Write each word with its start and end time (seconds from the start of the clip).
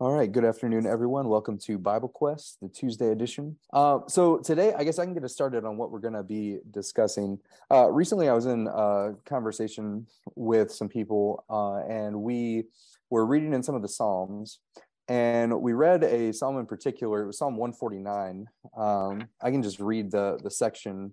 All 0.00 0.12
right. 0.12 0.32
Good 0.32 0.46
afternoon, 0.46 0.86
everyone. 0.86 1.28
Welcome 1.28 1.58
to 1.58 1.76
Bible 1.76 2.08
Quest, 2.08 2.56
the 2.62 2.70
Tuesday 2.70 3.10
edition. 3.10 3.58
Uh, 3.70 3.98
so 4.08 4.38
today, 4.38 4.72
I 4.72 4.82
guess 4.82 4.98
I 4.98 5.04
can 5.04 5.12
get 5.12 5.24
us 5.24 5.34
started 5.34 5.66
on 5.66 5.76
what 5.76 5.90
we're 5.90 5.98
going 5.98 6.14
to 6.14 6.22
be 6.22 6.56
discussing. 6.70 7.38
Uh, 7.70 7.90
recently, 7.92 8.26
I 8.26 8.32
was 8.32 8.46
in 8.46 8.66
a 8.66 9.10
conversation 9.26 10.06
with 10.36 10.72
some 10.72 10.88
people, 10.88 11.44
uh, 11.50 11.86
and 11.86 12.22
we 12.22 12.64
were 13.10 13.26
reading 13.26 13.52
in 13.52 13.62
some 13.62 13.74
of 13.74 13.82
the 13.82 13.90
Psalms, 13.90 14.60
and 15.08 15.60
we 15.60 15.74
read 15.74 16.02
a 16.02 16.32
psalm 16.32 16.56
in 16.56 16.64
particular. 16.64 17.24
It 17.24 17.26
was 17.26 17.36
Psalm 17.36 17.58
149. 17.58 18.46
Um, 18.78 19.28
I 19.42 19.50
can 19.50 19.62
just 19.62 19.80
read 19.80 20.10
the 20.10 20.40
the 20.42 20.50
section 20.50 21.12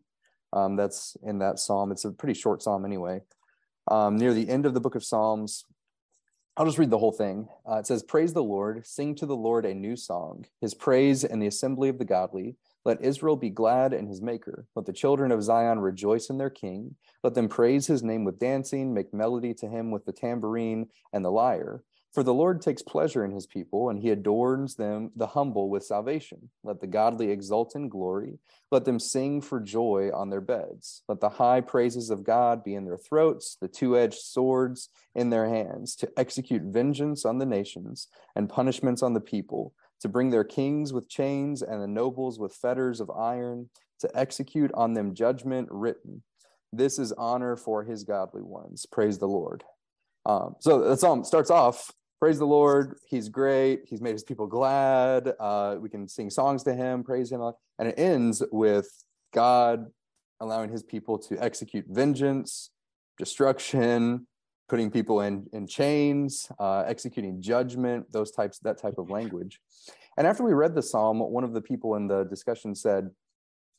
um, 0.53 0.77
that's 0.77 1.17
in 1.23 1.39
that 1.39 1.59
psalm. 1.59 1.91
It's 1.91 2.05
a 2.05 2.11
pretty 2.11 2.39
short 2.39 2.63
psalm, 2.63 2.85
anyway. 2.85 3.19
Um, 3.91 4.15
near 4.15 4.33
the 4.33 4.47
end 4.47 4.65
of 4.65 4.73
the 4.73 4.79
book 4.79 4.95
of 4.95 5.03
Psalms, 5.03 5.65
I'll 6.59 6.65
just 6.65 6.79
read 6.79 6.89
the 6.89 6.97
whole 6.97 7.11
thing. 7.11 7.47
Uh, 7.69 7.75
it 7.75 7.85
says, 7.85 8.01
Praise 8.01 8.33
the 8.33 8.43
Lord, 8.43 8.83
sing 8.83 9.13
to 9.17 9.27
the 9.27 9.35
Lord 9.35 9.63
a 9.63 9.75
new 9.75 9.95
song, 9.95 10.45
his 10.59 10.73
praise 10.73 11.23
in 11.23 11.37
the 11.37 11.45
assembly 11.45 11.87
of 11.87 11.99
the 11.99 12.05
godly. 12.05 12.55
Let 12.83 12.99
Israel 12.99 13.35
be 13.35 13.51
glad 13.51 13.93
in 13.93 14.07
his 14.07 14.23
maker. 14.23 14.65
Let 14.75 14.87
the 14.87 14.93
children 14.93 15.31
of 15.31 15.43
Zion 15.43 15.77
rejoice 15.77 16.31
in 16.31 16.39
their 16.39 16.49
king. 16.49 16.95
Let 17.23 17.35
them 17.35 17.47
praise 17.47 17.85
his 17.85 18.01
name 18.01 18.23
with 18.23 18.39
dancing, 18.39 18.91
make 18.91 19.13
melody 19.13 19.53
to 19.53 19.67
him 19.67 19.91
with 19.91 20.05
the 20.05 20.11
tambourine 20.11 20.87
and 21.13 21.23
the 21.23 21.29
lyre. 21.29 21.83
For 22.13 22.23
the 22.23 22.33
Lord 22.33 22.61
takes 22.61 22.81
pleasure 22.81 23.23
in 23.23 23.31
his 23.31 23.45
people, 23.45 23.89
and 23.89 23.99
he 23.99 24.09
adorns 24.09 24.75
them, 24.75 25.11
the 25.15 25.27
humble, 25.27 25.69
with 25.69 25.83
salvation. 25.83 26.49
Let 26.63 26.79
the 26.79 26.87
godly 26.87 27.29
exult 27.29 27.75
in 27.75 27.89
glory. 27.89 28.39
Let 28.71 28.85
them 28.85 28.99
sing 28.99 29.41
for 29.41 29.59
joy 29.59 30.09
on 30.13 30.29
their 30.29 30.41
beds. 30.41 31.03
Let 31.07 31.19
the 31.19 31.29
high 31.29 31.61
praises 31.61 32.09
of 32.09 32.23
God 32.23 32.63
be 32.63 32.73
in 32.73 32.85
their 32.85 32.97
throats, 32.97 33.57
the 33.61 33.67
two 33.67 33.97
edged 33.97 34.19
swords 34.19 34.89
in 35.13 35.29
their 35.29 35.47
hands, 35.47 35.95
to 35.97 36.09
execute 36.17 36.63
vengeance 36.63 37.23
on 37.23 37.37
the 37.37 37.45
nations 37.45 38.07
and 38.35 38.49
punishments 38.49 39.03
on 39.03 39.13
the 39.13 39.21
people, 39.21 39.73
to 39.99 40.09
bring 40.09 40.31
their 40.31 40.43
kings 40.43 40.93
with 40.93 41.09
chains 41.09 41.61
and 41.61 41.83
the 41.83 41.87
nobles 41.87 42.39
with 42.39 42.55
fetters 42.55 42.99
of 42.99 43.11
iron, 43.11 43.69
to 43.99 44.09
execute 44.15 44.71
on 44.73 44.93
them 44.93 45.13
judgment 45.13 45.67
written. 45.69 46.23
This 46.73 46.97
is 46.97 47.11
honor 47.13 47.55
for 47.55 47.83
his 47.83 48.03
godly 48.03 48.41
ones. 48.41 48.85
Praise 48.91 49.19
the 49.19 49.27
Lord. 49.27 49.63
Um, 50.25 50.55
so 50.59 50.81
the 50.81 50.97
psalm 50.97 51.23
starts 51.23 51.49
off 51.49 51.91
praise 52.19 52.39
the 52.39 52.45
Lord. 52.45 52.97
He's 53.07 53.29
great. 53.29 53.83
He's 53.85 54.01
made 54.01 54.13
his 54.13 54.23
people 54.23 54.47
glad. 54.47 55.33
Uh, 55.39 55.77
we 55.79 55.89
can 55.89 56.07
sing 56.07 56.29
songs 56.29 56.63
to 56.63 56.73
him, 56.73 57.03
praise 57.03 57.31
him. 57.31 57.41
And 57.79 57.87
it 57.87 57.95
ends 57.97 58.43
with 58.51 58.89
God 59.33 59.85
allowing 60.39 60.71
his 60.71 60.83
people 60.83 61.17
to 61.17 61.37
execute 61.43 61.85
vengeance, 61.87 62.71
destruction, 63.17 64.27
putting 64.69 64.91
people 64.91 65.21
in, 65.21 65.47
in 65.53 65.67
chains, 65.67 66.47
uh, 66.59 66.83
executing 66.87 67.41
judgment, 67.41 68.11
those 68.11 68.31
types, 68.31 68.59
that 68.59 68.77
type 68.77 68.97
of 68.97 69.09
language. 69.09 69.59
And 70.17 70.25
after 70.25 70.43
we 70.43 70.53
read 70.53 70.75
the 70.75 70.81
psalm, 70.81 71.19
one 71.19 71.43
of 71.43 71.53
the 71.53 71.61
people 71.61 71.95
in 71.95 72.07
the 72.07 72.23
discussion 72.23 72.75
said, 72.75 73.09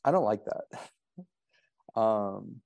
I 0.03 0.11
don't 0.11 0.23
like 0.23 0.41
that. 0.45 0.89
um, 1.99 2.61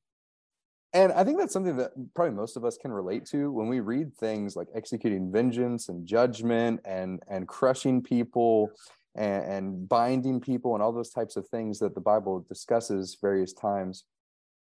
and 0.93 1.11
I 1.11 1.23
think 1.23 1.39
that's 1.39 1.53
something 1.53 1.77
that 1.77 1.91
probably 2.13 2.35
most 2.35 2.55
of 2.55 2.63
us 2.63 2.77
can 2.77 2.91
relate 2.91 3.25
to 3.27 3.51
when 3.51 3.67
we 3.67 3.79
read 3.79 4.15
things 4.15 4.55
like 4.55 4.67
executing 4.75 5.31
vengeance 5.31 5.89
and 5.89 6.05
judgment 6.05 6.81
and 6.85 7.21
and 7.27 7.47
crushing 7.47 8.01
people 8.01 8.71
and, 9.15 9.43
and 9.43 9.89
binding 9.89 10.39
people 10.39 10.75
and 10.75 10.83
all 10.83 10.91
those 10.91 11.09
types 11.09 11.35
of 11.35 11.47
things 11.47 11.79
that 11.79 11.95
the 11.95 12.01
Bible 12.01 12.45
discusses 12.47 13.17
various 13.21 13.53
times. 13.53 14.03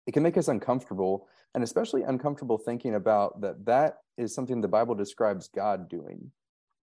It 0.07 0.13
can 0.13 0.23
make 0.23 0.37
us 0.37 0.49
uncomfortable 0.49 1.29
and 1.55 1.65
especially 1.65 2.03
uncomfortable 2.03 2.59
thinking 2.59 2.95
about 2.95 3.41
that 3.41 3.65
that 3.67 3.99
is 4.17 4.35
something 4.35 4.61
the 4.61 4.69
Bible 4.69 4.95
describes 4.95 5.49
God 5.49 5.89
doing 5.89 6.31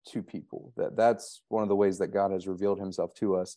to 0.08 0.22
people. 0.22 0.72
That 0.76 0.96
that's 0.96 1.42
one 1.48 1.62
of 1.62 1.68
the 1.68 1.76
ways 1.76 1.98
that 1.98 2.08
God 2.08 2.32
has 2.32 2.48
revealed 2.48 2.78
himself 2.78 3.14
to 3.16 3.36
us. 3.36 3.56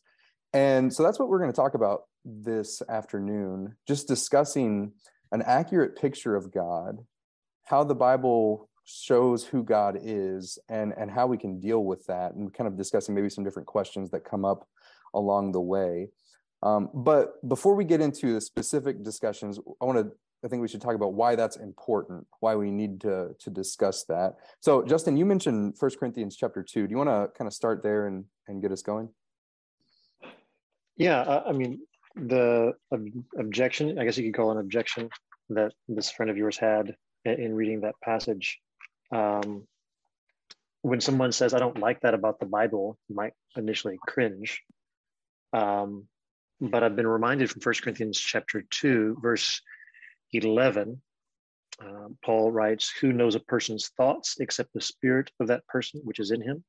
And 0.53 0.91
so 0.93 1.03
that's 1.03 1.19
what 1.19 1.29
we're 1.29 1.39
going 1.39 1.51
to 1.51 1.55
talk 1.55 1.75
about 1.75 2.03
this 2.25 2.81
afternoon, 2.89 3.75
just 3.87 4.07
discussing 4.07 4.93
an 5.31 5.41
accurate 5.43 5.95
picture 5.95 6.35
of 6.35 6.51
God, 6.51 6.99
how 7.65 7.83
the 7.83 7.95
Bible 7.95 8.69
shows 8.85 9.45
who 9.45 9.63
God 9.63 9.99
is 10.01 10.57
and 10.67 10.93
and 10.97 11.11
how 11.11 11.27
we 11.27 11.37
can 11.37 11.59
deal 11.59 11.83
with 11.83 12.05
that 12.07 12.33
and 12.33 12.51
kind 12.53 12.67
of 12.67 12.75
discussing 12.75 13.13
maybe 13.13 13.29
some 13.29 13.43
different 13.43 13.67
questions 13.67 14.09
that 14.09 14.25
come 14.25 14.43
up 14.43 14.67
along 15.13 15.51
the 15.51 15.61
way. 15.61 16.09
Um, 16.63 16.89
but 16.93 17.47
before 17.47 17.75
we 17.75 17.85
get 17.85 18.01
into 18.01 18.33
the 18.33 18.41
specific 18.41 19.03
discussions, 19.03 19.59
I 19.81 19.85
want 19.85 19.99
to 19.99 20.11
I 20.43 20.47
think 20.47 20.61
we 20.61 20.67
should 20.67 20.81
talk 20.81 20.95
about 20.95 21.13
why 21.13 21.35
that's 21.35 21.57
important, 21.57 22.25
why 22.39 22.55
we 22.55 22.71
need 22.71 23.01
to 23.01 23.35
to 23.39 23.49
discuss 23.49 24.05
that. 24.05 24.35
So, 24.59 24.83
Justin, 24.83 25.17
you 25.17 25.25
mentioned 25.25 25.77
First 25.77 25.99
Corinthians 25.99 26.35
chapter 26.35 26.63
two. 26.63 26.87
Do 26.87 26.91
you 26.91 26.97
want 26.97 27.09
to 27.09 27.37
kind 27.37 27.47
of 27.47 27.53
start 27.53 27.83
there 27.83 28.07
and 28.07 28.25
and 28.47 28.61
get 28.61 28.71
us 28.71 28.81
going? 28.81 29.09
Yeah, 30.95 31.41
I 31.45 31.53
mean, 31.53 31.79
the 32.27 32.73
ob- 32.91 33.23
objection, 33.37 33.97
I 33.99 34.05
guess 34.05 34.17
you 34.17 34.25
could 34.25 34.37
call 34.37 34.51
an 34.51 34.57
objection 34.57 35.09
that 35.49 35.73
this 35.87 36.11
friend 36.11 36.29
of 36.29 36.37
yours 36.37 36.57
had 36.57 36.95
in 37.25 37.53
reading 37.55 37.81
that 37.81 37.95
passage. 38.03 38.59
Um, 39.11 39.67
when 40.81 41.01
someone 41.01 41.31
says, 41.31 41.53
I 41.53 41.59
don't 41.59 41.79
like 41.79 42.01
that 42.01 42.13
about 42.13 42.39
the 42.39 42.45
Bible, 42.45 42.97
might 43.09 43.33
initially 43.55 43.97
cringe. 44.05 44.61
Um, 45.51 46.07
but 46.61 46.83
I've 46.83 46.95
been 46.95 47.07
reminded 47.07 47.49
from 47.49 47.61
First 47.61 47.81
Corinthians 47.81 48.19
chapter 48.19 48.63
2, 48.69 49.17
verse 49.21 49.61
11. 50.31 51.01
Uh, 51.81 52.09
Paul 52.23 52.51
writes, 52.51 52.91
Who 53.01 53.13
knows 53.13 53.35
a 53.35 53.39
person's 53.39 53.89
thoughts 53.97 54.37
except 54.39 54.73
the 54.73 54.81
spirit 54.81 55.31
of 55.39 55.47
that 55.47 55.65
person 55.67 56.01
which 56.03 56.19
is 56.19 56.31
in 56.31 56.41
him? 56.41 56.63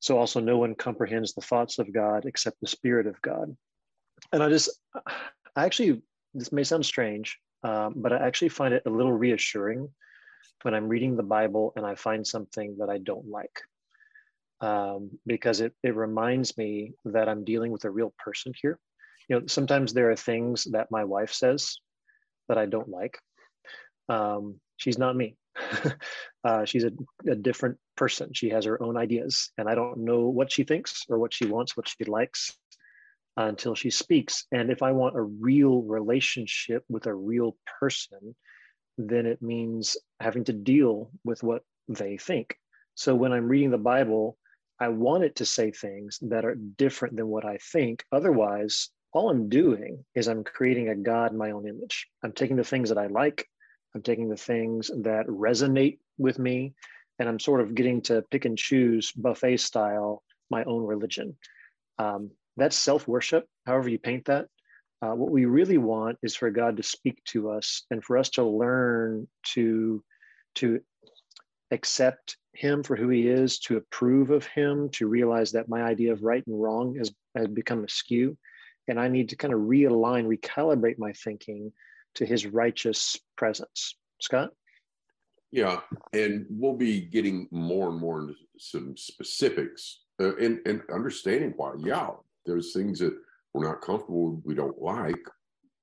So 0.00 0.18
also 0.18 0.40
no 0.40 0.58
one 0.58 0.74
comprehends 0.74 1.32
the 1.32 1.40
thoughts 1.40 1.78
of 1.78 1.92
God 1.92 2.26
except 2.26 2.60
the 2.60 2.68
spirit 2.68 3.06
of 3.06 3.20
God 3.22 3.56
and 4.32 4.42
I 4.42 4.48
just, 4.48 4.70
I 5.54 5.64
actually, 5.64 6.02
this 6.34 6.52
may 6.52 6.64
sound 6.64 6.84
strange, 6.84 7.38
um, 7.62 7.94
but 7.96 8.12
I 8.12 8.18
actually 8.18 8.50
find 8.50 8.74
it 8.74 8.82
a 8.86 8.90
little 8.90 9.12
reassuring 9.12 9.88
when 10.62 10.74
I'm 10.74 10.88
reading 10.88 11.16
the 11.16 11.22
Bible 11.22 11.72
and 11.76 11.86
I 11.86 11.94
find 11.94 12.26
something 12.26 12.76
that 12.78 12.90
I 12.90 12.98
don't 12.98 13.28
like. 13.28 13.60
Um, 14.60 15.10
because 15.26 15.60
it, 15.60 15.74
it 15.82 15.94
reminds 15.94 16.56
me 16.56 16.94
that 17.04 17.28
I'm 17.28 17.44
dealing 17.44 17.72
with 17.72 17.84
a 17.84 17.90
real 17.90 18.14
person 18.18 18.52
here. 18.60 18.78
You 19.28 19.40
know, 19.40 19.46
sometimes 19.46 19.92
there 19.92 20.10
are 20.10 20.16
things 20.16 20.64
that 20.72 20.90
my 20.90 21.04
wife 21.04 21.32
says 21.32 21.78
that 22.48 22.56
I 22.56 22.66
don't 22.66 22.88
like. 22.88 23.18
Um, 24.08 24.60
she's 24.76 24.98
not 24.98 25.16
me. 25.16 25.36
uh, 26.44 26.64
she's 26.64 26.84
a, 26.84 26.92
a 27.28 27.34
different 27.34 27.76
person. 27.96 28.30
She 28.32 28.48
has 28.50 28.64
her 28.64 28.82
own 28.82 28.96
ideas, 28.96 29.50
and 29.58 29.68
I 29.68 29.74
don't 29.74 29.98
know 29.98 30.28
what 30.28 30.52
she 30.52 30.64
thinks 30.64 31.04
or 31.08 31.18
what 31.18 31.34
she 31.34 31.46
wants, 31.46 31.76
what 31.76 31.88
she 31.88 32.04
likes 32.04 32.56
until 33.36 33.74
she 33.74 33.90
speaks. 33.90 34.46
And 34.52 34.70
if 34.70 34.82
I 34.82 34.92
want 34.92 35.16
a 35.16 35.22
real 35.22 35.82
relationship 35.82 36.84
with 36.88 37.06
a 37.06 37.14
real 37.14 37.56
person, 37.80 38.34
then 38.98 39.26
it 39.26 39.42
means 39.42 39.96
having 40.20 40.44
to 40.44 40.52
deal 40.52 41.10
with 41.24 41.42
what 41.42 41.62
they 41.88 42.16
think. 42.16 42.56
So 42.94 43.14
when 43.14 43.32
I'm 43.32 43.48
reading 43.48 43.70
the 43.70 43.78
Bible, 43.78 44.38
I 44.80 44.88
want 44.88 45.24
it 45.24 45.36
to 45.36 45.46
say 45.46 45.70
things 45.70 46.18
that 46.22 46.44
are 46.44 46.54
different 46.54 47.16
than 47.16 47.28
what 47.28 47.44
I 47.44 47.58
think. 47.58 48.04
Otherwise, 48.10 48.90
all 49.12 49.30
I'm 49.30 49.48
doing 49.48 50.04
is 50.14 50.28
I'm 50.28 50.44
creating 50.44 50.88
a 50.88 50.94
God 50.94 51.32
in 51.32 51.38
my 51.38 51.50
own 51.50 51.66
image. 51.66 52.06
I'm 52.22 52.32
taking 52.32 52.56
the 52.56 52.64
things 52.64 52.88
that 52.88 52.98
I 52.98 53.06
like, 53.06 53.46
I'm 53.94 54.02
taking 54.02 54.28
the 54.28 54.36
things 54.36 54.90
that 55.02 55.26
resonate 55.26 55.98
with 56.18 56.38
me, 56.38 56.74
and 57.18 57.28
I'm 57.28 57.40
sort 57.40 57.62
of 57.62 57.74
getting 57.74 58.02
to 58.02 58.22
pick 58.30 58.44
and 58.44 58.58
choose 58.58 59.12
buffet 59.12 59.58
style 59.58 60.22
my 60.50 60.64
own 60.64 60.84
religion. 60.84 61.36
Um, 61.98 62.30
that's 62.56 62.76
self 62.76 63.06
worship, 63.06 63.46
however 63.66 63.88
you 63.88 63.98
paint 63.98 64.26
that. 64.26 64.46
Uh, 65.02 65.14
what 65.14 65.30
we 65.30 65.44
really 65.44 65.78
want 65.78 66.18
is 66.22 66.34
for 66.34 66.50
God 66.50 66.78
to 66.78 66.82
speak 66.82 67.22
to 67.24 67.50
us 67.50 67.82
and 67.90 68.02
for 68.02 68.16
us 68.16 68.30
to 68.30 68.44
learn 68.44 69.28
to, 69.54 70.02
to 70.54 70.80
accept 71.70 72.38
Him 72.54 72.82
for 72.82 72.96
who 72.96 73.08
He 73.10 73.28
is, 73.28 73.58
to 73.60 73.76
approve 73.76 74.30
of 74.30 74.46
Him, 74.46 74.88
to 74.90 75.06
realize 75.06 75.52
that 75.52 75.68
my 75.68 75.82
idea 75.82 76.12
of 76.12 76.22
right 76.22 76.42
and 76.46 76.60
wrong 76.60 76.96
has, 76.96 77.12
has 77.36 77.48
become 77.48 77.84
askew. 77.84 78.38
And 78.88 78.98
I 78.98 79.08
need 79.08 79.28
to 79.30 79.36
kind 79.36 79.52
of 79.52 79.60
realign, 79.60 80.26
recalibrate 80.26 80.98
my 80.98 81.12
thinking 81.12 81.72
to 82.14 82.24
His 82.24 82.46
righteous 82.46 83.18
presence. 83.36 83.96
Scott? 84.20 84.50
Yeah, 85.52 85.80
and 86.12 86.46
we'll 86.48 86.76
be 86.76 87.02
getting 87.02 87.48
more 87.50 87.90
and 87.90 87.98
more 87.98 88.20
into 88.20 88.34
some 88.58 88.96
specifics 88.96 90.00
uh, 90.20 90.34
and, 90.36 90.60
and 90.66 90.82
understanding 90.92 91.52
why, 91.56 91.74
yeah, 91.78 92.10
there's 92.46 92.72
things 92.72 92.98
that 93.00 93.14
we're 93.52 93.66
not 93.66 93.80
comfortable 93.80 94.32
with, 94.32 94.44
we 94.44 94.54
don't 94.54 94.80
like. 94.80 95.24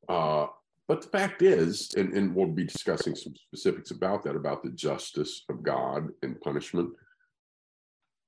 Uh, 0.10 0.48
but 0.88 1.02
the 1.02 1.08
fact 1.08 1.42
is, 1.42 1.94
and, 1.96 2.14
and 2.14 2.36
we'll 2.36 2.48
be 2.48 2.66
discussing 2.66 3.16
some 3.16 3.34
specifics 3.36 3.92
about 3.92 4.24
that, 4.24 4.36
about 4.36 4.64
the 4.64 4.72
justice 4.72 5.44
of 5.50 5.64
God 5.64 6.10
and 6.22 6.40
punishment. 6.42 6.90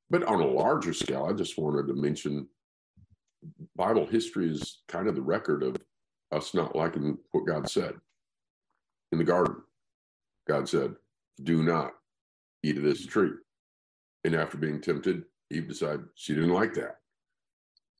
But 0.09 0.23
on 0.23 0.41
a 0.41 0.47
larger 0.47 0.93
scale, 0.93 1.27
I 1.29 1.33
just 1.33 1.57
wanted 1.57 1.87
to 1.87 1.93
mention 1.93 2.47
Bible 3.75 4.05
history 4.05 4.49
is 4.49 4.81
kind 4.87 5.07
of 5.07 5.15
the 5.15 5.21
record 5.21 5.63
of 5.63 5.75
us 6.31 6.53
not 6.53 6.75
liking 6.75 7.17
what 7.31 7.45
God 7.45 7.69
said. 7.69 7.93
In 9.11 9.17
the 9.17 9.23
garden, 9.23 9.57
God 10.47 10.67
said, 10.67 10.95
Do 11.43 11.63
not 11.63 11.91
eat 12.63 12.77
of 12.77 12.83
this 12.83 13.05
tree. 13.05 13.31
And 14.23 14.35
after 14.35 14.57
being 14.57 14.81
tempted, 14.81 15.23
Eve 15.51 15.67
decided 15.67 16.05
she 16.15 16.33
didn't 16.33 16.53
like 16.53 16.73
that. 16.75 16.97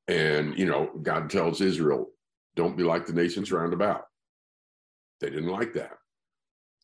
And, 0.08 0.58
you 0.58 0.66
know, 0.66 0.92
God 1.02 1.30
tells 1.30 1.62
Israel, 1.62 2.10
don't 2.56 2.78
be 2.78 2.84
like 2.84 3.06
the 3.06 3.14
nations 3.14 3.52
round 3.52 3.74
about. 3.74 4.04
They 5.20 5.30
didn't 5.30 5.50
like 5.50 5.74
that. 5.74 5.98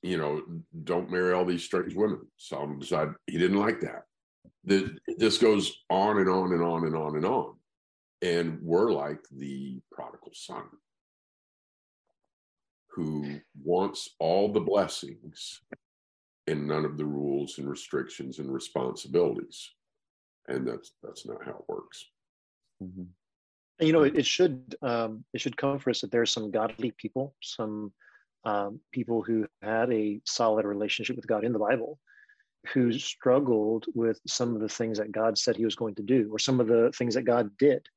You 0.02 0.18
know, 0.18 0.42
don't 0.84 1.12
marry 1.12 1.34
all 1.34 1.46
these 1.46 1.64
strange 1.64 1.94
women. 1.94 2.22
Solomon 2.38 2.80
decided 2.80 3.14
he 3.28 3.38
didn't 3.38 3.60
like 3.60 3.82
that. 3.82 4.04
This 4.64 5.38
goes 5.38 5.72
on 5.90 6.18
and 6.20 6.30
on 6.30 6.54
and 6.54 6.64
on 6.64 6.86
and 6.86 6.96
on 6.96 7.16
and 7.16 7.26
on. 7.26 7.56
And 8.24 8.60
we're 8.62 8.92
like 8.92 9.20
the 9.32 9.80
prodigal 9.92 10.32
son 10.34 10.64
who 12.90 13.40
wants 13.64 14.10
all 14.20 14.52
the 14.52 14.60
blessings 14.60 15.62
and 16.48 16.68
none 16.68 16.86
of 16.86 16.98
the 16.98 17.06
rules 17.06 17.58
and 17.58 17.70
restrictions 17.70 18.40
and 18.40 18.52
responsibilities. 18.52 19.72
And 20.48 20.68
that's 20.68 20.92
that's 21.04 21.26
not 21.26 21.44
how 21.46 21.52
it 21.52 21.66
works. 21.68 22.06
Mm-hmm. 22.82 23.86
You 23.86 23.94
know, 23.94 24.04
it, 24.04 24.18
it 24.18 24.26
should 24.26 24.76
um, 24.82 25.24
it 25.34 25.42
should 25.42 25.58
come 25.58 25.80
for 25.80 25.90
us 25.90 26.02
that 26.02 26.12
there 26.12 26.22
are 26.22 26.26
some 26.26 26.52
godly 26.52 26.92
people, 26.92 27.36
some 27.42 27.92
um, 28.44 28.80
people 28.92 29.22
who 29.22 29.48
had 29.62 29.92
a 29.92 30.22
solid 30.26 30.66
relationship 30.66 31.16
with 31.16 31.28
God 31.28 31.44
in 31.44 31.54
the 31.54 31.60
Bible, 31.60 32.00
who 32.74 32.92
struggled 32.92 33.86
with 33.94 34.20
some 34.28 34.56
of 34.56 34.62
the 34.62 34.70
things 34.70 34.98
that 34.98 35.12
God 35.12 35.38
said 35.38 35.56
He 35.56 35.66
was 35.66 35.76
going 35.76 35.96
to 35.96 36.04
do, 36.04 36.30
or 36.32 36.40
some 36.40 36.60
of 36.60 36.68
the 36.68 36.92
things 36.96 37.16
that 37.16 37.24
God 37.24 37.50
did. 37.58 37.88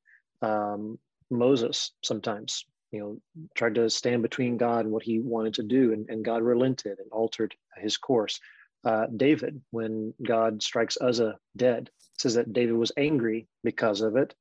Um, 0.43 0.99
Moses 1.31 1.93
sometimes, 2.03 2.65
you 2.91 3.01
know, 3.01 3.47
tried 3.55 3.75
to 3.77 3.91
stand 3.91 4.23
between 4.23 4.57
God 4.57 4.85
and 4.85 4.93
what 4.93 5.03
He 5.03 5.19
wanted 5.19 5.55
to 5.55 5.63
do, 5.63 5.93
and, 5.93 6.09
and 6.09 6.25
God 6.25 6.43
relented 6.43 6.99
and 6.99 7.11
altered 7.13 7.55
His 7.77 7.97
course. 7.97 8.41
Uh, 8.85 9.07
David, 9.17 9.63
when 9.71 10.13
God 10.23 10.63
strikes 10.63 10.99
Uzzah 11.01 11.39
dead, 11.57 11.91
says 12.19 12.35
that 12.35 12.53
David 12.53 12.75
was 12.75 12.93
angry 12.97 13.49
because 13.63 14.03
of 14.03 14.17
it, 14.17 14.35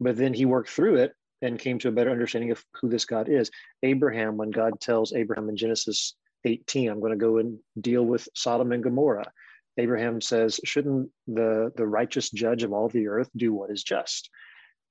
but 0.00 0.16
then 0.16 0.34
he 0.34 0.44
worked 0.44 0.70
through 0.70 0.96
it 0.96 1.12
and 1.42 1.58
came 1.58 1.78
to 1.78 1.88
a 1.88 1.92
better 1.92 2.10
understanding 2.10 2.50
of 2.50 2.64
who 2.80 2.88
this 2.88 3.04
God 3.04 3.28
is. 3.28 3.50
Abraham, 3.82 4.36
when 4.36 4.50
God 4.50 4.80
tells 4.80 5.12
Abraham 5.12 5.48
in 5.48 5.56
Genesis 5.56 6.14
18, 6.44 6.88
I'm 6.88 7.00
going 7.00 7.12
to 7.12 7.18
go 7.18 7.38
and 7.38 7.58
deal 7.80 8.04
with 8.04 8.28
Sodom 8.34 8.72
and 8.72 8.82
Gomorrah. 8.82 9.30
Abraham 9.76 10.20
says, 10.20 10.60
Shouldn't 10.64 11.10
the, 11.26 11.72
the 11.76 11.86
righteous 11.86 12.30
judge 12.30 12.62
of 12.62 12.72
all 12.72 12.88
the 12.88 13.08
earth 13.08 13.28
do 13.36 13.52
what 13.52 13.70
is 13.70 13.82
just? 13.82 14.30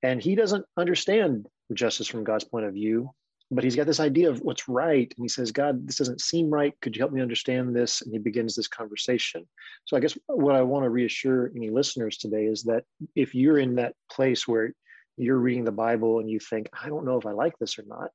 And 0.02 0.22
he 0.22 0.36
doesn't 0.36 0.66
understand 0.78 1.48
justice 1.74 2.08
from 2.08 2.26
God's 2.26 2.44
point 2.44 2.66
of 2.66 2.74
view, 2.74 3.10
but 3.50 3.64
he's 3.64 3.76
got 3.76 3.88
this 3.88 4.02
idea 4.02 4.30
of 4.30 4.42
what's 4.42 4.68
right. 4.68 5.12
And 5.16 5.24
he 5.24 5.30
says, 5.30 5.52
God, 5.52 5.88
this 5.88 5.96
doesn't 5.96 6.22
seem 6.22 6.50
right. 6.50 6.74
Could 6.82 6.96
you 6.96 7.02
help 7.02 7.14
me 7.14 7.22
understand 7.22 7.74
this? 7.74 8.02
And 8.02 8.12
he 8.12 8.20
begins 8.20 8.56
this 8.56 8.68
conversation. 8.68 9.48
So 9.86 9.96
I 9.96 10.02
guess 10.02 10.18
what 10.28 10.56
I 10.56 10.62
want 10.62 10.84
to 10.84 10.90
reassure 10.90 11.52
any 11.56 11.70
listeners 11.70 12.18
today 12.18 12.46
is 12.46 12.64
that 12.64 12.84
if 13.16 13.34
you're 13.34 13.60
in 13.60 13.76
that 13.76 13.96
place 14.12 14.48
where 14.48 14.74
you're 15.18 15.38
reading 15.38 15.64
the 15.64 15.72
Bible 15.72 16.20
and 16.20 16.30
you 16.30 16.40
think, 16.40 16.70
I 16.80 16.90
don't 16.90 17.06
know 17.06 17.18
if 17.18 17.26
I 17.26 17.32
like 17.32 17.58
this 17.60 17.78
or 17.78 17.84
not, 17.86 18.10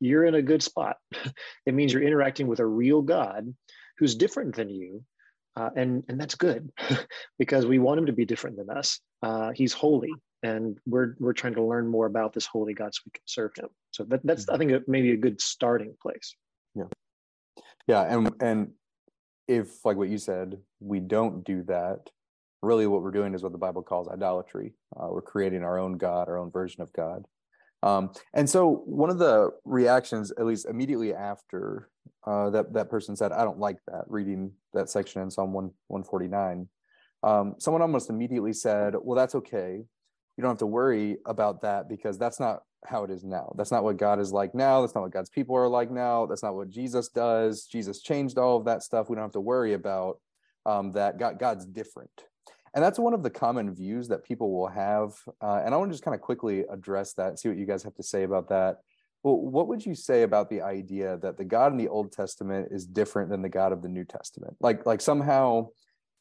you're 0.00 0.24
in 0.24 0.34
a 0.34 0.42
good 0.42 0.62
spot. 0.62 0.96
it 1.66 1.74
means 1.74 1.92
you're 1.92 2.02
interacting 2.02 2.46
with 2.46 2.60
a 2.60 2.66
real 2.66 3.02
God 3.02 3.54
who's 3.98 4.14
different 4.14 4.56
than 4.56 4.68
you. 4.68 5.04
Uh, 5.56 5.70
and, 5.76 6.04
and 6.08 6.20
that's 6.20 6.34
good 6.34 6.72
because 7.38 7.64
we 7.64 7.78
want 7.78 8.00
him 8.00 8.06
to 8.06 8.12
be 8.12 8.24
different 8.24 8.56
than 8.56 8.70
us. 8.70 8.98
Uh, 9.22 9.52
he's 9.54 9.72
holy, 9.72 10.12
and 10.42 10.78
we're, 10.84 11.14
we're 11.20 11.32
trying 11.32 11.54
to 11.54 11.62
learn 11.62 11.86
more 11.86 12.06
about 12.06 12.32
this 12.32 12.44
holy 12.44 12.74
God 12.74 12.92
so 12.92 13.02
we 13.06 13.12
can 13.12 13.22
serve 13.24 13.52
him. 13.56 13.68
So 13.92 14.02
that, 14.04 14.20
that's, 14.24 14.48
I 14.48 14.58
think, 14.58 14.72
maybe 14.88 15.12
a 15.12 15.16
good 15.16 15.40
starting 15.40 15.94
place. 16.02 16.34
Yeah. 16.74 16.84
Yeah. 17.86 18.02
And, 18.02 18.32
and 18.40 18.70
if, 19.46 19.84
like 19.84 19.96
what 19.96 20.08
you 20.08 20.18
said, 20.18 20.58
we 20.80 20.98
don't 20.98 21.44
do 21.44 21.62
that, 21.64 22.10
really 22.64 22.86
what 22.86 23.02
we're 23.02 23.10
doing 23.10 23.34
is 23.34 23.42
what 23.42 23.52
the 23.52 23.58
Bible 23.58 23.82
calls 23.82 24.08
idolatry. 24.08 24.74
Uh, 24.96 25.08
we're 25.10 25.22
creating 25.22 25.62
our 25.62 25.78
own 25.78 25.98
God, 25.98 26.28
our 26.28 26.38
own 26.38 26.50
version 26.50 26.82
of 26.82 26.92
God. 26.92 27.24
Um, 27.84 28.12
and 28.32 28.48
so 28.48 28.82
one 28.86 29.10
of 29.10 29.18
the 29.18 29.50
reactions, 29.64 30.32
at 30.32 30.46
least 30.46 30.66
immediately 30.66 31.14
after 31.14 31.90
uh, 32.26 32.48
that 32.50 32.72
that 32.72 32.88
person 32.88 33.14
said, 33.14 33.30
"I 33.30 33.44
don't 33.44 33.58
like 33.58 33.76
that," 33.88 34.04
reading 34.08 34.52
that 34.72 34.88
section 34.88 35.20
in 35.20 35.30
Psalm 35.30 35.52
one 35.52 35.70
one 35.88 36.02
forty 36.02 36.26
nine, 36.26 36.68
um, 37.22 37.56
someone 37.58 37.82
almost 37.82 38.08
immediately 38.08 38.54
said, 38.54 38.94
"Well, 38.98 39.16
that's 39.16 39.34
okay. 39.34 39.84
You 40.36 40.42
don't 40.42 40.52
have 40.52 40.58
to 40.58 40.66
worry 40.66 41.18
about 41.26 41.60
that 41.60 41.88
because 41.88 42.16
that's 42.16 42.40
not 42.40 42.62
how 42.86 43.04
it 43.04 43.10
is 43.10 43.22
now. 43.22 43.52
That's 43.56 43.70
not 43.70 43.84
what 43.84 43.98
God 43.98 44.18
is 44.18 44.32
like 44.32 44.54
now. 44.54 44.80
That's 44.80 44.94
not 44.94 45.02
what 45.02 45.12
God's 45.12 45.30
people 45.30 45.54
are 45.56 45.68
like 45.68 45.90
now. 45.90 46.24
That's 46.24 46.42
not 46.42 46.54
what 46.54 46.70
Jesus 46.70 47.08
does. 47.10 47.66
Jesus 47.66 48.00
changed 48.00 48.38
all 48.38 48.56
of 48.56 48.64
that 48.64 48.82
stuff. 48.82 49.10
We 49.10 49.16
don't 49.16 49.24
have 49.24 49.32
to 49.32 49.40
worry 49.40 49.74
about 49.74 50.20
um, 50.64 50.92
that. 50.92 51.18
God, 51.18 51.38
God's 51.38 51.66
different." 51.66 52.24
And 52.74 52.82
that's 52.82 52.98
one 52.98 53.14
of 53.14 53.22
the 53.22 53.30
common 53.30 53.74
views 53.74 54.08
that 54.08 54.24
people 54.24 54.52
will 54.52 54.68
have 54.68 55.14
uh, 55.40 55.62
and 55.64 55.74
i 55.74 55.76
want 55.76 55.90
to 55.90 55.94
just 55.94 56.04
kind 56.04 56.14
of 56.14 56.20
quickly 56.20 56.64
address 56.70 57.12
that 57.14 57.38
see 57.38 57.48
what 57.48 57.58
you 57.58 57.66
guys 57.66 57.82
have 57.82 57.94
to 57.94 58.02
say 58.02 58.24
about 58.24 58.48
that. 58.48 58.78
Well 59.22 59.36
what 59.36 59.68
would 59.68 59.84
you 59.84 59.94
say 59.94 60.22
about 60.22 60.50
the 60.50 60.60
idea 60.60 61.18
that 61.22 61.38
the 61.38 61.44
god 61.44 61.72
in 61.72 61.78
the 61.78 61.88
old 61.88 62.12
testament 62.12 62.68
is 62.70 62.86
different 62.86 63.30
than 63.30 63.42
the 63.42 63.48
god 63.48 63.72
of 63.72 63.82
the 63.82 63.88
new 63.88 64.04
testament? 64.04 64.56
Like 64.60 64.84
like 64.86 65.00
somehow 65.00 65.68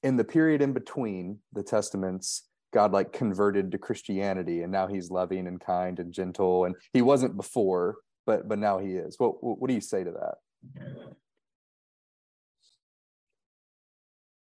in 0.03 0.17
the 0.17 0.23
period 0.23 0.61
in 0.61 0.73
between 0.73 1.39
the 1.51 1.63
testaments 1.63 2.47
god 2.73 2.91
like 2.91 3.13
converted 3.13 3.71
to 3.71 3.77
christianity 3.77 4.63
and 4.63 4.71
now 4.71 4.87
he's 4.87 5.11
loving 5.11 5.47
and 5.47 5.59
kind 5.59 5.99
and 5.99 6.13
gentle 6.13 6.65
and 6.65 6.75
he 6.91 7.01
wasn't 7.01 7.37
before 7.37 7.97
but 8.25 8.47
but 8.47 8.59
now 8.59 8.77
he 8.79 8.93
is. 8.93 9.15
What 9.19 9.43
what 9.43 9.67
do 9.67 9.73
you 9.73 9.81
say 9.81 10.03
to 10.03 10.11
that 10.11 11.15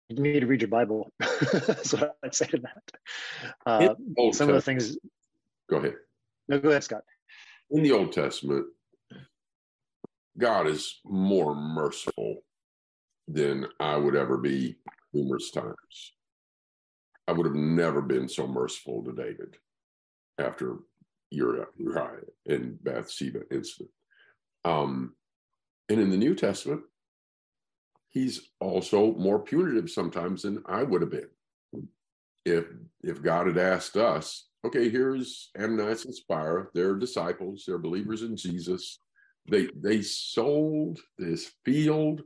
you 0.08 0.22
need 0.22 0.40
to 0.40 0.46
read 0.46 0.62
your 0.62 0.68
Bible. 0.68 1.12
That's 1.20 1.92
what 1.92 2.16
I'd 2.24 2.34
say 2.34 2.46
to 2.46 2.58
that. 2.58 3.54
Uh, 3.66 3.94
some 4.32 4.48
of 4.48 4.54
the 4.54 4.60
things. 4.60 4.96
Go 5.68 5.76
ahead. 5.78 5.94
No, 6.48 6.60
go 6.60 6.70
ahead, 6.70 6.84
Scott. 6.84 7.02
In 7.70 7.82
the 7.82 7.92
Old 7.92 8.12
Testament, 8.12 8.66
God 10.38 10.68
is 10.68 11.00
more 11.04 11.54
merciful 11.54 12.42
than 13.26 13.66
I 13.80 13.96
would 13.96 14.14
ever 14.14 14.38
be 14.38 14.76
numerous 15.12 15.50
times. 15.50 16.12
I 17.26 17.32
would 17.32 17.46
have 17.46 17.56
never 17.56 18.00
been 18.00 18.28
so 18.28 18.46
merciful 18.46 19.02
to 19.02 19.12
David 19.12 19.56
after 20.38 20.76
Uriah, 21.30 21.66
Uriah 21.76 22.20
and 22.46 22.82
Bathsheba 22.84 23.40
incident. 23.50 23.90
Um, 24.64 25.14
and 25.88 26.00
in 26.00 26.10
the 26.10 26.16
New 26.16 26.36
Testament, 26.36 26.82
he's 28.16 28.48
also 28.60 29.12
more 29.16 29.38
punitive 29.38 29.90
sometimes 29.90 30.42
than 30.42 30.62
I 30.64 30.82
would 30.82 31.02
have 31.02 31.10
been. 31.10 31.28
If 32.46 32.64
if 33.02 33.22
God 33.22 33.46
had 33.46 33.58
asked 33.58 33.98
us, 33.98 34.48
okay, 34.64 34.88
here's 34.88 35.50
Ananias 35.58 36.06
and 36.06 36.14
Sapphira, 36.14 36.68
they're 36.72 36.94
disciples, 36.94 37.64
they're 37.66 37.76
believers 37.76 38.22
in 38.22 38.34
Jesus. 38.34 39.00
They 39.50 39.68
they 39.76 40.00
sold 40.00 40.98
this 41.18 41.52
field, 41.62 42.22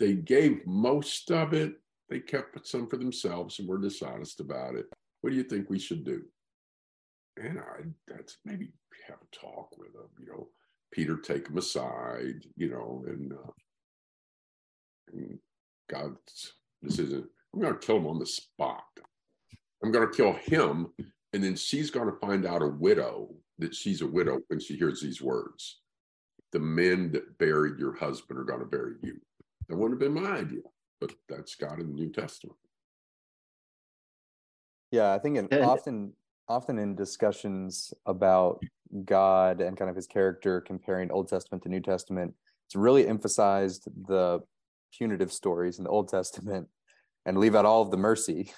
they 0.00 0.14
gave 0.14 0.66
most 0.66 1.30
of 1.30 1.54
it, 1.54 1.74
they 2.10 2.18
kept 2.18 2.66
some 2.66 2.88
for 2.88 2.96
themselves 2.96 3.60
and 3.60 3.68
were 3.68 3.78
dishonest 3.78 4.40
about 4.40 4.74
it. 4.74 4.86
What 5.20 5.30
do 5.30 5.36
you 5.36 5.44
think 5.44 5.70
we 5.70 5.78
should 5.78 6.04
do? 6.04 6.22
And 7.40 7.60
I 7.60 7.84
that's 8.08 8.38
maybe 8.44 8.72
have 9.06 9.18
a 9.22 9.36
talk 9.36 9.78
with 9.78 9.92
them, 9.92 10.10
you 10.18 10.26
know. 10.26 10.48
Peter 10.90 11.16
take 11.16 11.46
them 11.46 11.58
aside, 11.58 12.40
you 12.56 12.70
know, 12.70 13.04
and 13.08 13.32
uh, 13.32 13.50
God, 15.90 16.16
this 16.82 16.98
isn't, 16.98 17.26
I'm 17.52 17.60
going 17.60 17.72
to 17.72 17.78
kill 17.78 17.98
him 17.98 18.06
on 18.06 18.18
the 18.18 18.26
spot. 18.26 18.84
I'm 19.82 19.92
going 19.92 20.08
to 20.08 20.16
kill 20.16 20.32
him. 20.32 20.88
And 21.32 21.42
then 21.42 21.56
she's 21.56 21.90
going 21.90 22.06
to 22.06 22.18
find 22.18 22.46
out 22.46 22.62
a 22.62 22.68
widow 22.68 23.34
that 23.58 23.74
she's 23.74 24.02
a 24.02 24.06
widow 24.06 24.40
when 24.48 24.60
she 24.60 24.76
hears 24.76 25.00
these 25.00 25.20
words. 25.20 25.80
The 26.52 26.60
men 26.60 27.10
that 27.12 27.38
buried 27.38 27.78
your 27.78 27.96
husband 27.96 28.38
are 28.38 28.44
going 28.44 28.60
to 28.60 28.66
bury 28.66 28.94
you. 29.02 29.20
That 29.68 29.76
wouldn't 29.76 30.00
have 30.00 30.14
been 30.14 30.22
my 30.22 30.30
idea, 30.30 30.62
but 31.00 31.12
that's 31.28 31.54
God 31.54 31.80
in 31.80 31.88
the 31.88 31.94
New 31.94 32.10
Testament. 32.10 32.56
Yeah, 34.90 35.12
I 35.12 35.18
think 35.18 35.38
in, 35.38 35.48
often 35.62 36.12
often 36.48 36.78
in 36.78 36.94
discussions 36.94 37.92
about 38.06 38.62
God 39.04 39.60
and 39.60 39.76
kind 39.76 39.90
of 39.90 39.96
his 39.96 40.06
character 40.06 40.60
comparing 40.60 41.10
Old 41.10 41.28
Testament 41.28 41.62
to 41.64 41.68
New 41.68 41.80
Testament, 41.80 42.34
it's 42.66 42.76
really 42.76 43.08
emphasized 43.08 43.88
the 44.06 44.40
punitive 44.96 45.32
stories 45.32 45.78
in 45.78 45.84
the 45.84 45.90
Old 45.90 46.08
Testament 46.08 46.68
and 47.26 47.38
leave 47.38 47.54
out 47.54 47.64
all 47.64 47.82
of 47.82 47.90
the 47.90 47.96
mercy 47.96 48.52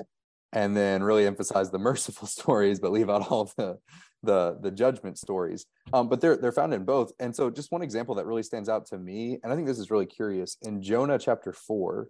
and 0.53 0.77
then 0.77 1.03
really 1.03 1.27
emphasize 1.27 1.71
the 1.71 1.79
merciful 1.91 2.27
stories 2.27 2.81
but 2.81 2.93
leave 2.93 3.11
out 3.11 3.31
all 3.31 3.43
of 3.43 3.55
the 3.57 3.79
the 4.23 4.59
the 4.61 4.71
judgment 4.71 5.19
stories. 5.19 5.67
Um, 5.93 6.09
but 6.09 6.21
they're 6.21 6.37
they're 6.37 6.53
found 6.53 6.75
in 6.75 6.85
both. 6.85 7.13
And 7.21 7.35
so 7.35 7.51
just 7.51 7.71
one 7.71 7.83
example 7.83 8.15
that 8.17 8.27
really 8.27 8.43
stands 8.43 8.69
out 8.69 8.87
to 8.87 8.99
me 8.99 9.39
and 9.43 9.53
i 9.53 9.57
think 9.57 9.67
this 9.67 9.79
is 9.79 9.91
really 9.91 10.07
curious 10.07 10.57
in 10.63 10.83
jonah 10.83 11.19
chapter 11.19 11.53
4 11.53 12.09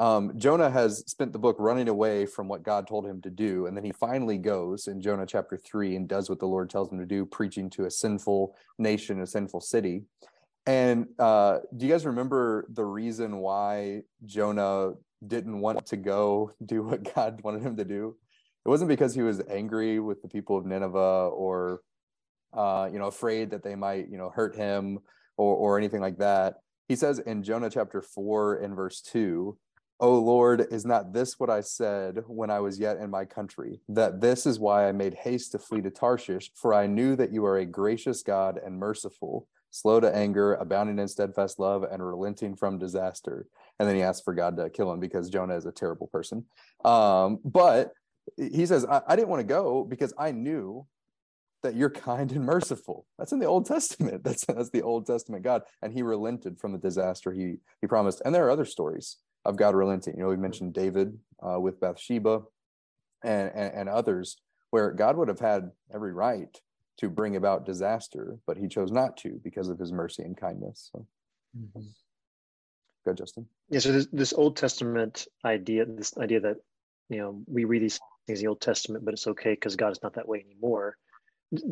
um, 0.00 0.32
jonah 0.36 0.70
has 0.70 1.04
spent 1.06 1.32
the 1.32 1.38
book 1.38 1.56
running 1.58 1.88
away 1.88 2.26
from 2.26 2.48
what 2.48 2.62
god 2.62 2.86
told 2.86 3.06
him 3.06 3.20
to 3.22 3.30
do. 3.30 3.66
And 3.66 3.76
then 3.76 3.84
he 3.84 3.92
finally 3.92 4.38
goes 4.38 4.88
in 4.88 5.00
jonah 5.00 5.26
chapter 5.26 5.56
3 5.56 5.96
and 5.96 6.08
does 6.08 6.28
what 6.28 6.40
the 6.40 6.46
lord 6.46 6.70
tells 6.70 6.90
him 6.90 6.98
to 6.98 7.06
do 7.06 7.24
preaching 7.24 7.70
to 7.70 7.84
a 7.84 7.90
sinful 7.90 8.56
nation 8.78 9.20
a 9.20 9.26
sinful 9.26 9.60
city 9.60 10.02
and 10.66 11.06
uh, 11.18 11.58
do 11.76 11.86
you 11.86 11.92
guys 11.92 12.06
remember 12.06 12.66
the 12.72 12.84
reason 12.84 13.38
why 13.38 14.02
Jonah 14.24 14.92
didn't 15.26 15.60
want 15.60 15.86
to 15.86 15.96
go 15.96 16.52
do 16.64 16.82
what 16.82 17.14
God 17.14 17.40
wanted 17.42 17.62
him 17.62 17.76
to 17.76 17.84
do? 17.84 18.16
it 18.64 18.68
wasn't 18.68 18.88
because 18.88 19.14
he 19.14 19.22
was 19.22 19.42
angry 19.48 20.00
with 20.00 20.22
the 20.22 20.28
people 20.28 20.56
of 20.56 20.64
Nineveh 20.64 21.28
or 21.28 21.80
uh, 22.54 22.88
you 22.92 22.98
know, 22.98 23.06
afraid 23.06 23.50
that 23.50 23.62
they 23.62 23.74
might, 23.74 24.08
you 24.08 24.16
know, 24.16 24.30
hurt 24.30 24.54
him 24.54 25.00
or 25.36 25.56
or 25.56 25.78
anything 25.78 26.00
like 26.00 26.18
that. 26.18 26.54
He 26.88 26.96
says 26.96 27.18
in 27.18 27.42
Jonah 27.42 27.70
chapter 27.70 28.00
4 28.00 28.56
and 28.58 28.76
verse 28.76 29.00
2, 29.00 29.58
"O 30.00 30.18
Lord, 30.18 30.66
is 30.70 30.86
not 30.86 31.12
this 31.12 31.38
what 31.38 31.50
I 31.50 31.60
said 31.60 32.22
when 32.26 32.50
I 32.50 32.60
was 32.60 32.78
yet 32.78 32.98
in 32.98 33.10
my 33.10 33.24
country, 33.24 33.80
that 33.88 34.20
this 34.20 34.46
is 34.46 34.60
why 34.60 34.88
I 34.88 34.92
made 34.92 35.14
haste 35.14 35.52
to 35.52 35.58
flee 35.58 35.82
to 35.82 35.90
Tarshish, 35.90 36.52
for 36.54 36.72
I 36.72 36.86
knew 36.86 37.16
that 37.16 37.32
you 37.32 37.44
are 37.44 37.58
a 37.58 37.66
gracious 37.66 38.22
God 38.22 38.60
and 38.64 38.78
merciful, 38.78 39.48
slow 39.74 39.98
to 40.00 40.14
anger, 40.14 40.54
abounding 40.54 40.98
in 40.98 41.08
steadfast 41.08 41.58
love, 41.58 41.82
and 41.82 42.04
relenting 42.04 42.54
from 42.54 42.78
disaster." 42.78 43.46
And 43.78 43.88
then 43.88 43.96
he 43.96 44.02
asks 44.02 44.22
for 44.22 44.34
God 44.34 44.56
to 44.56 44.70
kill 44.70 44.92
him 44.92 45.00
because 45.00 45.30
Jonah 45.30 45.56
is 45.56 45.66
a 45.66 45.72
terrible 45.72 46.06
person. 46.06 46.44
Um, 46.84 47.40
but 47.44 47.92
he 48.36 48.66
says, 48.66 48.84
I, 48.84 49.02
I 49.06 49.16
didn't 49.16 49.28
want 49.28 49.40
to 49.40 49.46
go 49.46 49.84
because 49.84 50.14
I 50.18 50.30
knew 50.30 50.86
that 51.62 51.74
you're 51.74 51.90
kind 51.90 52.30
and 52.30 52.44
merciful. 52.44 53.06
That's 53.18 53.32
in 53.32 53.38
the 53.38 53.46
Old 53.46 53.66
Testament. 53.66 54.22
That's 54.24 54.44
that's 54.44 54.70
the 54.70 54.82
Old 54.82 55.06
Testament 55.06 55.42
God, 55.42 55.62
and 55.82 55.92
He 55.92 56.02
relented 56.02 56.58
from 56.58 56.72
the 56.72 56.78
disaster 56.78 57.32
He 57.32 57.56
He 57.80 57.86
promised. 57.86 58.22
And 58.24 58.34
there 58.34 58.46
are 58.46 58.50
other 58.50 58.66
stories 58.66 59.16
of 59.44 59.56
God 59.56 59.74
relenting. 59.74 60.14
You 60.16 60.22
know, 60.22 60.28
we 60.28 60.36
mentioned 60.36 60.74
David 60.74 61.18
uh, 61.42 61.58
with 61.58 61.80
Bathsheba, 61.80 62.42
and, 63.24 63.50
and 63.54 63.74
and 63.74 63.88
others 63.88 64.36
where 64.70 64.92
God 64.92 65.16
would 65.16 65.28
have 65.28 65.40
had 65.40 65.70
every 65.92 66.12
right 66.12 66.54
to 66.98 67.08
bring 67.08 67.36
about 67.36 67.66
disaster, 67.66 68.38
but 68.46 68.56
He 68.56 68.68
chose 68.68 68.90
not 68.90 69.16
to 69.18 69.40
because 69.42 69.68
of 69.68 69.78
His 69.78 69.92
mercy 69.92 70.22
and 70.22 70.36
kindness. 70.36 70.90
So. 70.92 71.06
Mm-hmm. 71.58 71.80
Go, 73.04 73.12
Justin. 73.12 73.46
Yeah. 73.68 73.80
So 73.80 73.92
this, 73.92 74.08
this 74.12 74.32
Old 74.32 74.56
Testament 74.56 75.26
idea, 75.44 75.84
this 75.84 76.16
idea 76.16 76.40
that 76.40 76.56
you 77.08 77.18
know 77.18 77.42
we 77.46 77.64
read 77.64 77.82
these 77.82 78.00
things 78.26 78.40
in 78.40 78.44
the 78.44 78.48
Old 78.48 78.60
Testament, 78.60 79.04
but 79.04 79.14
it's 79.14 79.26
okay 79.26 79.52
because 79.52 79.76
God 79.76 79.92
is 79.92 80.02
not 80.02 80.14
that 80.14 80.28
way 80.28 80.44
anymore 80.46 80.96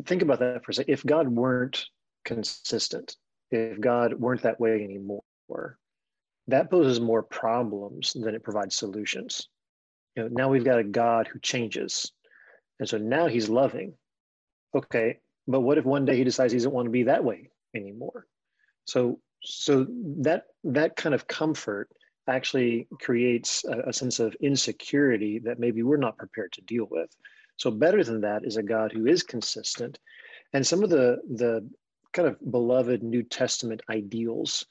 think 0.05 0.21
about 0.21 0.39
that 0.39 0.63
for 0.63 0.71
a 0.71 0.73
second. 0.73 0.93
If 0.93 1.05
God 1.05 1.27
weren't 1.27 1.85
consistent, 2.25 3.15
if 3.51 3.79
God 3.79 4.13
weren't 4.13 4.43
that 4.43 4.59
way 4.59 4.83
anymore, 4.83 5.77
that 6.47 6.69
poses 6.69 6.99
more 6.99 7.23
problems 7.23 8.13
than 8.13 8.35
it 8.35 8.43
provides 8.43 8.75
solutions. 8.75 9.47
You 10.15 10.23
know, 10.23 10.29
now 10.31 10.49
we've 10.49 10.65
got 10.65 10.79
a 10.79 10.83
God 10.83 11.27
who 11.27 11.39
changes. 11.39 12.11
And 12.79 12.87
so 12.87 12.97
now 12.97 13.27
he's 13.27 13.49
loving. 13.49 13.93
Okay, 14.75 15.19
but 15.47 15.61
what 15.61 15.77
if 15.77 15.85
one 15.85 16.05
day 16.05 16.17
he 16.17 16.23
decides 16.23 16.51
he 16.51 16.57
doesn't 16.57 16.73
want 16.73 16.85
to 16.85 16.91
be 16.91 17.03
that 17.03 17.23
way 17.23 17.49
anymore? 17.75 18.25
So 18.85 19.19
so 19.43 19.85
that 20.21 20.45
that 20.63 20.95
kind 20.95 21.13
of 21.13 21.27
comfort 21.27 21.89
actually 22.27 22.87
creates 23.01 23.65
a, 23.65 23.89
a 23.89 23.93
sense 23.93 24.19
of 24.19 24.35
insecurity 24.35 25.39
that 25.39 25.59
maybe 25.59 25.83
we're 25.83 25.97
not 25.97 26.17
prepared 26.17 26.51
to 26.53 26.61
deal 26.61 26.87
with. 26.89 27.09
So 27.57 27.69
better 27.69 28.03
than 28.03 28.21
that 28.21 28.45
is 28.45 28.57
a 28.57 28.63
God 28.63 28.91
who 28.91 29.05
is 29.05 29.23
consistent. 29.23 29.99
And 30.53 30.65
some 30.65 30.83
of 30.83 30.89
the 30.89 31.19
the 31.29 31.67
kind 32.13 32.27
of 32.27 32.37
beloved 32.51 33.03
New 33.03 33.23
Testament 33.23 33.81
ideals 33.89 34.65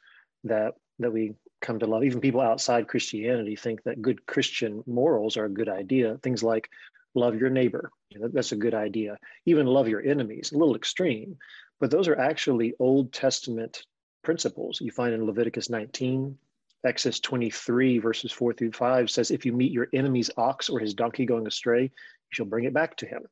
that 0.45 0.75
that 0.99 1.13
we 1.13 1.35
come 1.61 1.79
to 1.79 1.87
love, 1.87 2.03
even 2.03 2.21
people 2.21 2.41
outside 2.41 2.89
Christianity 2.89 3.57
think 3.57 3.83
that 3.85 4.03
good 4.03 4.27
Christian 4.27 4.83
morals 4.87 5.37
are 5.37 5.45
a 5.45 5.51
good 5.51 5.69
idea. 5.69 6.19
Things 6.23 6.43
like 6.43 6.69
love 7.15 7.39
your 7.39 7.51
neighbor, 7.51 7.91
that's 8.33 8.53
a 8.53 8.57
good 8.57 8.75
idea. 8.75 9.19
Even 9.47 9.67
love 9.67 9.89
your 9.89 10.03
enemies, 10.03 10.53
a 10.53 10.59
little 10.59 10.77
extreme, 10.77 11.37
but 11.81 11.91
those 11.91 12.09
are 12.09 12.19
actually 12.19 12.75
Old 12.79 13.13
Testament 13.13 13.85
principles 14.23 14.81
you 14.81 14.91
find 14.91 15.15
in 15.15 15.27
Leviticus 15.27 15.69
19. 15.69 16.39
Exodus 16.85 17.21
23, 17.21 17.99
verses 17.99 18.33
4 18.33 18.55
through 18.55 18.73
5 18.73 19.11
says, 19.11 19.31
If 19.31 19.47
you 19.47 19.53
meet 19.53 19.71
your 19.71 19.89
enemy's 19.93 20.31
ox 20.37 20.69
or 20.69 20.81
his 20.81 20.95
donkey 20.95 21.25
going 21.25 21.47
astray, 21.47 21.83
you 21.83 21.91
shall 22.31 22.47
bring 22.47 22.65
it 22.65 22.75
back 22.75 22.97
to 22.97 23.07
him. 23.07 23.23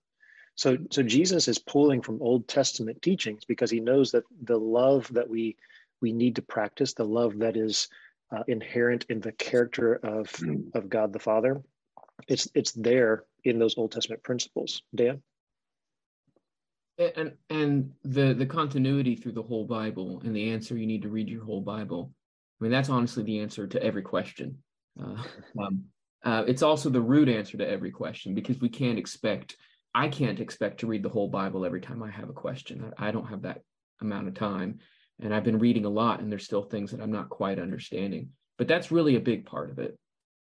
So, 0.55 0.79
so 0.91 1.03
Jesus 1.03 1.49
is 1.49 1.59
pulling 1.59 2.03
from 2.03 2.23
Old 2.23 2.47
Testament 2.47 3.03
teachings 3.03 3.45
because 3.45 3.71
he 3.71 3.81
knows 3.81 4.13
that 4.13 4.25
the 4.43 4.59
love 4.59 5.09
that 5.15 5.29
we 5.29 5.57
we 6.03 6.13
need 6.13 6.37
to 6.37 6.43
practice, 6.43 6.95
the 6.95 7.05
love 7.05 7.39
that 7.39 7.57
is 7.57 7.89
uh, 8.35 8.43
inherent 8.47 9.05
in 9.09 9.21
the 9.21 9.33
character 9.33 9.95
of 9.95 10.33
of 10.75 10.89
God 10.89 11.13
the 11.13 11.19
Father, 11.19 11.63
it's 12.29 12.49
it's 12.55 12.73
there 12.73 13.25
in 13.45 13.59
those 13.59 13.77
Old 13.79 13.93
Testament 13.93 14.23
principles. 14.23 14.83
Dan. 14.95 15.23
And 16.99 17.33
and 17.49 17.93
the 18.05 18.35
the 18.35 18.47
continuity 18.47 19.17
through 19.17 19.33
the 19.33 19.43
whole 19.43 19.65
Bible 19.65 20.21
and 20.25 20.37
the 20.37 20.50
answer 20.50 20.77
you 20.77 20.87
need 20.87 21.03
to 21.03 21.09
read 21.09 21.29
your 21.29 21.45
whole 21.45 21.62
Bible. 21.62 22.12
I 22.61 22.65
mean, 22.65 22.73
that's 22.73 22.91
honestly 22.91 23.23
the 23.23 23.41
answer 23.41 23.67
to 23.67 23.83
every 23.83 24.03
question. 24.03 24.59
Uh, 25.03 25.23
um, 25.59 25.85
uh, 26.23 26.45
it's 26.47 26.62
also 26.62 26.91
the 26.91 27.00
root 27.00 27.29
answer 27.29 27.57
to 27.57 27.69
every 27.69 27.91
question 27.91 28.35
because 28.35 28.61
we 28.61 28.69
can't 28.69 28.99
expect, 28.99 29.57
I 29.95 30.09
can't 30.09 30.41
expect 30.41 30.81
to 30.81 30.87
read 30.87 31.03
the 31.03 31.09
whole 31.09 31.29
Bible 31.29 31.65
every 31.65 31.81
time 31.81 32.03
I 32.03 32.11
have 32.11 32.29
a 32.29 32.35
question. 32.35 32.93
I, 32.99 33.09
I 33.09 33.11
don't 33.11 33.29
have 33.29 33.43
that 33.43 33.62
amount 34.03 34.29
of 34.29 34.35
time. 34.35 34.81
And 35.23 35.35
I've 35.35 35.45
been 35.45 35.59
reading 35.59 35.85
a 35.85 35.91
lot, 35.91 36.21
and 36.21 36.31
there's 36.31 36.45
still 36.45 36.62
things 36.62 36.91
that 36.91 37.00
I'm 37.00 37.12
not 37.12 37.29
quite 37.31 37.59
understanding. 37.59 38.31
But 38.59 38.69
that's 38.69 38.93
really 38.93 39.17
a 39.17 39.21
big 39.21 39.47
part 39.47 39.71
of 39.71 39.79
it. 39.79 39.99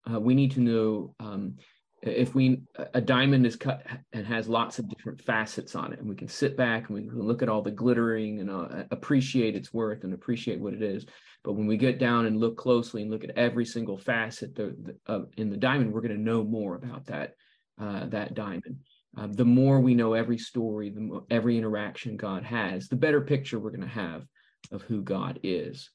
Uh, 0.10 0.20
we 0.20 0.36
need 0.36 0.52
to 0.52 0.62
know 0.62 1.16
um, 1.20 1.56
if 2.04 2.36
we 2.36 2.62
a 2.94 3.02
diamond 3.02 3.46
is 3.46 3.56
cut 3.56 3.84
and 4.14 4.26
has 4.26 4.48
lots 4.48 4.78
of 4.78 4.88
different 4.90 5.22
facets 5.22 5.76
on 5.76 5.94
it 5.94 6.00
and 6.00 6.08
we 6.08 6.16
can 6.16 6.28
sit 6.28 6.56
back 6.56 6.88
and 6.88 6.96
we 6.96 7.08
can 7.08 7.22
look 7.22 7.42
at 7.42 7.50
all 7.50 7.62
the 7.62 7.72
glittering 7.72 8.40
and 8.40 8.50
uh, 8.52 8.84
appreciate 8.92 9.56
its 9.56 9.74
worth 9.74 10.04
and 10.04 10.14
appreciate 10.14 10.60
what 10.60 10.74
it 10.74 10.84
is. 10.84 11.06
But 11.44 11.54
when 11.54 11.66
we 11.66 11.78
get 11.78 11.98
down 11.98 12.28
and 12.28 12.40
look 12.40 12.58
closely 12.58 13.02
and 13.02 13.10
look 13.10 13.24
at 13.24 13.38
every 13.38 13.66
single 13.66 13.98
facet 13.98 14.54
the, 14.56 14.76
the, 14.84 15.12
uh, 15.12 15.26
in 15.38 15.50
the 15.50 15.58
diamond 15.58 15.92
we're 15.92 16.02
going 16.02 16.16
to 16.16 16.22
know 16.22 16.44
more 16.44 16.76
about 16.76 17.06
that 17.08 17.34
uh, 17.80 18.06
that 18.08 18.34
diamond. 18.34 18.78
Uh, 19.18 19.28
the 19.32 19.46
more 19.46 19.80
we 19.80 19.96
know 19.96 20.14
every 20.14 20.38
story 20.38 20.92
the 20.92 21.02
more, 21.02 21.24
every 21.32 21.58
interaction 21.58 22.16
god 22.16 22.44
has 22.44 22.88
the 22.88 22.96
better 22.96 23.22
picture 23.22 23.60
we're 23.60 23.72
going 23.72 23.82
to 23.82 23.88
have 23.88 24.24
of 24.72 24.84
who 24.84 25.02
god 25.02 25.40
is. 25.42 25.90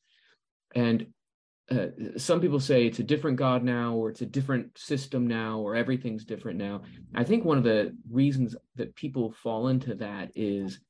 And 0.75 1.07
uh, 1.73 2.19
some 2.19 2.41
people 2.41 2.61
say 2.61 2.87
it's 2.87 2.99
a 2.99 3.05
different 3.05 3.37
God 3.37 3.65
now, 3.65 3.95
or 3.95 4.11
it's 4.11 4.21
a 4.23 4.27
different 4.27 4.77
system 4.77 5.27
now, 5.27 5.59
or 5.59 5.75
everything's 5.75 6.25
different 6.25 6.59
now. 6.59 6.83
I 7.15 7.25
think 7.25 7.45
one 7.45 7.59
of 7.59 7.65
the 7.65 7.97
reasons 8.11 8.55
that 8.77 8.95
people 8.95 9.33
fall 9.43 9.69
into 9.69 9.95
that 9.97 10.31
is 10.35 10.81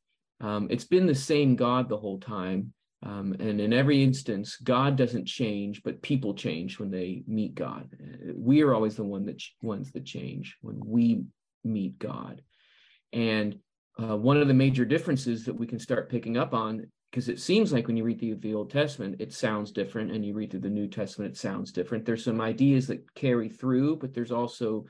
um, 0.40 0.66
it's 0.70 0.84
been 0.84 1.06
the 1.06 1.14
same 1.14 1.56
God 1.56 1.88
the 1.88 1.96
whole 1.96 2.18
time. 2.18 2.72
Um, 3.04 3.34
and 3.40 3.60
in 3.60 3.72
every 3.72 4.02
instance, 4.02 4.56
God 4.56 4.96
doesn't 4.96 5.26
change, 5.26 5.82
but 5.82 6.02
people 6.02 6.34
change 6.34 6.78
when 6.78 6.90
they 6.90 7.22
meet 7.26 7.54
God. 7.54 7.88
We 8.34 8.62
are 8.62 8.74
always 8.74 8.96
the 8.96 9.04
one 9.04 9.24
that 9.26 9.38
ch- 9.38 9.54
ones 9.62 9.90
that 9.92 10.04
change 10.04 10.56
when 10.62 10.80
we 10.84 11.24
meet 11.64 11.98
God. 11.98 12.42
And 13.12 13.58
uh, 14.00 14.16
one 14.16 14.36
of 14.36 14.48
the 14.48 14.54
major 14.54 14.84
differences 14.84 15.44
that 15.44 15.54
we 15.54 15.66
can 15.66 15.78
start 15.78 16.10
picking 16.10 16.36
up 16.36 16.54
on 16.54 16.86
because 17.12 17.28
it 17.28 17.38
seems 17.38 17.74
like 17.74 17.86
when 17.86 17.96
you 17.98 18.04
read 18.04 18.18
the, 18.18 18.32
the 18.32 18.54
Old 18.54 18.70
Testament, 18.70 19.16
it 19.18 19.34
sounds 19.34 19.70
different, 19.70 20.10
and 20.10 20.24
you 20.24 20.32
read 20.32 20.50
through 20.50 20.60
the 20.60 20.70
New 20.70 20.88
Testament, 20.88 21.32
it 21.32 21.38
sounds 21.38 21.70
different. 21.70 22.06
There's 22.06 22.24
some 22.24 22.40
ideas 22.40 22.86
that 22.86 23.14
carry 23.14 23.50
through, 23.50 23.96
but 23.96 24.14
there's 24.14 24.32
also 24.32 24.86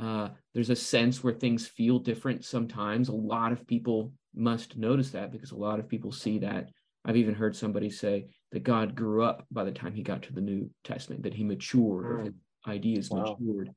uh, 0.00 0.30
there's 0.54 0.70
a 0.70 0.76
sense 0.76 1.22
where 1.22 1.32
things 1.32 1.68
feel 1.68 2.00
different 2.00 2.44
sometimes. 2.44 3.08
A 3.08 3.14
lot 3.14 3.52
of 3.52 3.64
people 3.68 4.12
must 4.34 4.76
notice 4.76 5.10
that 5.10 5.30
because 5.30 5.52
a 5.52 5.56
lot 5.56 5.78
of 5.78 5.88
people 5.88 6.10
see 6.10 6.40
that. 6.40 6.70
I've 7.04 7.16
even 7.16 7.34
heard 7.34 7.54
somebody 7.54 7.90
say 7.90 8.26
that 8.50 8.64
God 8.64 8.96
grew 8.96 9.22
up 9.22 9.46
by 9.52 9.62
the 9.62 9.70
time 9.70 9.94
he 9.94 10.02
got 10.02 10.22
to 10.24 10.32
the 10.32 10.40
New 10.40 10.68
Testament, 10.82 11.22
that 11.22 11.34
he 11.34 11.44
matured, 11.44 12.06
or 12.06 12.24
his 12.24 12.34
ideas 12.66 13.08
wow. 13.08 13.36
matured. 13.38 13.70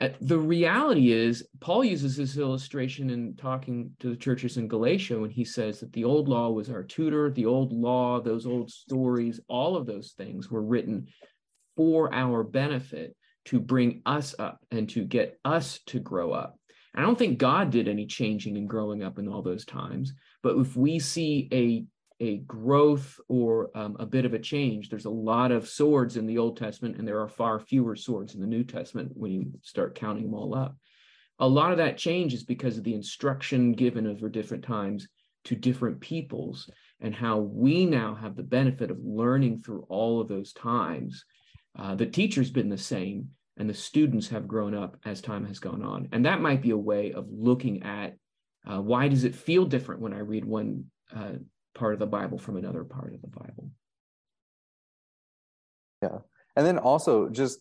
Uh, 0.00 0.08
the 0.22 0.38
reality 0.38 1.12
is, 1.12 1.46
Paul 1.60 1.84
uses 1.84 2.16
this 2.16 2.38
illustration 2.38 3.10
in 3.10 3.36
talking 3.36 3.90
to 4.00 4.08
the 4.08 4.16
churches 4.16 4.56
in 4.56 4.66
Galatia 4.66 5.18
when 5.18 5.28
he 5.28 5.44
says 5.44 5.80
that 5.80 5.92
the 5.92 6.04
old 6.04 6.26
law 6.26 6.50
was 6.50 6.70
our 6.70 6.82
tutor, 6.82 7.30
the 7.30 7.44
old 7.44 7.72
law, 7.72 8.18
those 8.18 8.46
old 8.46 8.70
stories, 8.70 9.40
all 9.48 9.76
of 9.76 9.86
those 9.86 10.12
things 10.16 10.50
were 10.50 10.62
written 10.62 11.06
for 11.76 12.12
our 12.14 12.42
benefit 12.42 13.14
to 13.46 13.60
bring 13.60 14.00
us 14.06 14.34
up 14.38 14.58
and 14.70 14.88
to 14.90 15.04
get 15.04 15.38
us 15.44 15.80
to 15.86 16.00
grow 16.00 16.32
up. 16.32 16.56
I 16.94 17.02
don't 17.02 17.18
think 17.18 17.38
God 17.38 17.70
did 17.70 17.86
any 17.86 18.06
changing 18.06 18.56
and 18.56 18.68
growing 18.68 19.02
up 19.02 19.18
in 19.18 19.28
all 19.28 19.42
those 19.42 19.64
times, 19.66 20.14
but 20.42 20.56
if 20.56 20.76
we 20.76 20.98
see 20.98 21.48
a 21.52 21.84
a 22.20 22.38
growth 22.38 23.18
or 23.28 23.70
um, 23.74 23.96
a 23.98 24.06
bit 24.06 24.24
of 24.24 24.34
a 24.34 24.38
change. 24.38 24.88
There's 24.88 25.06
a 25.06 25.10
lot 25.10 25.50
of 25.50 25.68
swords 25.68 26.16
in 26.16 26.26
the 26.26 26.38
Old 26.38 26.58
Testament, 26.58 26.96
and 26.98 27.08
there 27.08 27.20
are 27.20 27.28
far 27.28 27.58
fewer 27.58 27.96
swords 27.96 28.34
in 28.34 28.40
the 28.40 28.46
New 28.46 28.62
Testament 28.62 29.12
when 29.14 29.32
you 29.32 29.52
start 29.62 29.94
counting 29.94 30.24
them 30.24 30.34
all 30.34 30.54
up. 30.54 30.76
A 31.38 31.48
lot 31.48 31.72
of 31.72 31.78
that 31.78 31.96
change 31.96 32.34
is 32.34 32.44
because 32.44 32.76
of 32.76 32.84
the 32.84 32.94
instruction 32.94 33.72
given 33.72 34.06
over 34.06 34.28
different 34.28 34.62
times 34.62 35.08
to 35.44 35.56
different 35.56 36.00
peoples, 36.00 36.68
and 37.00 37.14
how 37.14 37.38
we 37.38 37.86
now 37.86 38.14
have 38.14 38.36
the 38.36 38.42
benefit 38.42 38.90
of 38.90 38.98
learning 39.02 39.58
through 39.58 39.86
all 39.88 40.20
of 40.20 40.28
those 40.28 40.52
times. 40.52 41.24
Uh, 41.78 41.94
the 41.94 42.04
teacher's 42.04 42.50
been 42.50 42.68
the 42.68 42.76
same, 42.76 43.30
and 43.56 43.68
the 43.68 43.74
students 43.74 44.28
have 44.28 44.46
grown 44.46 44.74
up 44.74 44.98
as 45.06 45.22
time 45.22 45.46
has 45.46 45.58
gone 45.58 45.82
on. 45.82 46.08
And 46.12 46.26
that 46.26 46.42
might 46.42 46.60
be 46.60 46.70
a 46.70 46.76
way 46.76 47.12
of 47.12 47.26
looking 47.30 47.82
at 47.84 48.16
uh, 48.66 48.82
why 48.82 49.08
does 49.08 49.24
it 49.24 49.34
feel 49.34 49.64
different 49.64 50.02
when 50.02 50.12
I 50.12 50.18
read 50.18 50.44
one 50.44 50.84
uh, 51.14 51.36
part 51.74 51.94
of 51.94 51.98
the 51.98 52.06
Bible 52.06 52.38
from 52.38 52.56
another 52.56 52.84
part 52.84 53.14
of 53.14 53.20
the 53.20 53.28
Bible. 53.28 53.70
Yeah. 56.02 56.18
And 56.56 56.66
then 56.66 56.78
also 56.78 57.28
just 57.28 57.60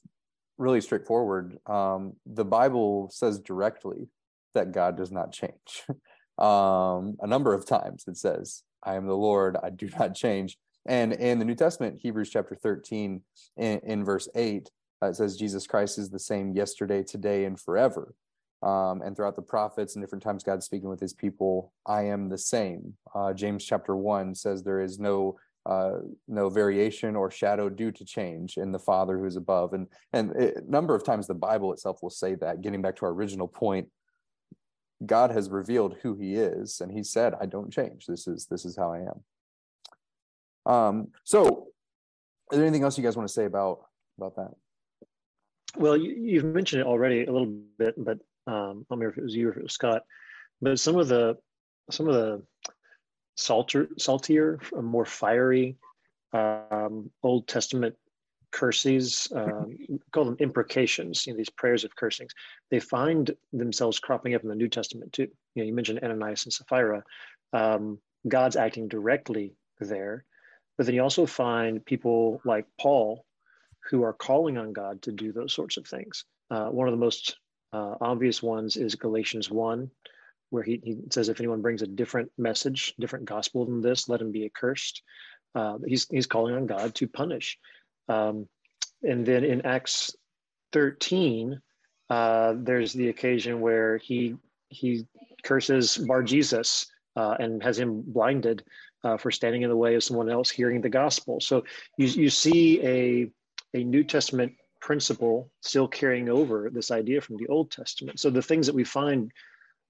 really 0.57 0.81
straightforward. 0.81 1.57
Um, 1.65 2.13
the 2.25 2.45
Bible 2.45 3.09
says 3.11 3.39
directly 3.39 4.07
that 4.53 4.71
God 4.71 4.97
does 4.97 5.11
not 5.11 5.31
change. 5.31 5.85
um, 6.37 7.17
a 7.21 7.27
number 7.27 7.53
of 7.53 7.65
times 7.65 8.05
it 8.07 8.17
says, 8.17 8.63
I 8.83 8.95
am 8.95 9.07
the 9.07 9.17
Lord, 9.17 9.57
I 9.61 9.69
do 9.69 9.89
not 9.97 10.15
change. 10.15 10.57
And 10.85 11.13
in 11.13 11.39
the 11.39 11.45
New 11.45 11.55
Testament, 11.55 11.99
Hebrews 12.01 12.29
chapter 12.29 12.55
13, 12.55 13.21
in, 13.57 13.79
in 13.79 14.05
verse 14.05 14.27
8, 14.35 14.69
uh, 15.01 15.07
it 15.07 15.15
says, 15.15 15.37
Jesus 15.37 15.67
Christ 15.67 15.97
is 15.97 16.09
the 16.09 16.19
same 16.19 16.53
yesterday, 16.53 17.03
today, 17.03 17.45
and 17.45 17.59
forever. 17.59 18.13
Um, 18.61 19.01
and 19.01 19.15
throughout 19.15 19.35
the 19.35 19.41
prophets 19.41 19.95
and 19.95 20.03
different 20.03 20.23
times, 20.23 20.43
God's 20.43 20.65
speaking 20.65 20.89
with 20.89 20.99
his 20.99 21.13
people, 21.13 21.71
I 21.85 22.03
am 22.03 22.27
the 22.27 22.37
same. 22.37 22.93
Uh, 23.15 23.33
James 23.33 23.63
chapter 23.63 23.95
1 23.95 24.35
says, 24.35 24.63
There 24.63 24.81
is 24.81 24.99
no 24.99 25.37
uh, 25.65 25.99
no 26.27 26.49
variation 26.49 27.15
or 27.15 27.29
shadow 27.29 27.69
due 27.69 27.91
to 27.91 28.05
change 28.05 28.57
in 28.57 28.71
the 28.71 28.79
Father 28.79 29.17
who 29.17 29.25
is 29.25 29.35
above. 29.35 29.73
And 29.73 29.87
and 30.13 30.31
a 30.31 30.61
number 30.67 30.95
of 30.95 31.03
times 31.03 31.27
the 31.27 31.35
Bible 31.35 31.73
itself 31.73 32.01
will 32.01 32.09
say 32.09 32.35
that. 32.35 32.61
Getting 32.61 32.81
back 32.81 32.95
to 32.97 33.05
our 33.05 33.11
original 33.11 33.47
point, 33.47 33.87
God 35.05 35.31
has 35.31 35.49
revealed 35.49 35.97
who 36.01 36.15
He 36.15 36.35
is, 36.35 36.81
and 36.81 36.91
He 36.91 37.03
said, 37.03 37.35
"I 37.39 37.45
don't 37.45 37.71
change. 37.71 38.05
This 38.07 38.27
is 38.27 38.47
this 38.47 38.65
is 38.65 38.75
how 38.75 38.93
I 38.93 38.99
am." 38.99 40.73
Um. 40.73 41.07
So, 41.23 41.67
is 42.51 42.57
there 42.57 42.65
anything 42.65 42.83
else 42.83 42.97
you 42.97 43.03
guys 43.03 43.17
want 43.17 43.27
to 43.27 43.33
say 43.33 43.45
about 43.45 43.81
about 44.17 44.35
that? 44.37 44.51
Well, 45.77 45.97
you, 45.97 46.41
have 46.41 46.49
mentioned 46.49 46.81
it 46.81 46.87
already 46.87 47.25
a 47.25 47.31
little 47.31 47.53
bit, 47.77 47.93
but 47.95 48.17
um, 48.49 48.85
I 48.89 48.95
don't 48.95 48.99
remember 48.99 49.11
if 49.11 49.17
it 49.17 49.23
was 49.23 49.35
you 49.35 49.47
or 49.47 49.51
if 49.51 49.57
it 49.57 49.63
was 49.63 49.73
Scott. 49.73 50.03
But 50.61 50.79
some 50.79 50.97
of 50.97 51.07
the 51.07 51.37
some 51.91 52.07
of 52.07 52.15
the 52.15 52.43
salter, 53.35 53.89
saltier, 53.97 54.59
more 54.81 55.05
fiery 55.05 55.77
um, 56.33 57.09
Old 57.23 57.47
Testament 57.47 57.95
curses, 58.51 59.27
um, 59.35 59.77
call 60.11 60.25
them 60.25 60.37
imprecations, 60.39 61.25
you 61.25 61.33
know, 61.33 61.37
these 61.37 61.49
prayers 61.49 61.83
of 61.83 61.95
cursings. 61.95 62.33
They 62.69 62.79
find 62.79 63.31
themselves 63.53 63.99
cropping 63.99 64.35
up 64.35 64.43
in 64.43 64.49
the 64.49 64.55
New 64.55 64.67
Testament 64.67 65.13
too. 65.13 65.27
You 65.55 65.63
know, 65.63 65.67
you 65.67 65.73
mentioned 65.73 65.99
Ananias 66.03 66.45
and 66.45 66.53
Sapphira. 66.53 67.03
Um, 67.53 67.99
God's 68.27 68.55
acting 68.55 68.87
directly 68.87 69.55
there, 69.79 70.25
but 70.77 70.85
then 70.85 70.95
you 70.95 71.01
also 71.01 71.25
find 71.25 71.85
people 71.85 72.41
like 72.43 72.65
Paul 72.79 73.25
who 73.89 74.03
are 74.03 74.13
calling 74.13 74.57
on 74.57 74.73
God 74.73 75.01
to 75.03 75.11
do 75.11 75.31
those 75.31 75.53
sorts 75.53 75.77
of 75.77 75.87
things. 75.87 76.25
Uh, 76.51 76.67
one 76.67 76.87
of 76.87 76.91
the 76.91 76.97
most 76.97 77.37
uh, 77.73 77.95
obvious 78.01 78.41
ones 78.41 78.77
is 78.77 78.95
Galatians 78.95 79.49
1, 79.49 79.89
where 80.49 80.63
he, 80.63 80.81
he 80.83 80.97
says, 81.11 81.29
if 81.29 81.39
anyone 81.39 81.61
brings 81.61 81.81
a 81.81 81.87
different 81.87 82.31
message, 82.37 82.93
different 82.99 83.25
gospel 83.25 83.65
than 83.65 83.81
this, 83.81 84.09
let 84.09 84.21
him 84.21 84.31
be 84.31 84.45
accursed. 84.45 85.03
Uh, 85.55 85.77
he's, 85.85 86.07
he's 86.09 86.27
calling 86.27 86.55
on 86.55 86.65
God 86.65 86.95
to 86.95 87.07
punish. 87.07 87.57
Um, 88.07 88.47
and 89.03 89.25
then 89.25 89.43
in 89.43 89.65
Acts 89.65 90.15
13, 90.73 91.61
uh, 92.09 92.53
there's 92.57 92.93
the 92.93 93.09
occasion 93.09 93.61
where 93.61 93.97
he 93.97 94.35
he 94.69 95.05
curses 95.43 95.97
Bar 95.97 96.23
Jesus 96.23 96.85
uh, 97.15 97.35
and 97.39 97.61
has 97.63 97.77
him 97.77 98.03
blinded 98.05 98.63
uh, 99.03 99.17
for 99.17 99.31
standing 99.31 99.63
in 99.63 99.69
the 99.69 99.75
way 99.75 99.95
of 99.95 100.03
someone 100.03 100.29
else 100.29 100.49
hearing 100.49 100.81
the 100.81 100.89
gospel. 100.89 101.39
So 101.39 101.63
you, 101.97 102.07
you 102.07 102.29
see 102.29 102.81
a, 102.83 103.31
a 103.73 103.83
New 103.83 104.03
Testament 104.03 104.53
principle 104.79 105.51
still 105.61 105.87
carrying 105.87 106.29
over 106.29 106.69
this 106.69 106.91
idea 106.91 107.21
from 107.21 107.37
the 107.37 107.47
Old 107.47 107.71
Testament. 107.71 108.19
So 108.19 108.29
the 108.29 108.41
things 108.41 108.67
that 108.67 108.75
we 108.75 108.83
find 108.83 109.31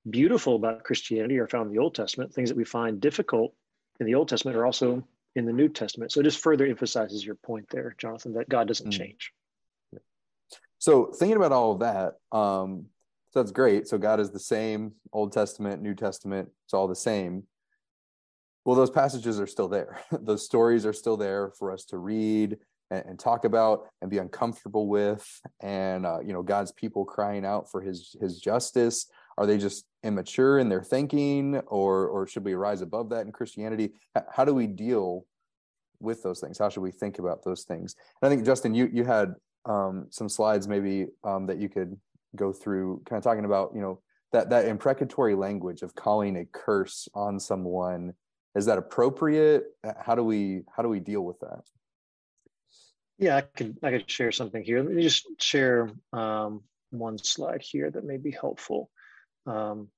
beautiful 0.09 0.55
about 0.55 0.83
Christianity 0.83 1.37
are 1.39 1.47
found 1.47 1.67
in 1.67 1.73
the 1.73 1.81
Old 1.81 1.95
Testament. 1.95 2.33
Things 2.33 2.49
that 2.49 2.57
we 2.57 2.65
find 2.65 2.99
difficult 2.99 3.53
in 3.99 4.05
the 4.05 4.15
Old 4.15 4.29
Testament 4.29 4.57
are 4.57 4.65
also 4.65 5.03
in 5.35 5.45
the 5.45 5.53
New 5.53 5.69
Testament. 5.69 6.11
So 6.11 6.19
it 6.19 6.23
just 6.23 6.39
further 6.39 6.65
emphasizes 6.65 7.25
your 7.25 7.35
point 7.35 7.67
there, 7.69 7.95
Jonathan, 7.97 8.33
that 8.33 8.49
God 8.49 8.67
doesn't 8.67 8.89
mm. 8.89 8.97
change. 8.97 9.31
So 10.79 11.07
thinking 11.07 11.35
about 11.35 11.51
all 11.51 11.73
of 11.73 11.79
that, 11.79 12.15
um, 12.31 12.85
so 13.31 13.41
that's 13.41 13.51
great. 13.51 13.87
So 13.87 13.97
God 13.97 14.19
is 14.19 14.31
the 14.31 14.39
same, 14.39 14.93
Old 15.11 15.33
Testament, 15.33 15.81
New 15.81 15.93
Testament, 15.93 16.49
it's 16.65 16.73
all 16.73 16.87
the 16.87 16.95
same. 16.95 17.43
Well, 18.65 18.75
those 18.75 18.89
passages 18.89 19.39
are 19.39 19.47
still 19.47 19.67
there. 19.67 19.99
those 20.11 20.45
stories 20.45 20.85
are 20.85 20.93
still 20.93 21.17
there 21.17 21.51
for 21.59 21.71
us 21.71 21.85
to 21.85 21.97
read 21.97 22.57
and, 22.91 23.03
and 23.05 23.19
talk 23.19 23.45
about 23.45 23.87
and 24.01 24.09
be 24.09 24.17
uncomfortable 24.17 24.87
with. 24.87 25.25
And 25.61 26.05
uh, 26.05 26.19
you 26.19 26.33
know, 26.33 26.43
God's 26.43 26.71
people 26.71 27.05
crying 27.05 27.45
out 27.45 27.69
for 27.71 27.81
His 27.81 28.15
His 28.19 28.39
justice. 28.39 29.07
Are 29.37 29.45
they 29.45 29.57
just 29.57 29.85
immature 30.03 30.59
in 30.59 30.69
their 30.69 30.83
thinking 30.83 31.57
or 31.67 32.07
or 32.07 32.27
should 32.27 32.43
we 32.43 32.53
rise 32.55 32.81
above 32.81 33.09
that 33.09 33.25
in 33.25 33.31
christianity? 33.31 33.91
How 34.31 34.43
do 34.43 34.53
we 34.53 34.67
deal 34.67 35.25
with 36.01 36.23
those 36.23 36.39
things? 36.39 36.57
How 36.57 36.69
should 36.69 36.81
we 36.81 36.91
think 36.91 37.19
about 37.19 37.43
those 37.43 37.63
things? 37.63 37.95
And 38.21 38.27
i 38.27 38.33
think 38.33 38.45
justin 38.45 38.73
you 38.73 38.89
you 38.91 39.05
had 39.05 39.35
um, 39.65 40.07
some 40.09 40.29
slides 40.29 40.67
maybe 40.67 41.07
um, 41.23 41.45
that 41.47 41.57
you 41.57 41.69
could 41.69 41.97
go 42.35 42.51
through 42.51 43.01
kind 43.05 43.17
of 43.17 43.23
talking 43.23 43.45
about 43.45 43.71
you 43.73 43.81
know 43.81 44.01
that 44.31 44.49
that 44.49 44.65
imprecatory 44.65 45.35
language 45.35 45.81
of 45.81 45.95
calling 45.95 46.37
a 46.37 46.45
curse 46.45 47.07
on 47.13 47.39
someone. 47.39 48.13
Is 48.55 48.65
that 48.65 48.77
appropriate? 48.77 49.63
How 49.99 50.15
do 50.15 50.23
we 50.23 50.61
how 50.75 50.83
do 50.83 50.89
we 50.89 50.99
deal 50.99 51.21
with 51.21 51.39
that 51.39 51.61
yeah 53.19 53.37
i 53.37 53.41
could 53.41 53.77
i 53.83 53.91
could 53.91 54.09
share 54.09 54.31
something 54.31 54.63
here 54.63 54.81
let 54.81 54.93
me 54.93 55.03
just 55.03 55.27
share 55.39 55.89
um, 56.13 56.63
one 56.89 57.17
slide 57.17 57.61
here 57.61 57.91
that 57.91 58.03
may 58.03 58.17
be 58.17 58.31
helpful 58.31 58.89
um, 59.45 59.89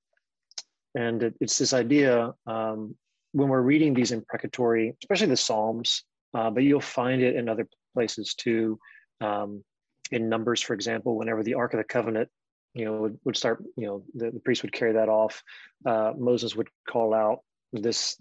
and 0.94 1.22
it, 1.22 1.34
it's 1.40 1.58
this 1.58 1.72
idea 1.72 2.34
um, 2.46 2.94
when 3.32 3.48
we're 3.48 3.62
reading 3.62 3.94
these 3.94 4.12
imprecatory, 4.12 4.94
especially 5.02 5.28
the 5.28 5.36
Psalms, 5.36 6.04
uh, 6.34 6.50
but 6.50 6.62
you'll 6.62 6.80
find 6.80 7.22
it 7.22 7.36
in 7.36 7.48
other 7.48 7.66
places 7.94 8.34
too. 8.34 8.78
Um, 9.20 9.64
in 10.10 10.28
Numbers, 10.28 10.60
for 10.60 10.74
example, 10.74 11.16
whenever 11.16 11.42
the 11.42 11.54
Ark 11.54 11.72
of 11.72 11.78
the 11.78 11.84
Covenant, 11.84 12.28
you 12.74 12.84
know, 12.84 12.94
would, 12.94 13.18
would 13.24 13.36
start, 13.36 13.64
you 13.76 13.86
know, 13.86 14.04
the, 14.14 14.30
the 14.30 14.40
priest 14.40 14.62
would 14.62 14.72
carry 14.72 14.92
that 14.92 15.08
off. 15.08 15.42
Uh, 15.86 16.12
Moses 16.16 16.54
would 16.54 16.68
call 16.88 17.14
out 17.14 17.40
this 17.72 18.20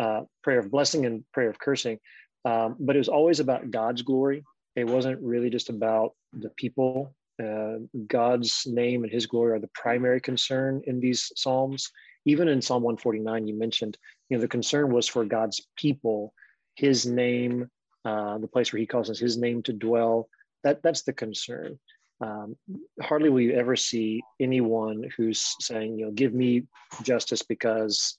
uh, 0.00 0.22
prayer 0.42 0.58
of 0.58 0.70
blessing 0.70 1.06
and 1.06 1.24
prayer 1.32 1.50
of 1.50 1.58
cursing, 1.58 1.98
um, 2.44 2.76
but 2.78 2.96
it 2.96 3.00
was 3.00 3.08
always 3.08 3.40
about 3.40 3.70
God's 3.70 4.02
glory. 4.02 4.44
It 4.76 4.86
wasn't 4.86 5.20
really 5.20 5.50
just 5.50 5.68
about 5.68 6.14
the 6.32 6.50
people 6.50 7.14
uh, 7.40 7.78
God's 8.06 8.66
name 8.66 9.04
and 9.04 9.12
his 9.12 9.26
glory 9.26 9.52
are 9.52 9.58
the 9.58 9.70
primary 9.74 10.20
concern 10.20 10.82
in 10.86 11.00
these 11.00 11.32
Psalms. 11.36 11.90
Even 12.26 12.48
in 12.48 12.60
Psalm 12.60 12.82
149, 12.82 13.46
you 13.46 13.54
mentioned, 13.54 13.96
you 14.28 14.36
know, 14.36 14.40
the 14.40 14.48
concern 14.48 14.92
was 14.92 15.08
for 15.08 15.24
God's 15.24 15.66
people, 15.76 16.34
his 16.74 17.06
name, 17.06 17.70
uh, 18.04 18.38
the 18.38 18.48
place 18.48 18.72
where 18.72 18.80
he 18.80 18.86
causes 18.86 19.18
his 19.18 19.38
name 19.38 19.62
to 19.62 19.72
dwell. 19.72 20.28
That, 20.64 20.82
that's 20.82 21.02
the 21.02 21.12
concern. 21.12 21.78
Um, 22.20 22.56
hardly 23.00 23.30
will 23.30 23.40
you 23.40 23.54
ever 23.54 23.76
see 23.76 24.22
anyone 24.38 25.08
who's 25.16 25.54
saying, 25.60 25.98
you 25.98 26.06
know, 26.06 26.12
give 26.12 26.34
me 26.34 26.64
justice 27.02 27.42
because 27.42 28.18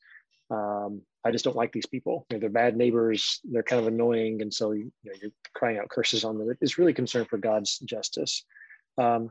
um, 0.50 1.04
I 1.24 1.32
just 1.32 1.46
don't 1.46 1.56
like 1.56 1.72
these 1.72 1.86
people. 1.86 2.26
You 2.30 2.38
know, 2.38 2.42
they're 2.42 2.50
bad 2.50 2.76
neighbors. 2.76 3.40
They're 3.44 3.64
kind 3.64 3.82
of 3.82 3.88
annoying, 3.88 4.42
and 4.42 4.54
so 4.54 4.72
you 4.72 4.92
know, 5.04 5.14
you're 5.22 5.32
crying 5.54 5.78
out 5.78 5.90
curses 5.90 6.24
on 6.24 6.38
them. 6.38 6.56
It's 6.62 6.78
really 6.78 6.94
concerned 6.94 7.28
for 7.28 7.38
God's 7.38 7.78
justice. 7.80 8.44
Um, 8.98 9.30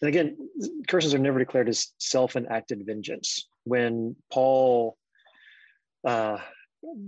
and 0.00 0.08
again, 0.08 0.36
curses 0.86 1.14
are 1.14 1.18
never 1.18 1.38
declared 1.38 1.68
as 1.68 1.88
self-enacted 1.98 2.86
vengeance. 2.86 3.48
When 3.64 4.16
Paul 4.32 4.96
uh, 6.06 6.38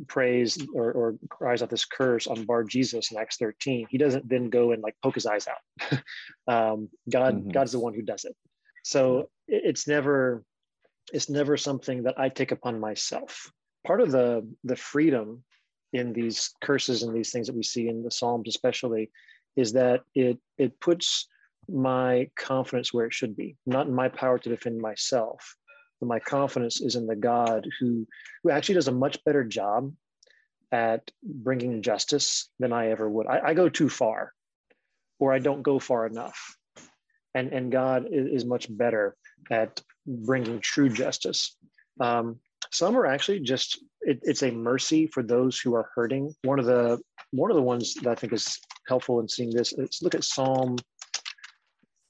prays 0.08 0.58
or, 0.74 0.92
or, 0.92 1.14
cries 1.28 1.62
out 1.62 1.70
this 1.70 1.84
curse 1.84 2.26
on 2.26 2.44
Bar 2.44 2.64
Jesus 2.64 3.12
in 3.12 3.18
Acts 3.18 3.36
13, 3.36 3.86
he 3.88 3.98
doesn't 3.98 4.28
then 4.28 4.50
go 4.50 4.72
and 4.72 4.82
like 4.82 4.96
poke 5.02 5.14
his 5.14 5.26
eyes 5.26 5.46
out. 5.46 5.92
um, 6.48 6.88
God, 7.08 7.36
mm-hmm. 7.36 7.50
God's 7.50 7.72
the 7.72 7.78
one 7.78 7.94
who 7.94 8.02
does 8.02 8.24
it. 8.24 8.34
So 8.84 9.30
it's 9.46 9.86
never, 9.86 10.42
it's 11.12 11.30
never 11.30 11.56
something 11.56 12.04
that 12.04 12.18
I 12.18 12.28
take 12.28 12.50
upon 12.50 12.80
myself. 12.80 13.50
Part 13.86 14.00
of 14.00 14.10
the 14.10 14.46
the 14.64 14.76
freedom 14.76 15.44
in 15.92 16.12
these 16.12 16.54
curses 16.60 17.02
and 17.02 17.14
these 17.14 17.30
things 17.32 17.46
that 17.46 17.56
we 17.56 17.62
see 17.62 17.88
in 17.88 18.02
the 18.02 18.10
Psalms, 18.10 18.48
especially, 18.48 19.10
is 19.56 19.72
that 19.72 20.02
it 20.14 20.38
it 20.58 20.78
puts 20.80 21.26
my 21.68 22.28
confidence 22.36 22.92
where 22.92 23.06
it 23.06 23.14
should 23.14 23.36
be, 23.36 23.56
not 23.66 23.86
in 23.86 23.94
my 23.94 24.08
power 24.08 24.38
to 24.38 24.48
defend 24.48 24.80
myself, 24.80 25.56
but 26.00 26.06
my 26.08 26.18
confidence 26.18 26.80
is 26.80 26.96
in 26.96 27.06
the 27.06 27.16
God 27.16 27.68
who, 27.78 28.06
who 28.42 28.50
actually 28.50 28.74
does 28.76 28.88
a 28.88 28.92
much 28.92 29.22
better 29.24 29.44
job 29.44 29.92
at 30.72 31.10
bringing 31.22 31.82
justice 31.82 32.48
than 32.58 32.72
I 32.72 32.90
ever 32.90 33.08
would. 33.08 33.26
I, 33.26 33.40
I 33.48 33.54
go 33.54 33.68
too 33.68 33.88
far, 33.88 34.32
or 35.18 35.32
I 35.32 35.38
don't 35.38 35.62
go 35.62 35.78
far 35.78 36.06
enough. 36.06 36.56
And, 37.34 37.52
and 37.52 37.70
God 37.70 38.08
is, 38.10 38.42
is 38.42 38.44
much 38.44 38.66
better 38.68 39.16
at 39.50 39.80
bringing 40.06 40.60
true 40.60 40.88
justice. 40.88 41.56
Um, 42.00 42.40
some 42.70 42.96
are 42.96 43.06
actually 43.06 43.40
just 43.40 43.82
it, 44.02 44.20
it's 44.22 44.42
a 44.42 44.50
mercy 44.50 45.06
for 45.06 45.22
those 45.22 45.58
who 45.58 45.74
are 45.74 45.90
hurting. 45.94 46.34
One 46.42 46.58
of 46.58 46.66
the 46.66 47.00
one 47.32 47.50
of 47.50 47.56
the 47.56 47.62
ones 47.62 47.94
that 47.94 48.06
I 48.06 48.14
think 48.14 48.32
is 48.32 48.58
helpful 48.88 49.20
in 49.20 49.28
seeing 49.28 49.50
this. 49.50 49.74
Let's 49.76 50.02
look 50.02 50.14
at 50.14 50.24
Psalm 50.24 50.76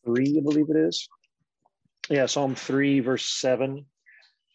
3, 0.06 0.38
I 0.38 0.40
believe 0.42 0.70
it 0.70 0.76
is. 0.76 1.08
Yeah, 2.08 2.26
Psalm 2.26 2.54
3, 2.54 3.00
verse 3.00 3.26
7. 3.26 3.84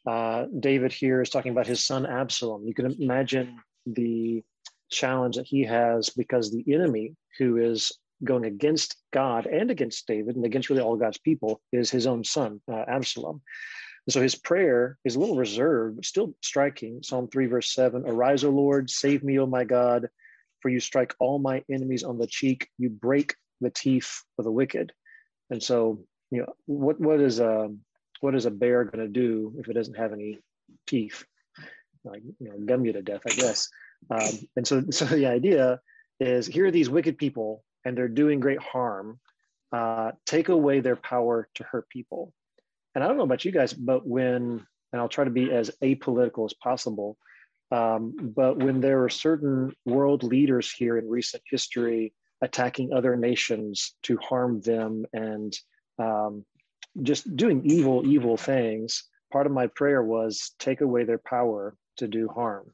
Uh, 0.07 0.45
David 0.59 0.91
here 0.91 1.21
is 1.21 1.29
talking 1.29 1.51
about 1.51 1.67
his 1.67 1.85
son 1.85 2.05
Absalom. 2.05 2.65
You 2.65 2.73
can 2.73 2.91
imagine 2.99 3.59
the 3.85 4.43
challenge 4.89 5.35
that 5.35 5.47
he 5.47 5.63
has 5.63 6.09
because 6.09 6.51
the 6.51 6.73
enemy, 6.73 7.15
who 7.37 7.57
is 7.57 7.91
going 8.23 8.45
against 8.45 8.95
God 9.11 9.45
and 9.45 9.69
against 9.69 10.07
David 10.07 10.35
and 10.35 10.45
against 10.45 10.69
really 10.69 10.81
all 10.81 10.95
God's 10.95 11.17
people 11.17 11.61
is 11.71 11.89
his 11.89 12.07
own 12.07 12.23
son, 12.23 12.61
uh, 12.71 12.85
Absalom. 12.87 13.41
And 14.05 14.13
so 14.13 14.21
his 14.21 14.35
prayer 14.35 14.97
is 15.03 15.15
a 15.15 15.19
little 15.19 15.35
reserved, 15.35 15.95
but 15.95 16.05
still 16.05 16.35
striking. 16.41 17.01
Psalm 17.01 17.27
3, 17.27 17.47
verse 17.47 17.73
7 17.73 18.03
Arise, 18.05 18.43
O 18.43 18.49
Lord, 18.49 18.89
save 18.89 19.23
me, 19.23 19.39
O 19.39 19.45
my 19.45 19.63
God, 19.63 20.09
for 20.61 20.69
you 20.69 20.79
strike 20.79 21.15
all 21.19 21.39
my 21.39 21.63
enemies 21.69 22.03
on 22.03 22.17
the 22.17 22.27
cheek, 22.27 22.69
you 22.77 22.89
break 22.89 23.35
the 23.61 23.71
teeth 23.71 24.23
of 24.37 24.45
the 24.45 24.51
wicked. 24.51 24.91
And 25.49 25.61
so, 25.61 26.05
you 26.31 26.41
know, 26.41 26.53
what 26.65 26.99
what 26.99 27.19
is 27.19 27.39
a 27.39 27.73
what 28.21 28.35
is 28.35 28.45
a 28.45 28.51
bear 28.51 28.83
going 28.83 29.05
to 29.05 29.11
do 29.11 29.55
if 29.57 29.69
it 29.69 29.73
doesn't 29.73 29.97
have 29.97 30.13
any 30.13 30.39
teeth? 30.87 31.25
Like, 32.03 32.23
you 32.39 32.49
know, 32.49 32.57
gum 32.65 32.85
you 32.85 32.93
to 32.93 33.01
death, 33.01 33.21
I 33.27 33.33
guess. 33.33 33.69
Um, 34.09 34.47
and 34.55 34.67
so, 34.67 34.83
so 34.91 35.05
the 35.05 35.25
idea 35.25 35.79
is 36.19 36.45
here 36.45 36.67
are 36.67 36.71
these 36.71 36.89
wicked 36.89 37.17
people, 37.17 37.63
and 37.83 37.97
they're 37.97 38.07
doing 38.07 38.39
great 38.39 38.59
harm. 38.59 39.19
Uh, 39.71 40.11
take 40.25 40.49
away 40.49 40.79
their 40.79 40.95
power 40.95 41.49
to 41.55 41.63
hurt 41.63 41.89
people 41.89 42.31
and 42.95 43.03
I 43.03 43.07
don't 43.07 43.17
know 43.17 43.23
about 43.23 43.45
you 43.45 43.51
guys, 43.51 43.73
but 43.73 44.07
when, 44.07 44.65
and 44.91 45.01
I'll 45.01 45.09
try 45.09 45.25
to 45.25 45.29
be 45.29 45.51
as 45.51 45.69
apolitical 45.83 46.45
as 46.45 46.53
possible, 46.53 47.17
um, 47.71 48.15
but 48.35 48.57
when 48.57 48.79
there 48.79 49.03
are 49.03 49.09
certain 49.09 49.73
world 49.85 50.23
leaders 50.23 50.71
here 50.71 50.97
in 50.97 51.09
recent 51.09 51.43
history 51.49 52.13
attacking 52.41 52.93
other 52.93 53.15
nations 53.15 53.93
to 54.03 54.17
harm 54.17 54.61
them 54.61 55.05
and 55.13 55.57
um, 55.99 56.45
just 57.01 57.35
doing 57.35 57.61
evil, 57.65 58.03
evil 58.05 58.37
things, 58.37 59.03
part 59.31 59.45
of 59.45 59.51
my 59.51 59.67
prayer 59.67 60.01
was 60.01 60.53
take 60.59 60.81
away 60.81 61.03
their 61.03 61.17
power 61.17 61.75
to 61.97 62.07
do 62.07 62.27
harm. 62.27 62.71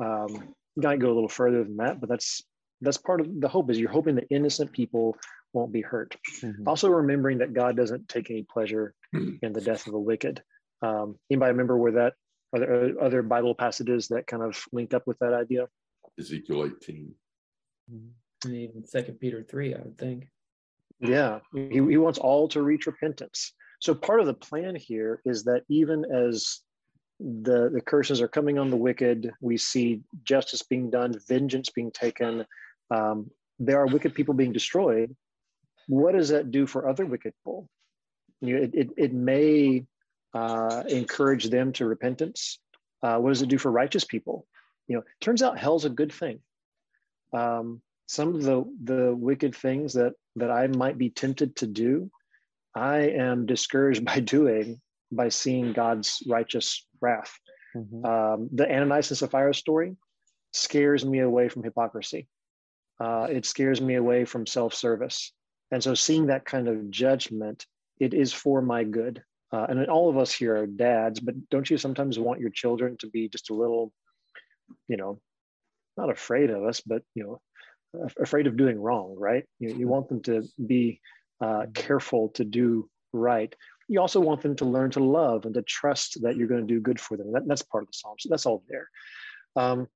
Um, 0.00 0.54
might 0.76 0.98
go 0.98 1.12
a 1.12 1.14
little 1.14 1.28
further 1.28 1.62
than 1.62 1.76
that, 1.76 2.00
but 2.00 2.08
that's 2.08 2.42
that's 2.80 2.96
part 2.96 3.20
of 3.20 3.40
the 3.40 3.48
hope 3.48 3.70
is 3.70 3.78
you're 3.78 3.90
hoping 3.90 4.16
that 4.16 4.26
innocent 4.30 4.72
people 4.72 5.16
won't 5.52 5.72
be 5.72 5.82
hurt. 5.82 6.16
Mm-hmm. 6.40 6.66
Also 6.66 6.88
remembering 6.88 7.38
that 7.38 7.52
God 7.54 7.76
doesn't 7.76 8.08
take 8.08 8.30
any 8.30 8.42
pleasure 8.42 8.94
in 9.12 9.52
the 9.52 9.60
death 9.60 9.86
of 9.86 9.92
the 9.92 9.98
wicked. 9.98 10.42
Um, 10.82 11.16
anybody 11.30 11.52
remember 11.52 11.76
where 11.76 11.92
that 11.92 12.14
are 12.54 12.60
there 12.60 13.02
other 13.02 13.22
Bible 13.22 13.54
passages 13.54 14.08
that 14.08 14.26
kind 14.26 14.42
of 14.42 14.62
link 14.72 14.92
up 14.94 15.06
with 15.06 15.18
that 15.20 15.32
idea? 15.32 15.68
Ezekiel 16.18 16.70
18. 16.82 17.14
Mm-hmm. 17.92 18.48
And 18.48 18.56
even 18.56 18.86
Second 18.86 19.20
Peter 19.20 19.42
3, 19.48 19.74
I 19.74 19.78
would 19.78 19.98
think. 19.98 20.28
Yeah, 21.00 21.40
he, 21.54 21.74
he 21.74 21.96
wants 21.96 22.18
all 22.18 22.48
to 22.48 22.62
reach 22.62 22.86
repentance. 22.86 23.52
So 23.80 23.94
part 23.94 24.20
of 24.20 24.26
the 24.26 24.34
plan 24.34 24.76
here 24.76 25.20
is 25.24 25.44
that 25.44 25.62
even 25.68 26.04
as 26.04 26.60
the, 27.18 27.70
the 27.72 27.80
curses 27.80 28.20
are 28.20 28.28
coming 28.28 28.58
on 28.58 28.70
the 28.70 28.76
wicked, 28.76 29.32
we 29.40 29.56
see 29.56 30.02
justice 30.22 30.62
being 30.62 30.90
done, 30.90 31.14
vengeance 31.28 31.70
being 31.70 31.90
taken. 31.90 32.44
Um, 32.90 33.30
there 33.58 33.80
are 33.80 33.86
wicked 33.86 34.14
people 34.14 34.34
being 34.34 34.52
destroyed. 34.52 35.14
What 35.92 36.14
does 36.14 36.30
that 36.30 36.50
do 36.50 36.66
for 36.66 36.88
other 36.88 37.04
wicked 37.04 37.34
people? 37.44 37.68
You 38.40 38.56
know, 38.56 38.62
it, 38.62 38.70
it, 38.72 38.88
it 38.96 39.12
may 39.12 39.84
uh, 40.32 40.84
encourage 40.88 41.50
them 41.50 41.74
to 41.74 41.84
repentance. 41.84 42.58
Uh, 43.02 43.18
what 43.18 43.28
does 43.28 43.42
it 43.42 43.50
do 43.50 43.58
for 43.58 43.70
righteous 43.70 44.06
people? 44.06 44.46
You 44.88 44.96
know, 44.96 45.02
turns 45.20 45.42
out 45.42 45.58
hell's 45.58 45.84
a 45.84 45.90
good 45.90 46.10
thing. 46.10 46.40
Um, 47.34 47.82
some 48.06 48.34
of 48.34 48.42
the 48.42 48.64
the 48.82 49.14
wicked 49.14 49.54
things 49.54 49.92
that 49.92 50.14
that 50.36 50.50
I 50.50 50.66
might 50.68 50.96
be 50.96 51.10
tempted 51.10 51.56
to 51.56 51.66
do, 51.66 52.10
I 52.74 53.00
am 53.10 53.44
discouraged 53.44 54.02
by 54.12 54.20
doing 54.20 54.80
by 55.10 55.28
seeing 55.28 55.74
God's 55.74 56.22
righteous 56.26 56.86
wrath. 57.02 57.38
Mm-hmm. 57.76 58.06
Um, 58.06 58.48
the 58.50 58.64
Ananias 58.64 59.10
and 59.10 59.18
Sapphira 59.18 59.54
story 59.54 59.94
scares 60.54 61.04
me 61.04 61.18
away 61.18 61.50
from 61.50 61.64
hypocrisy. 61.64 62.28
Uh, 62.98 63.26
it 63.28 63.44
scares 63.44 63.78
me 63.78 63.96
away 63.96 64.24
from 64.24 64.46
self-service. 64.46 65.32
And 65.72 65.82
so 65.82 65.94
seeing 65.94 66.26
that 66.26 66.44
kind 66.44 66.68
of 66.68 66.90
judgment 66.90 67.66
it 67.98 68.14
is 68.14 68.32
for 68.32 68.60
my 68.60 68.84
good. 68.84 69.22
Uh, 69.52 69.66
and 69.68 69.86
all 69.86 70.08
of 70.08 70.16
us 70.16 70.32
here 70.32 70.56
are 70.56 70.66
dads, 70.66 71.20
but 71.20 71.34
don't 71.50 71.68
you 71.68 71.76
sometimes 71.76 72.18
want 72.18 72.40
your 72.40 72.50
children 72.50 72.96
to 72.98 73.06
be 73.06 73.28
just 73.28 73.50
a 73.50 73.54
little, 73.54 73.92
you 74.88 74.96
know, 74.96 75.20
not 75.96 76.10
afraid 76.10 76.50
of 76.50 76.64
us, 76.64 76.80
but 76.80 77.02
you 77.14 77.22
know, 77.22 77.40
afraid 78.18 78.46
of 78.46 78.56
doing 78.56 78.80
wrong, 78.80 79.14
right? 79.18 79.44
You, 79.58 79.74
you 79.74 79.88
want 79.88 80.08
them 80.08 80.22
to 80.22 80.42
be 80.66 81.00
uh, 81.40 81.66
careful 81.74 82.30
to 82.30 82.44
do 82.44 82.88
right. 83.12 83.54
You 83.88 84.00
also 84.00 84.20
want 84.20 84.40
them 84.40 84.56
to 84.56 84.64
learn 84.64 84.90
to 84.92 85.04
love 85.04 85.44
and 85.44 85.54
to 85.54 85.62
trust 85.62 86.22
that 86.22 86.36
you're 86.36 86.48
going 86.48 86.66
to 86.66 86.74
do 86.74 86.80
good 86.80 86.98
for 86.98 87.16
them. 87.16 87.32
That, 87.32 87.46
that's 87.46 87.62
part 87.62 87.82
of 87.82 87.88
the 87.88 87.94
psalm. 87.94 88.16
So 88.18 88.30
that's 88.30 88.46
all 88.46 88.64
there. 88.68 88.88
Um, 89.54 89.86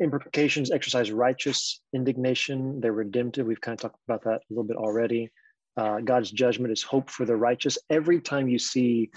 imprecations 0.00 0.70
exercise 0.70 1.10
righteous 1.10 1.80
indignation. 1.92 2.80
They're 2.80 2.92
redemptive. 2.92 3.46
We've 3.46 3.60
kind 3.60 3.74
of 3.74 3.80
talked 3.80 4.02
about 4.06 4.24
that 4.24 4.40
a 4.40 4.50
little 4.50 4.64
bit 4.64 4.76
already. 4.76 5.30
Uh, 5.76 6.00
God's 6.00 6.30
judgment 6.32 6.72
is 6.72 6.82
hope 6.82 7.08
for 7.08 7.24
the 7.24 7.36
righteous. 7.36 7.78
Every 7.88 8.20
time 8.20 8.48
you 8.48 8.58
see 8.58 9.10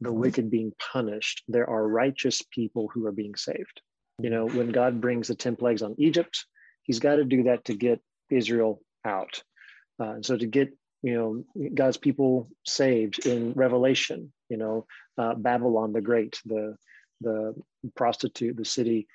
the 0.00 0.12
wicked 0.12 0.50
being 0.50 0.72
punished, 0.92 1.42
there 1.46 1.68
are 1.68 1.86
righteous 1.86 2.42
people 2.50 2.88
who 2.92 3.06
are 3.06 3.12
being 3.12 3.34
saved. 3.34 3.82
You 4.22 4.30
know, 4.30 4.46
when 4.48 4.70
God 4.70 5.00
brings 5.00 5.28
the 5.28 5.34
10 5.34 5.56
plagues 5.56 5.82
on 5.82 5.94
Egypt, 5.98 6.46
he's 6.84 7.00
got 7.00 7.16
to 7.16 7.24
do 7.24 7.42
that 7.44 7.66
to 7.66 7.74
get 7.74 8.00
Israel 8.30 8.80
out. 9.04 9.42
Uh, 10.00 10.12
and 10.12 10.24
so 10.24 10.38
to 10.38 10.46
get, 10.46 10.70
you 11.02 11.14
know, 11.14 11.68
God's 11.74 11.98
people 11.98 12.48
saved 12.64 13.26
in 13.26 13.52
Revelation, 13.52 14.32
you 14.48 14.56
know, 14.56 14.86
uh, 15.18 15.34
Babylon 15.34 15.92
the 15.92 16.00
Great, 16.00 16.40
the, 16.46 16.76
the 17.20 17.54
prostitute, 17.94 18.56
the 18.56 18.64
city, 18.64 19.06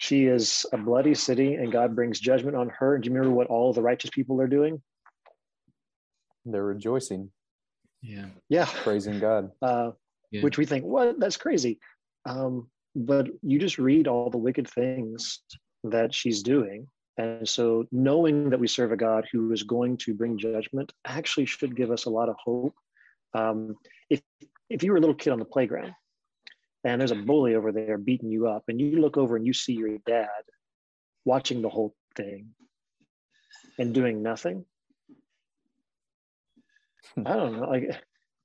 she 0.00 0.24
is 0.24 0.64
a 0.72 0.78
bloody 0.78 1.14
city 1.14 1.56
and 1.56 1.70
God 1.70 1.94
brings 1.94 2.18
judgment 2.18 2.56
on 2.56 2.70
her. 2.78 2.94
And 2.94 3.04
do 3.04 3.10
you 3.10 3.14
remember 3.14 3.36
what 3.36 3.48
all 3.48 3.74
the 3.74 3.82
righteous 3.82 4.08
people 4.08 4.40
are 4.40 4.48
doing? 4.48 4.80
they're 6.46 6.64
rejoicing. 6.64 7.30
Yeah. 8.00 8.24
Yeah. 8.48 8.64
Praising 8.82 9.20
God. 9.20 9.50
Uh, 9.60 9.90
yeah. 10.30 10.40
Which 10.40 10.56
we 10.56 10.64
think, 10.64 10.86
what? 10.86 11.20
That's 11.20 11.36
crazy. 11.36 11.80
Um, 12.24 12.70
but 12.96 13.28
you 13.42 13.58
just 13.58 13.76
read 13.76 14.08
all 14.08 14.30
the 14.30 14.38
wicked 14.38 14.70
things 14.70 15.40
that 15.84 16.14
she's 16.14 16.42
doing. 16.42 16.88
And 17.18 17.46
so 17.46 17.84
knowing 17.92 18.48
that 18.50 18.58
we 18.58 18.68
serve 18.68 18.92
a 18.92 18.96
God 18.96 19.28
who 19.30 19.52
is 19.52 19.64
going 19.64 19.98
to 19.98 20.14
bring 20.14 20.38
judgment 20.38 20.94
actually 21.04 21.44
should 21.44 21.76
give 21.76 21.90
us 21.90 22.06
a 22.06 22.10
lot 22.10 22.30
of 22.30 22.36
hope. 22.42 22.74
Um, 23.34 23.76
if, 24.08 24.22
if 24.70 24.82
you 24.82 24.92
were 24.92 24.96
a 24.96 25.00
little 25.00 25.14
kid 25.14 25.34
on 25.34 25.38
the 25.38 25.44
playground 25.44 25.92
and 26.84 27.00
there's 27.00 27.10
a 27.10 27.16
bully 27.16 27.54
over 27.54 27.72
there 27.72 27.98
beating 27.98 28.30
you 28.30 28.48
up 28.48 28.64
and 28.68 28.80
you 28.80 29.00
look 29.00 29.16
over 29.16 29.36
and 29.36 29.46
you 29.46 29.52
see 29.52 29.74
your 29.74 29.98
dad 30.06 30.28
watching 31.24 31.62
the 31.62 31.68
whole 31.68 31.94
thing 32.16 32.48
and 33.78 33.94
doing 33.94 34.22
nothing, 34.22 34.64
I 37.16 37.34
don't 37.34 37.60
know. 37.60 37.68
Like, 37.68 37.90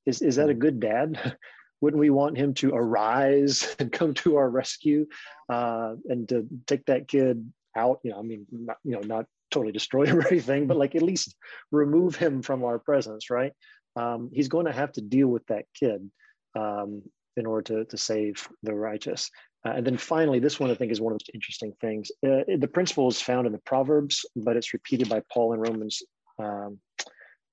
is 0.06 0.22
is 0.22 0.36
that 0.38 0.50
a 0.50 0.54
good 0.54 0.80
dad? 0.80 1.38
Wouldn't 1.82 2.00
we 2.00 2.10
want 2.10 2.38
him 2.38 2.54
to 2.56 2.72
arise 2.74 3.76
and 3.80 3.92
come 3.92 4.14
to 4.16 4.38
our 4.38 4.50
rescue, 4.50 5.08
uh, 5.50 5.96
and 6.08 6.28
to 6.30 6.48
take 6.68 6.86
that 6.86 7.08
kid 7.08 7.52
out? 7.76 8.00
You 8.04 8.12
know, 8.12 8.20
I 8.20 8.22
mean, 8.22 8.46
not, 8.52 8.78
you 8.84 8.94
know, 8.94 9.02
not 9.02 9.26
totally 9.52 9.72
destroy 9.72 10.06
him 10.06 10.18
or 10.20 10.28
anything, 10.28 10.68
but 10.68 10.78
like 10.78 10.96
at 10.96 11.02
least 11.02 11.36
remove 11.72 12.16
him 12.16 12.42
from 12.42 12.64
our 12.64 12.80
presence, 12.80 13.30
right? 13.30 13.54
Um, 13.96 14.30
he's 14.34 14.50
going 14.50 14.66
to 14.66 14.74
have 14.74 14.92
to 14.94 15.02
deal 15.02 15.28
with 15.28 15.46
that 15.48 15.66
kid 15.74 16.10
um, 16.56 17.04
in 17.38 17.46
order 17.46 17.62
to, 17.62 17.86
to 17.86 17.98
save 17.98 18.48
the 18.64 18.74
righteous. 18.74 19.30
Uh, 19.66 19.72
and 19.72 19.86
then 19.86 19.98
finally, 19.98 20.40
this 20.40 20.60
one 20.60 20.70
I 20.70 20.76
think 20.76 20.92
is 20.92 21.02
one 21.02 21.14
of 21.14 21.20
the 21.20 21.34
interesting 21.34 21.74
things. 21.82 22.12
Uh, 22.26 22.44
the 22.58 22.70
principle 22.72 23.08
is 23.08 23.22
found 23.22 23.48
in 23.48 23.54
the 23.54 23.60
Proverbs, 23.60 24.26
but 24.36 24.56
it's 24.56 24.74
repeated 24.74 25.10
by 25.10 25.22
Paul 25.32 25.54
in 25.54 25.60
Romans 25.60 26.04
um, 26.38 26.80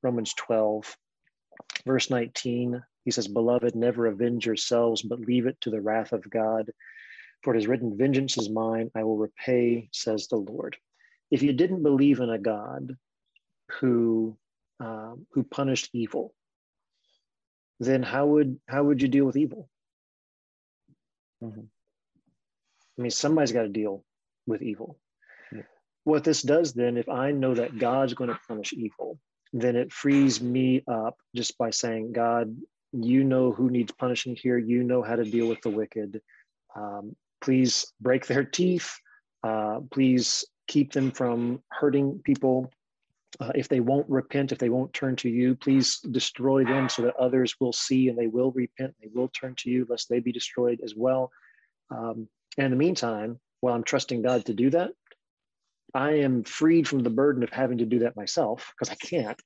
Romans 0.02 0.34
12. 0.34 0.96
Verse 1.86 2.10
19, 2.10 2.82
he 3.04 3.10
says, 3.10 3.28
Beloved, 3.28 3.74
never 3.74 4.06
avenge 4.06 4.46
yourselves, 4.46 5.02
but 5.02 5.20
leave 5.20 5.46
it 5.46 5.60
to 5.62 5.70
the 5.70 5.80
wrath 5.80 6.12
of 6.12 6.28
God. 6.28 6.70
For 7.42 7.54
it 7.54 7.58
is 7.58 7.66
written, 7.66 7.96
Vengeance 7.96 8.38
is 8.38 8.50
mine, 8.50 8.90
I 8.94 9.04
will 9.04 9.16
repay, 9.16 9.88
says 9.92 10.28
the 10.28 10.36
Lord. 10.36 10.76
If 11.30 11.42
you 11.42 11.52
didn't 11.52 11.82
believe 11.82 12.20
in 12.20 12.30
a 12.30 12.38
God 12.38 12.96
who, 13.80 14.36
um, 14.80 15.26
who 15.32 15.42
punished 15.42 15.90
evil, 15.92 16.34
then 17.80 18.02
how 18.02 18.26
would, 18.26 18.60
how 18.68 18.84
would 18.84 19.02
you 19.02 19.08
deal 19.08 19.24
with 19.24 19.36
evil? 19.36 19.68
Mm-hmm. 21.42 21.60
I 22.98 23.02
mean, 23.02 23.10
somebody's 23.10 23.52
got 23.52 23.62
to 23.62 23.68
deal 23.68 24.04
with 24.46 24.62
evil. 24.62 24.98
Yeah. 25.50 25.62
What 26.04 26.24
this 26.24 26.42
does 26.42 26.72
then, 26.72 26.96
if 26.96 27.08
I 27.08 27.32
know 27.32 27.54
that 27.54 27.78
God's 27.78 28.14
going 28.14 28.30
to 28.30 28.38
punish 28.46 28.72
evil, 28.72 29.18
then 29.52 29.76
it 29.76 29.92
frees 29.92 30.40
me 30.40 30.82
up 30.88 31.16
just 31.34 31.58
by 31.58 31.70
saying, 31.70 32.12
God, 32.12 32.56
you 32.92 33.24
know 33.24 33.52
who 33.52 33.70
needs 33.70 33.92
punishing 33.92 34.36
here. 34.36 34.58
You 34.58 34.82
know 34.82 35.02
how 35.02 35.16
to 35.16 35.24
deal 35.24 35.48
with 35.48 35.62
the 35.62 35.70
wicked. 35.70 36.20
Um, 36.76 37.16
please 37.40 37.92
break 38.00 38.26
their 38.26 38.44
teeth. 38.44 38.94
Uh, 39.42 39.80
please 39.90 40.44
keep 40.68 40.92
them 40.92 41.10
from 41.10 41.62
hurting 41.70 42.20
people. 42.24 42.70
Uh, 43.40 43.52
if 43.54 43.68
they 43.68 43.80
won't 43.80 44.08
repent, 44.10 44.52
if 44.52 44.58
they 44.58 44.68
won't 44.68 44.92
turn 44.92 45.16
to 45.16 45.28
you, 45.28 45.54
please 45.54 45.98
destroy 45.98 46.64
them 46.64 46.88
so 46.88 47.02
that 47.02 47.16
others 47.16 47.58
will 47.58 47.72
see 47.72 48.08
and 48.08 48.18
they 48.18 48.26
will 48.26 48.52
repent. 48.52 48.94
They 49.00 49.08
will 49.12 49.28
turn 49.28 49.54
to 49.58 49.70
you, 49.70 49.86
lest 49.88 50.08
they 50.08 50.20
be 50.20 50.32
destroyed 50.32 50.80
as 50.84 50.94
well. 50.94 51.30
Um, 51.90 52.28
and 52.58 52.66
in 52.66 52.70
the 52.70 52.76
meantime, 52.76 53.40
while 53.60 53.74
I'm 53.74 53.84
trusting 53.84 54.22
God 54.22 54.44
to 54.46 54.54
do 54.54 54.70
that, 54.70 54.90
I 55.94 56.18
am 56.20 56.44
freed 56.44 56.88
from 56.88 57.02
the 57.02 57.10
burden 57.10 57.42
of 57.42 57.50
having 57.50 57.78
to 57.78 57.86
do 57.86 58.00
that 58.00 58.16
myself 58.16 58.72
because 58.74 58.90
I 58.90 58.96
can't. 58.96 59.40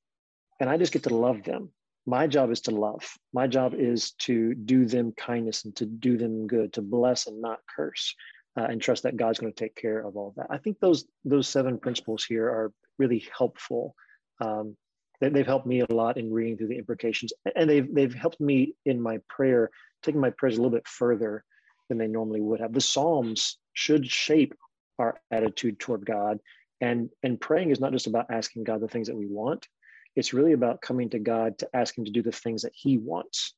And 0.60 0.70
I 0.70 0.76
just 0.78 0.92
get 0.92 1.04
to 1.04 1.14
love 1.14 1.42
them. 1.42 1.70
My 2.06 2.26
job 2.26 2.50
is 2.50 2.60
to 2.62 2.70
love. 2.70 3.04
My 3.32 3.46
job 3.46 3.74
is 3.74 4.12
to 4.20 4.54
do 4.54 4.86
them 4.86 5.12
kindness 5.12 5.64
and 5.64 5.74
to 5.76 5.86
do 5.86 6.16
them 6.16 6.46
good, 6.46 6.72
to 6.74 6.82
bless 6.82 7.26
and 7.26 7.40
not 7.40 7.58
curse, 7.74 8.14
uh, 8.56 8.66
and 8.68 8.80
trust 8.80 9.02
that 9.02 9.16
God's 9.16 9.38
going 9.38 9.52
to 9.52 9.58
take 9.58 9.76
care 9.76 9.98
of 9.98 10.16
all 10.16 10.28
of 10.28 10.34
that. 10.36 10.46
I 10.50 10.58
think 10.58 10.78
those 10.80 11.04
those 11.24 11.48
seven 11.48 11.78
principles 11.78 12.24
here 12.24 12.46
are 12.46 12.72
really 12.98 13.26
helpful. 13.36 13.94
Um, 14.40 14.76
they, 15.20 15.28
they've 15.30 15.46
helped 15.46 15.66
me 15.66 15.80
a 15.80 15.92
lot 15.92 16.18
in 16.18 16.32
reading 16.32 16.56
through 16.56 16.68
the 16.68 16.78
imprecations, 16.78 17.32
and 17.54 17.68
they've 17.68 17.92
they've 17.94 18.14
helped 18.14 18.40
me 18.40 18.74
in 18.84 19.00
my 19.00 19.18
prayer, 19.28 19.70
taking 20.02 20.20
my 20.20 20.30
prayers 20.30 20.56
a 20.56 20.62
little 20.62 20.76
bit 20.76 20.88
further 20.88 21.44
than 21.88 21.98
they 21.98 22.06
normally 22.06 22.40
would 22.40 22.60
have. 22.60 22.72
The 22.72 22.80
Psalms 22.80 23.58
should 23.72 24.06
shape 24.06 24.54
our 24.98 25.20
attitude 25.30 25.78
toward 25.78 26.06
God. 26.06 26.40
And, 26.80 27.10
and 27.22 27.40
praying 27.40 27.70
is 27.70 27.80
not 27.80 27.92
just 27.92 28.06
about 28.06 28.30
asking 28.30 28.64
God 28.64 28.80
the 28.80 28.88
things 28.88 29.08
that 29.08 29.16
we 29.16 29.26
want, 29.26 29.66
it's 30.14 30.32
really 30.32 30.52
about 30.52 30.80
coming 30.80 31.10
to 31.10 31.18
God 31.18 31.58
to 31.58 31.68
ask 31.74 31.96
Him 31.96 32.04
to 32.04 32.10
do 32.10 32.22
the 32.22 32.32
things 32.32 32.62
that 32.62 32.72
He 32.74 32.98
wants. 32.98 33.54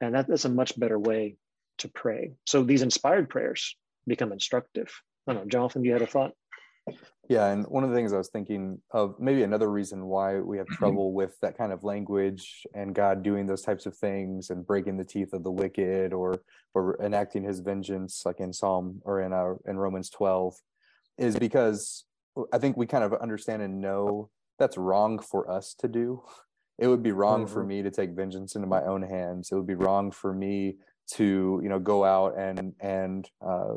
And 0.00 0.14
that, 0.14 0.28
that's 0.28 0.44
a 0.44 0.50
much 0.50 0.78
better 0.78 0.98
way 0.98 1.36
to 1.78 1.88
pray. 1.88 2.32
So 2.46 2.62
these 2.62 2.82
inspired 2.82 3.28
prayers 3.28 3.76
become 4.06 4.32
instructive. 4.32 4.90
I 5.26 5.32
don't 5.32 5.44
know, 5.44 5.48
Jonathan, 5.48 5.84
you 5.84 5.92
had 5.92 6.02
a 6.02 6.06
thought? 6.06 6.32
Yeah, 7.28 7.46
and 7.46 7.64
one 7.66 7.84
of 7.84 7.90
the 7.90 7.96
things 7.96 8.12
I 8.12 8.18
was 8.18 8.30
thinking 8.30 8.80
of 8.90 9.14
maybe 9.20 9.44
another 9.44 9.70
reason 9.70 10.06
why 10.06 10.40
we 10.40 10.58
have 10.58 10.66
mm-hmm. 10.66 10.82
trouble 10.82 11.12
with 11.12 11.38
that 11.42 11.56
kind 11.56 11.72
of 11.72 11.84
language 11.84 12.66
and 12.74 12.94
God 12.94 13.22
doing 13.22 13.46
those 13.46 13.62
types 13.62 13.86
of 13.86 13.96
things 13.96 14.50
and 14.50 14.66
breaking 14.66 14.96
the 14.96 15.04
teeth 15.04 15.32
of 15.32 15.44
the 15.44 15.50
wicked 15.50 16.12
or 16.12 16.42
or 16.74 17.00
enacting 17.00 17.44
his 17.44 17.60
vengeance 17.60 18.22
like 18.24 18.40
in 18.40 18.52
Psalm 18.52 19.00
or 19.04 19.20
in 19.20 19.32
uh, 19.32 19.54
in 19.64 19.78
Romans 19.78 20.10
12 20.10 20.56
is 21.18 21.36
because 21.36 22.04
I 22.52 22.58
think 22.58 22.76
we 22.76 22.86
kind 22.86 23.04
of 23.04 23.12
understand 23.14 23.62
and 23.62 23.80
know 23.80 24.30
that's 24.58 24.76
wrong 24.76 25.20
for 25.20 25.48
us 25.48 25.74
to 25.78 25.88
do. 25.88 26.22
It 26.78 26.88
would 26.88 27.02
be 27.02 27.12
wrong 27.12 27.44
mm-hmm. 27.44 27.52
for 27.52 27.62
me 27.62 27.82
to 27.82 27.92
take 27.92 28.10
vengeance 28.10 28.56
into 28.56 28.66
my 28.66 28.82
own 28.82 29.02
hands. 29.02 29.50
It 29.52 29.54
would 29.54 29.66
be 29.68 29.74
wrong 29.74 30.10
for 30.10 30.32
me 30.32 30.78
to 31.12 31.60
you 31.62 31.68
know 31.68 31.78
go 31.78 32.04
out 32.04 32.38
and 32.38 32.74
and 32.80 33.28
uh, 33.44 33.74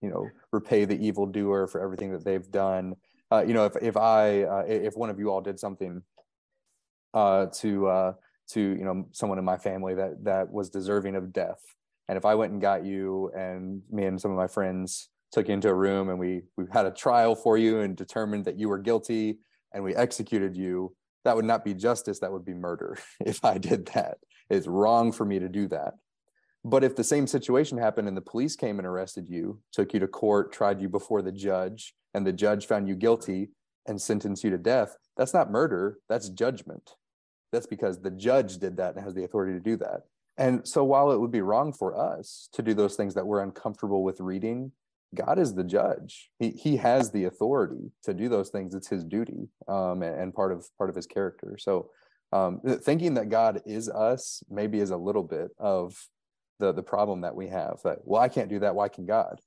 you 0.00 0.10
know 0.10 0.28
repay 0.52 0.84
the 0.84 0.96
evildoer 1.06 1.66
for 1.66 1.80
everything 1.80 2.12
that 2.12 2.24
they've 2.24 2.50
done. 2.50 2.94
Uh, 3.30 3.44
you 3.46 3.52
know 3.52 3.66
if 3.66 3.76
if 3.82 3.96
i 3.96 4.42
uh, 4.42 4.64
if 4.66 4.96
one 4.96 5.10
of 5.10 5.18
you 5.18 5.30
all 5.30 5.40
did 5.40 5.58
something 5.58 6.02
uh, 7.14 7.46
to 7.46 7.86
uh, 7.86 8.12
to 8.48 8.60
you 8.60 8.84
know 8.84 9.06
someone 9.12 9.38
in 9.38 9.44
my 9.44 9.56
family 9.56 9.94
that 9.94 10.24
that 10.24 10.50
was 10.50 10.70
deserving 10.70 11.14
of 11.14 11.32
death 11.32 11.60
and 12.08 12.16
if 12.16 12.24
i 12.24 12.34
went 12.34 12.52
and 12.52 12.62
got 12.62 12.84
you 12.84 13.30
and 13.36 13.82
me 13.90 14.04
and 14.04 14.20
some 14.20 14.30
of 14.30 14.36
my 14.36 14.46
friends 14.46 15.10
took 15.30 15.48
you 15.48 15.54
into 15.54 15.68
a 15.68 15.74
room 15.74 16.08
and 16.08 16.18
we 16.18 16.42
we 16.56 16.64
had 16.72 16.86
a 16.86 16.90
trial 16.90 17.34
for 17.34 17.58
you 17.58 17.80
and 17.80 17.96
determined 17.96 18.46
that 18.46 18.58
you 18.58 18.68
were 18.68 18.78
guilty 18.78 19.38
and 19.74 19.84
we 19.84 19.94
executed 19.94 20.56
you 20.56 20.94
that 21.24 21.36
would 21.36 21.44
not 21.44 21.64
be 21.64 21.74
justice 21.74 22.18
that 22.20 22.32
would 22.32 22.44
be 22.44 22.54
murder 22.54 22.96
if 23.26 23.44
i 23.44 23.58
did 23.58 23.86
that. 23.86 24.18
It's 24.48 24.66
wrong 24.66 25.12
for 25.12 25.26
me 25.26 25.38
to 25.40 25.48
do 25.50 25.68
that 25.68 25.92
but 26.64 26.84
if 26.84 26.96
the 26.96 27.04
same 27.04 27.26
situation 27.26 27.78
happened 27.78 28.08
and 28.08 28.16
the 28.16 28.22
police 28.22 28.56
came 28.56 28.78
and 28.78 28.86
arrested 28.86 29.28
you, 29.28 29.60
took 29.72 29.94
you 29.94 30.00
to 30.00 30.08
court, 30.08 30.52
tried 30.52 30.80
you 30.80 30.88
before 30.88 31.22
the 31.22 31.32
judge, 31.32 31.94
and 32.14 32.26
the 32.26 32.32
judge 32.32 32.66
found 32.66 32.88
you 32.88 32.94
guilty 32.94 33.50
and 33.86 34.00
sentenced 34.00 34.44
you 34.44 34.50
to 34.50 34.58
death, 34.58 34.96
that's 35.16 35.34
not 35.34 35.50
murder, 35.50 35.98
that's 36.08 36.28
judgment. 36.28 36.94
That's 37.52 37.66
because 37.66 38.00
the 38.00 38.10
judge 38.10 38.58
did 38.58 38.76
that 38.76 38.94
and 38.94 39.04
has 39.04 39.14
the 39.14 39.24
authority 39.24 39.54
to 39.54 39.60
do 39.60 39.76
that. 39.78 40.02
And 40.36 40.66
so 40.68 40.84
while 40.84 41.10
it 41.10 41.18
would 41.18 41.32
be 41.32 41.40
wrong 41.40 41.72
for 41.72 41.98
us 41.98 42.48
to 42.52 42.62
do 42.62 42.74
those 42.74 42.94
things 42.94 43.14
that 43.14 43.26
we're 43.26 43.42
uncomfortable 43.42 44.04
with 44.04 44.20
reading, 44.20 44.72
God 45.14 45.38
is 45.38 45.54
the 45.54 45.64
judge. 45.64 46.30
He 46.38 46.50
he 46.50 46.76
has 46.76 47.10
the 47.10 47.24
authority 47.24 47.90
to 48.04 48.12
do 48.12 48.28
those 48.28 48.50
things. 48.50 48.74
It's 48.74 48.88
his 48.88 49.04
duty 49.04 49.48
um, 49.66 50.02
and, 50.02 50.20
and 50.20 50.34
part 50.34 50.52
of 50.52 50.68
part 50.76 50.90
of 50.90 50.96
his 50.96 51.06
character. 51.06 51.56
So 51.58 51.90
um, 52.30 52.60
thinking 52.82 53.14
that 53.14 53.30
God 53.30 53.62
is 53.64 53.88
us 53.88 54.42
maybe 54.50 54.80
is 54.80 54.90
a 54.90 54.96
little 54.96 55.22
bit 55.22 55.48
of 55.58 55.96
the 56.58 56.72
the 56.72 56.82
problem 56.82 57.22
that 57.22 57.34
we 57.34 57.48
have 57.48 57.80
that 57.84 57.98
well 58.04 58.20
i 58.20 58.28
can't 58.28 58.48
do 58.48 58.60
that. 58.60 58.74
Why 58.74 58.88
can 58.88 59.06
god? 59.06 59.40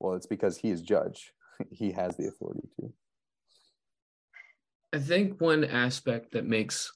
Well 0.00 0.14
it's 0.14 0.26
because 0.26 0.56
he 0.58 0.70
is 0.70 0.82
judge. 0.82 1.32
He 1.70 1.92
has 1.92 2.16
the 2.16 2.26
authority 2.26 2.68
to. 2.80 2.92
I 4.92 4.98
think 4.98 5.40
one 5.40 5.64
aspect 5.64 6.32
that 6.32 6.44
makes 6.44 6.90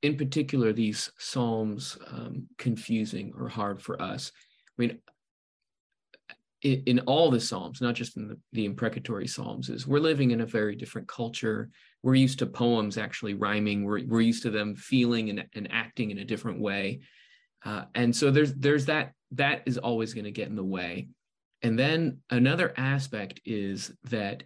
in 0.00 0.16
particular 0.16 0.72
these 0.72 1.12
psalms 1.18 1.96
um, 2.08 2.48
confusing 2.58 3.32
or 3.38 3.48
hard 3.48 3.80
for 3.80 4.00
us 4.02 4.32
i 4.76 4.82
mean 4.82 4.98
in, 6.62 6.82
in 6.86 6.98
all 7.00 7.30
the 7.30 7.40
psalms 7.40 7.80
not 7.80 7.94
just 7.94 8.16
in 8.16 8.28
the, 8.28 8.38
the 8.52 8.64
imprecatory 8.64 9.26
psalms 9.26 9.68
is 9.68 9.86
we're 9.86 10.00
living 10.00 10.30
in 10.30 10.40
a 10.40 10.46
very 10.46 10.76
different 10.76 11.08
culture. 11.08 11.70
We're 12.02 12.14
used 12.14 12.38
to 12.40 12.46
poems 12.46 12.98
actually 12.98 13.34
rhyming. 13.34 13.84
We're, 13.84 14.04
we're 14.06 14.20
used 14.20 14.42
to 14.44 14.50
them 14.50 14.74
feeling 14.74 15.30
and, 15.30 15.44
and 15.54 15.68
acting 15.70 16.10
in 16.10 16.18
a 16.18 16.24
different 16.24 16.60
way 16.60 17.00
uh, 17.64 17.84
and 17.94 18.14
so 18.14 18.30
there's 18.30 18.54
there's 18.54 18.86
that 18.86 19.12
that 19.32 19.62
is 19.66 19.78
always 19.78 20.14
going 20.14 20.24
to 20.24 20.30
get 20.30 20.48
in 20.48 20.56
the 20.56 20.64
way. 20.64 21.08
And 21.62 21.78
then 21.78 22.18
another 22.30 22.74
aspect 22.76 23.40
is 23.44 23.92
that 24.04 24.42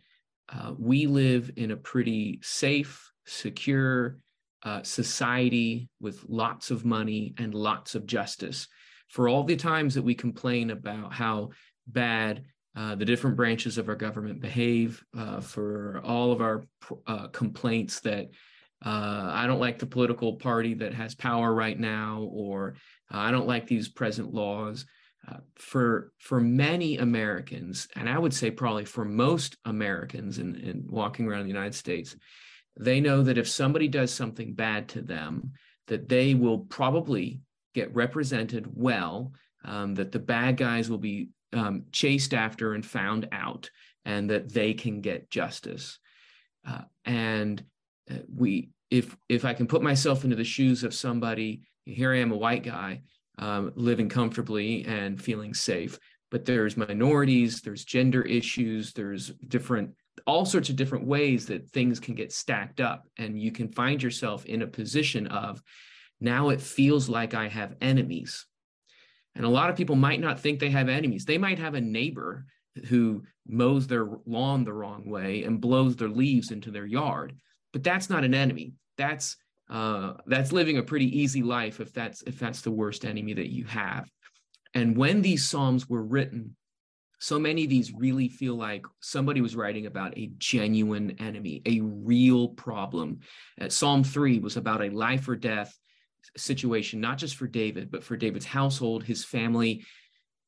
uh, 0.52 0.72
we 0.78 1.06
live 1.06 1.50
in 1.56 1.70
a 1.70 1.76
pretty 1.76 2.38
safe, 2.42 3.10
secure 3.24 4.18
uh, 4.62 4.82
society 4.82 5.88
with 6.00 6.24
lots 6.28 6.70
of 6.70 6.84
money 6.84 7.34
and 7.38 7.54
lots 7.54 7.94
of 7.94 8.06
justice. 8.06 8.68
For 9.08 9.28
all 9.28 9.44
the 9.44 9.56
times 9.56 9.94
that 9.94 10.02
we 10.02 10.14
complain 10.14 10.70
about 10.70 11.12
how 11.12 11.50
bad 11.86 12.44
uh, 12.76 12.94
the 12.94 13.04
different 13.04 13.36
branches 13.36 13.78
of 13.78 13.88
our 13.88 13.94
government 13.94 14.40
behave, 14.40 15.02
uh, 15.16 15.40
for 15.40 16.00
all 16.04 16.32
of 16.32 16.40
our 16.42 16.66
uh, 17.06 17.28
complaints 17.28 18.00
that 18.00 18.28
uh, 18.84 19.30
I 19.32 19.46
don't 19.46 19.60
like 19.60 19.78
the 19.78 19.86
political 19.86 20.34
party 20.34 20.74
that 20.74 20.94
has 20.94 21.14
power 21.14 21.52
right 21.52 21.78
now, 21.78 22.28
or 22.30 22.74
uh, 23.12 23.18
I 23.18 23.30
don't 23.30 23.46
like 23.46 23.66
these 23.66 23.88
present 23.88 24.34
laws. 24.34 24.86
Uh, 25.28 25.38
for 25.56 26.12
for 26.18 26.40
many 26.40 26.98
Americans, 26.98 27.88
and 27.96 28.08
I 28.08 28.16
would 28.16 28.32
say 28.32 28.50
probably 28.50 28.84
for 28.84 29.04
most 29.04 29.56
Americans 29.64 30.38
in, 30.38 30.54
in 30.56 30.84
walking 30.88 31.26
around 31.26 31.42
the 31.42 31.48
United 31.52 31.74
States, 31.74 32.14
they 32.78 33.00
know 33.00 33.24
that 33.24 33.38
if 33.38 33.48
somebody 33.48 33.88
does 33.88 34.12
something 34.12 34.54
bad 34.54 34.88
to 34.90 35.02
them, 35.02 35.52
that 35.88 36.08
they 36.08 36.34
will 36.34 36.60
probably 36.60 37.40
get 37.74 37.92
represented 37.94 38.68
well, 38.72 39.32
um, 39.64 39.94
that 39.96 40.12
the 40.12 40.20
bad 40.20 40.56
guys 40.56 40.88
will 40.88 40.98
be 40.98 41.30
um, 41.52 41.86
chased 41.90 42.32
after 42.32 42.74
and 42.74 42.86
found 42.86 43.26
out, 43.32 43.68
and 44.04 44.30
that 44.30 44.52
they 44.52 44.74
can 44.74 45.00
get 45.00 45.30
justice. 45.30 45.98
Uh, 46.64 46.82
and 47.04 47.64
we 48.34 48.70
if 48.90 49.16
if 49.28 49.44
I 49.44 49.54
can 49.54 49.66
put 49.66 49.82
myself 49.82 50.24
into 50.24 50.36
the 50.36 50.44
shoes 50.44 50.84
of 50.84 50.94
somebody, 50.94 51.62
here 51.84 52.12
I 52.12 52.18
am, 52.18 52.32
a 52.32 52.36
white 52.36 52.62
guy, 52.62 53.02
um, 53.38 53.72
living 53.74 54.08
comfortably 54.08 54.84
and 54.84 55.20
feeling 55.20 55.54
safe. 55.54 55.98
But 56.30 56.44
there's 56.44 56.76
minorities, 56.76 57.60
there's 57.60 57.84
gender 57.84 58.22
issues, 58.22 58.92
there's 58.92 59.30
different, 59.48 59.94
all 60.26 60.44
sorts 60.44 60.68
of 60.68 60.76
different 60.76 61.06
ways 61.06 61.46
that 61.46 61.70
things 61.70 62.00
can 62.00 62.14
get 62.14 62.32
stacked 62.32 62.80
up, 62.80 63.06
and 63.16 63.40
you 63.40 63.52
can 63.52 63.68
find 63.68 64.02
yourself 64.02 64.44
in 64.44 64.62
a 64.62 64.66
position 64.66 65.26
of 65.28 65.62
now 66.20 66.48
it 66.48 66.60
feels 66.60 67.08
like 67.08 67.34
I 67.34 67.48
have 67.48 67.76
enemies. 67.80 68.46
And 69.34 69.44
a 69.44 69.50
lot 69.50 69.70
of 69.70 69.76
people 69.76 69.96
might 69.96 70.20
not 70.20 70.40
think 70.40 70.58
they 70.58 70.70
have 70.70 70.88
enemies. 70.88 71.26
They 71.26 71.38
might 71.38 71.58
have 71.58 71.74
a 71.74 71.80
neighbor 71.80 72.46
who 72.88 73.22
mows 73.46 73.86
their 73.86 74.08
lawn 74.26 74.64
the 74.64 74.72
wrong 74.72 75.08
way 75.08 75.44
and 75.44 75.60
blows 75.60 75.96
their 75.96 76.08
leaves 76.08 76.50
into 76.50 76.70
their 76.70 76.86
yard 76.86 77.34
but 77.72 77.82
that's 77.82 78.10
not 78.10 78.24
an 78.24 78.34
enemy. 78.34 78.72
That's 78.96 79.36
uh, 79.68 80.14
that's 80.26 80.52
living 80.52 80.78
a 80.78 80.82
pretty 80.82 81.20
easy 81.20 81.42
life 81.42 81.80
if 81.80 81.92
that's 81.92 82.22
if 82.22 82.38
that's 82.38 82.60
the 82.60 82.70
worst 82.70 83.04
enemy 83.04 83.34
that 83.34 83.50
you 83.50 83.64
have. 83.64 84.10
And 84.74 84.96
when 84.96 85.22
these 85.22 85.48
psalms 85.48 85.88
were 85.88 86.02
written, 86.02 86.56
so 87.18 87.38
many 87.38 87.64
of 87.64 87.70
these 87.70 87.92
really 87.92 88.28
feel 88.28 88.56
like 88.56 88.84
somebody 89.00 89.40
was 89.40 89.56
writing 89.56 89.86
about 89.86 90.16
a 90.18 90.30
genuine 90.38 91.16
enemy, 91.18 91.62
a 91.64 91.80
real 91.80 92.48
problem. 92.48 93.20
Uh, 93.60 93.68
Psalm 93.68 94.04
three 94.04 94.38
was 94.38 94.56
about 94.56 94.82
a 94.82 94.90
life 94.90 95.26
or 95.28 95.36
death 95.36 95.74
situation, 96.36 97.00
not 97.00 97.18
just 97.18 97.36
for 97.36 97.46
David, 97.46 97.90
but 97.90 98.04
for 98.04 98.16
David's 98.16 98.44
household, 98.44 99.02
his 99.02 99.24
family, 99.24 99.84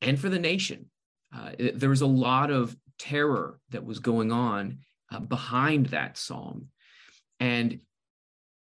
and 0.03 0.19
for 0.19 0.29
the 0.29 0.39
nation. 0.39 0.87
Uh, 1.35 1.53
there 1.75 1.91
was 1.91 2.03
a 2.03 2.07
lot 2.07 2.51
of 2.51 2.77
terror 2.99 3.59
that 3.71 3.85
was 3.85 3.99
going 3.99 4.33
on 4.33 4.79
uh, 5.11 5.21
behind 5.21 5.87
that 5.87 6.17
psalm. 6.19 6.69
And 7.41 7.81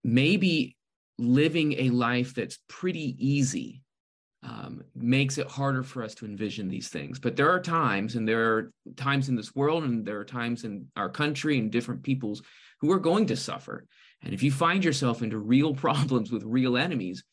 maybe 0.03 0.77
living 1.17 1.73
a 1.73 1.89
life 1.89 2.33
that's 2.33 2.59
pretty 2.67 3.15
easy 3.17 3.81
um, 4.43 4.83
makes 4.95 5.37
it 5.37 5.47
harder 5.47 5.83
for 5.83 6.03
us 6.03 6.15
to 6.15 6.25
envision 6.25 6.69
these 6.69 6.89
things. 6.89 7.19
But 7.19 7.35
there 7.35 7.49
are 7.49 7.59
times, 7.59 8.15
and 8.15 8.27
there 8.27 8.53
are 8.53 8.71
times 8.95 9.29
in 9.29 9.35
this 9.35 9.55
world, 9.55 9.83
and 9.83 10.05
there 10.05 10.19
are 10.19 10.25
times 10.25 10.63
in 10.63 10.87
our 10.95 11.09
country 11.09 11.57
and 11.57 11.71
different 11.71 12.03
peoples 12.03 12.41
who 12.79 12.91
are 12.91 12.99
going 12.99 13.25
to 13.27 13.35
suffer. 13.35 13.85
And 14.23 14.33
if 14.33 14.43
you 14.43 14.51
find 14.51 14.83
yourself 14.83 15.21
into 15.21 15.37
real 15.37 15.73
problems 15.85 16.31
with 16.31 16.43
real 16.43 16.77
enemies, 16.77 17.23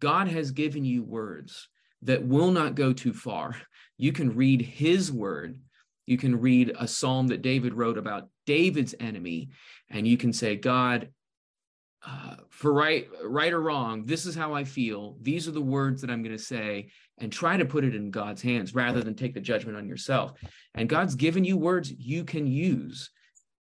God 0.00 0.28
has 0.28 0.50
given 0.50 0.84
you 0.84 1.02
words 1.02 1.68
that 2.02 2.24
will 2.24 2.50
not 2.50 2.74
go 2.74 2.92
too 2.92 3.12
far. 3.12 3.56
You 3.98 4.12
can 4.12 4.36
read 4.36 4.62
His 4.62 5.10
word 5.12 5.58
You 6.06 6.16
can 6.16 6.40
read 6.40 6.72
a 6.78 6.88
psalm 6.88 7.28
that 7.28 7.42
David 7.42 7.74
wrote 7.74 7.98
about 7.98 8.28
David's 8.46 8.94
enemy, 8.98 9.50
and 9.88 10.06
you 10.06 10.16
can 10.16 10.32
say, 10.32 10.56
God, 10.56 11.10
uh, 12.06 12.36
for 12.48 12.72
right, 12.72 13.08
right 13.24 13.52
or 13.52 13.60
wrong, 13.60 14.04
this 14.06 14.24
is 14.24 14.34
how 14.34 14.54
I 14.54 14.64
feel. 14.64 15.16
These 15.20 15.46
are 15.46 15.52
the 15.52 15.60
words 15.60 16.00
that 16.00 16.10
I'm 16.10 16.22
going 16.22 16.36
to 16.36 16.42
say, 16.42 16.90
and 17.18 17.30
try 17.30 17.56
to 17.56 17.64
put 17.64 17.84
it 17.84 17.94
in 17.94 18.10
God's 18.10 18.40
hands 18.40 18.74
rather 18.74 19.02
than 19.02 19.14
take 19.14 19.34
the 19.34 19.40
judgment 19.40 19.76
on 19.76 19.86
yourself. 19.86 20.32
And 20.74 20.88
God's 20.88 21.14
given 21.14 21.44
you 21.44 21.56
words 21.56 21.92
you 21.92 22.24
can 22.24 22.46
use. 22.46 23.10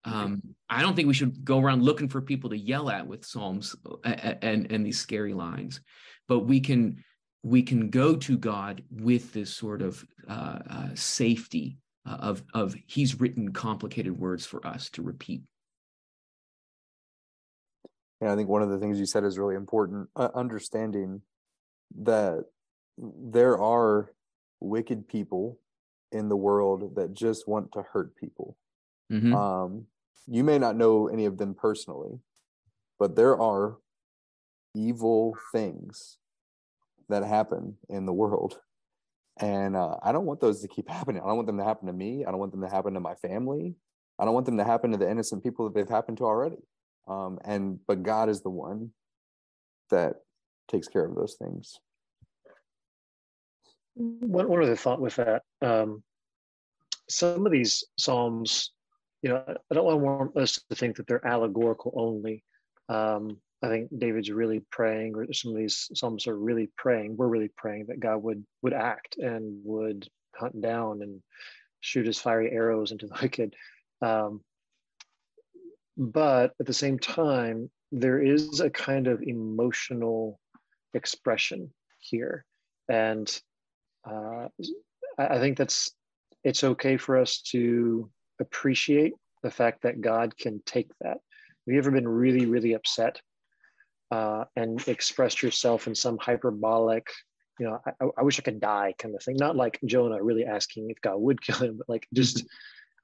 Um, 0.06 0.42
I 0.70 0.82
don't 0.82 0.96
think 0.96 1.08
we 1.08 1.14
should 1.14 1.44
go 1.44 1.60
around 1.60 1.84
looking 1.84 2.08
for 2.08 2.22
people 2.22 2.52
to 2.52 2.58
yell 2.58 2.90
at 2.90 3.08
with 3.08 3.26
psalms 3.26 3.76
and, 4.06 4.22
uh, 4.24 4.36
and 4.42 4.72
and 4.72 4.86
these 4.86 5.00
scary 5.00 5.34
lines, 5.34 5.82
but 6.28 6.40
we 6.42 6.60
can 6.62 7.04
we 7.44 7.62
can 7.62 7.90
go 7.90 8.16
to 8.16 8.38
God 8.38 8.84
with 8.90 9.34
this 9.34 9.56
sort 9.56 9.82
of 9.82 10.06
uh, 10.30 10.60
uh, 10.70 10.90
safety 10.94 11.78
uh, 12.08 12.18
of 12.20 12.44
of 12.54 12.76
He's 12.86 13.20
written 13.20 13.54
complicated 13.54 14.18
words 14.18 14.46
for 14.46 14.66
us 14.66 14.90
to 14.92 15.02
repeat. 15.02 15.42
Yeah, 18.22 18.34
I 18.34 18.36
think 18.36 18.50
one 18.50 18.64
of 18.64 18.70
the 18.70 18.80
things 18.80 19.00
you 19.00 19.06
said 19.06 19.24
is 19.24 19.38
really 19.38 19.56
important. 19.56 20.10
Uh, 20.16 20.30
understanding 20.34 21.22
that 22.00 22.46
there 22.98 23.60
are 23.60 24.12
wicked 24.60 25.08
people 25.08 25.60
in 26.12 26.30
the 26.30 26.36
world 26.36 26.96
that 26.96 27.14
just 27.14 27.48
want 27.48 27.72
to 27.74 27.84
hurt 27.94 28.16
people. 28.16 28.58
Mm-hmm. 29.12 29.34
Um, 29.36 29.86
you 30.26 30.44
may 30.44 30.58
not 30.58 30.76
know 30.76 31.08
any 31.08 31.26
of 31.26 31.38
them 31.38 31.54
personally, 31.54 32.20
but 32.98 33.16
there 33.16 33.40
are 33.40 33.78
evil 34.74 35.38
things 35.52 36.18
that 37.10 37.24
happen 37.24 37.78
in 37.90 38.06
the 38.06 38.14
world. 38.14 38.60
And 39.40 39.76
uh, 39.76 39.98
I 40.04 40.12
don't 40.12 40.26
want 40.26 40.42
those 40.42 40.62
to 40.62 40.68
keep 40.68 40.90
happening. 40.98 41.22
I 41.22 41.28
don't 41.28 41.36
want 41.36 41.48
them 41.48 41.58
to 41.58 41.64
happen 41.64 41.88
to 41.88 41.94
me. 41.94 42.26
I 42.26 42.32
don't 42.32 42.40
want 42.40 42.52
them 42.52 42.62
to 42.62 42.70
happen 42.70 42.94
to 42.94 43.00
my 43.00 43.16
family. 43.16 43.76
I 44.20 44.26
don't 44.26 44.34
want 44.34 44.46
them 44.46 44.58
to 44.58 44.64
happen 44.64 44.92
to 44.92 44.98
the 44.98 45.10
innocent 45.10 45.44
people 45.44 45.66
that 45.66 45.76
they've 45.76 45.88
happened 45.88 46.18
to 46.18 46.26
already. 46.26 46.58
Um, 47.08 47.40
and 47.46 47.80
but 47.88 48.04
God 48.04 48.30
is 48.30 48.42
the 48.42 48.50
one 48.50 48.92
that 49.90 50.16
takes 50.68 50.88
care 50.88 51.06
of 51.06 51.16
those 51.16 51.36
things. 51.36 51.80
One, 53.96 54.50
one 54.50 54.64
other 54.64 54.76
thought 54.76 55.00
with 55.00 55.16
that. 55.16 55.44
Um, 55.62 56.04
some 57.10 57.46
of 57.46 57.52
these 57.52 57.84
psalms, 57.98 58.72
you 59.22 59.30
know, 59.30 59.44
I 59.48 59.74
don't 59.74 60.02
want 60.02 60.36
us 60.36 60.60
to 60.70 60.76
think 60.76 60.98
that 60.98 61.08
they're 61.08 61.26
allegorical 61.26 61.94
only. 61.96 62.44
Um, 62.90 63.38
I 63.64 63.70
think 63.70 63.90
David's 63.98 64.30
really 64.30 64.62
praying, 64.72 65.16
or 65.16 65.32
some 65.34 65.52
of 65.52 65.58
these 65.58 65.90
psalms 65.94 66.28
are 66.28 66.38
really 66.38 66.70
praying. 66.78 67.18
We're 67.18 67.28
really 67.28 67.52
praying 67.56 67.88
that 67.88 68.00
God 68.00 68.22
would 68.24 68.46
would 68.62 68.74
act 68.74 69.18
and 69.18 69.62
would 69.64 70.08
hunt 70.36 70.62
down 70.62 71.02
and 71.02 71.22
shoot 71.80 72.06
his 72.06 72.20
fiery 72.20 72.52
arrows 72.52 72.92
into 72.92 73.08
the 73.08 73.18
wicked. 73.22 73.56
Um, 74.02 74.42
but 75.98 76.54
at 76.60 76.68
the 76.68 76.74
same 76.74 77.00
time, 77.00 77.72
there 77.92 78.22
is 78.22 78.60
a 78.60 78.70
kind 78.70 79.08
of 79.08 79.24
emotional 79.24 80.40
expression 80.94 81.74
here, 81.98 82.46
and 82.90 83.28
uh, 84.08 84.50
I 85.18 85.40
think 85.40 85.58
that's 85.58 85.92
it's 86.44 86.64
okay 86.64 86.98
for 86.98 87.18
us 87.18 87.42
to 87.52 88.10
appreciate 88.40 89.14
the 89.42 89.50
fact 89.50 89.82
that 89.82 90.02
God 90.02 90.38
can 90.38 90.62
take 90.66 90.92
that. 91.02 91.18
Have 91.18 91.74
you 91.74 91.80
ever 91.80 91.92
been 91.92 92.08
really, 92.08 92.46
really 92.46 92.74
upset 92.74 93.20
uh, 94.12 94.46
and 94.56 94.86
expressed 94.88 95.44
yourself 95.44 95.88
in 95.88 95.96
some 95.96 96.18
hyperbolic, 96.18 97.08
you 97.60 97.66
know, 97.66 97.80
I, 97.86 98.06
I, 98.20 98.22
wish 98.24 98.40
I 98.40 98.44
could 98.44 98.60
die 98.60 98.94
kind 98.98 99.16
of 99.16 99.24
thing? 99.24 99.36
Not 99.38 99.56
like 99.56 99.80
Jonah 99.86 100.24
really 100.24 100.46
asking 100.46 100.90
if 100.90 101.02
God 101.02 101.18
would 101.18 101.42
kill 101.46 101.58
him, 101.58 101.78
but 101.78 101.90
like 101.90 102.08
just, 102.14 102.46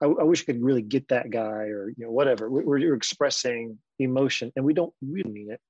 I, 0.02 0.06
I 0.06 0.24
wish 0.24 0.44
I 0.44 0.46
could 0.46 0.64
really 0.64 0.82
get 0.82 1.08
that 1.10 1.30
guy 1.30 1.68
or, 1.70 1.90
you 1.90 2.06
know, 2.06 2.12
whatever. 2.12 2.50
We're, 2.50 2.64
we're 2.64 2.96
expressing 2.96 3.78
emotion 4.00 4.52
and 4.56 4.66
we 4.66 4.74
don't 4.74 4.94
really 5.02 5.32
mean 5.32 5.52
it. 5.52 5.62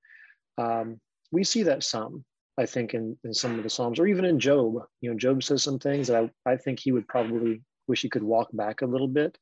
Um, 0.58 1.00
we 1.32 1.43
see 1.43 1.63
that 1.63 1.84
some. 1.84 2.24
I 2.56 2.67
think 2.67 2.93
in, 2.93 3.17
in 3.24 3.34
some 3.34 3.58
of 3.58 3.63
the 3.63 3.69
Psalms 3.69 4.00
or 4.00 4.06
even 4.06 4.26
in 4.26 4.39
Job, 4.39 4.76
you 5.02 5.10
know, 5.10 5.17
Job 5.17 5.41
says 5.41 5.63
some 5.63 5.80
things 5.80 6.08
that 6.08 6.30
I, 6.46 6.52
I 6.52 6.58
think 6.58 6.80
he 6.80 6.91
would 6.91 7.08
probably 7.08 7.63
wish 7.88 8.04
he 8.04 8.10
could 8.10 8.22
walk 8.22 8.50
back 8.54 8.82
a 8.82 8.86
little 8.86 9.08
bit. 9.08 9.36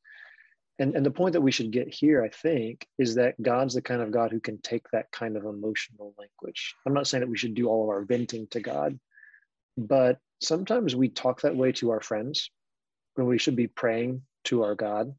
And, 0.82 0.96
and 0.96 1.06
the 1.06 1.12
point 1.12 1.34
that 1.34 1.40
we 1.40 1.52
should 1.52 1.70
get 1.70 1.94
here, 1.94 2.24
I 2.24 2.28
think, 2.28 2.88
is 2.98 3.14
that 3.14 3.40
God's 3.40 3.74
the 3.74 3.82
kind 3.82 4.02
of 4.02 4.10
God 4.10 4.32
who 4.32 4.40
can 4.40 4.58
take 4.58 4.90
that 4.90 5.12
kind 5.12 5.36
of 5.36 5.44
emotional 5.44 6.12
language. 6.18 6.74
I'm 6.84 6.92
not 6.92 7.06
saying 7.06 7.20
that 7.20 7.30
we 7.30 7.38
should 7.38 7.54
do 7.54 7.68
all 7.68 7.84
of 7.84 7.88
our 7.90 8.02
venting 8.02 8.48
to 8.48 8.58
God, 8.58 8.98
but 9.78 10.18
sometimes 10.40 10.96
we 10.96 11.08
talk 11.08 11.42
that 11.42 11.54
way 11.54 11.70
to 11.70 11.90
our 11.90 12.00
friends 12.00 12.50
when 13.14 13.28
we 13.28 13.38
should 13.38 13.54
be 13.54 13.68
praying 13.68 14.22
to 14.46 14.64
our 14.64 14.74
God. 14.74 15.14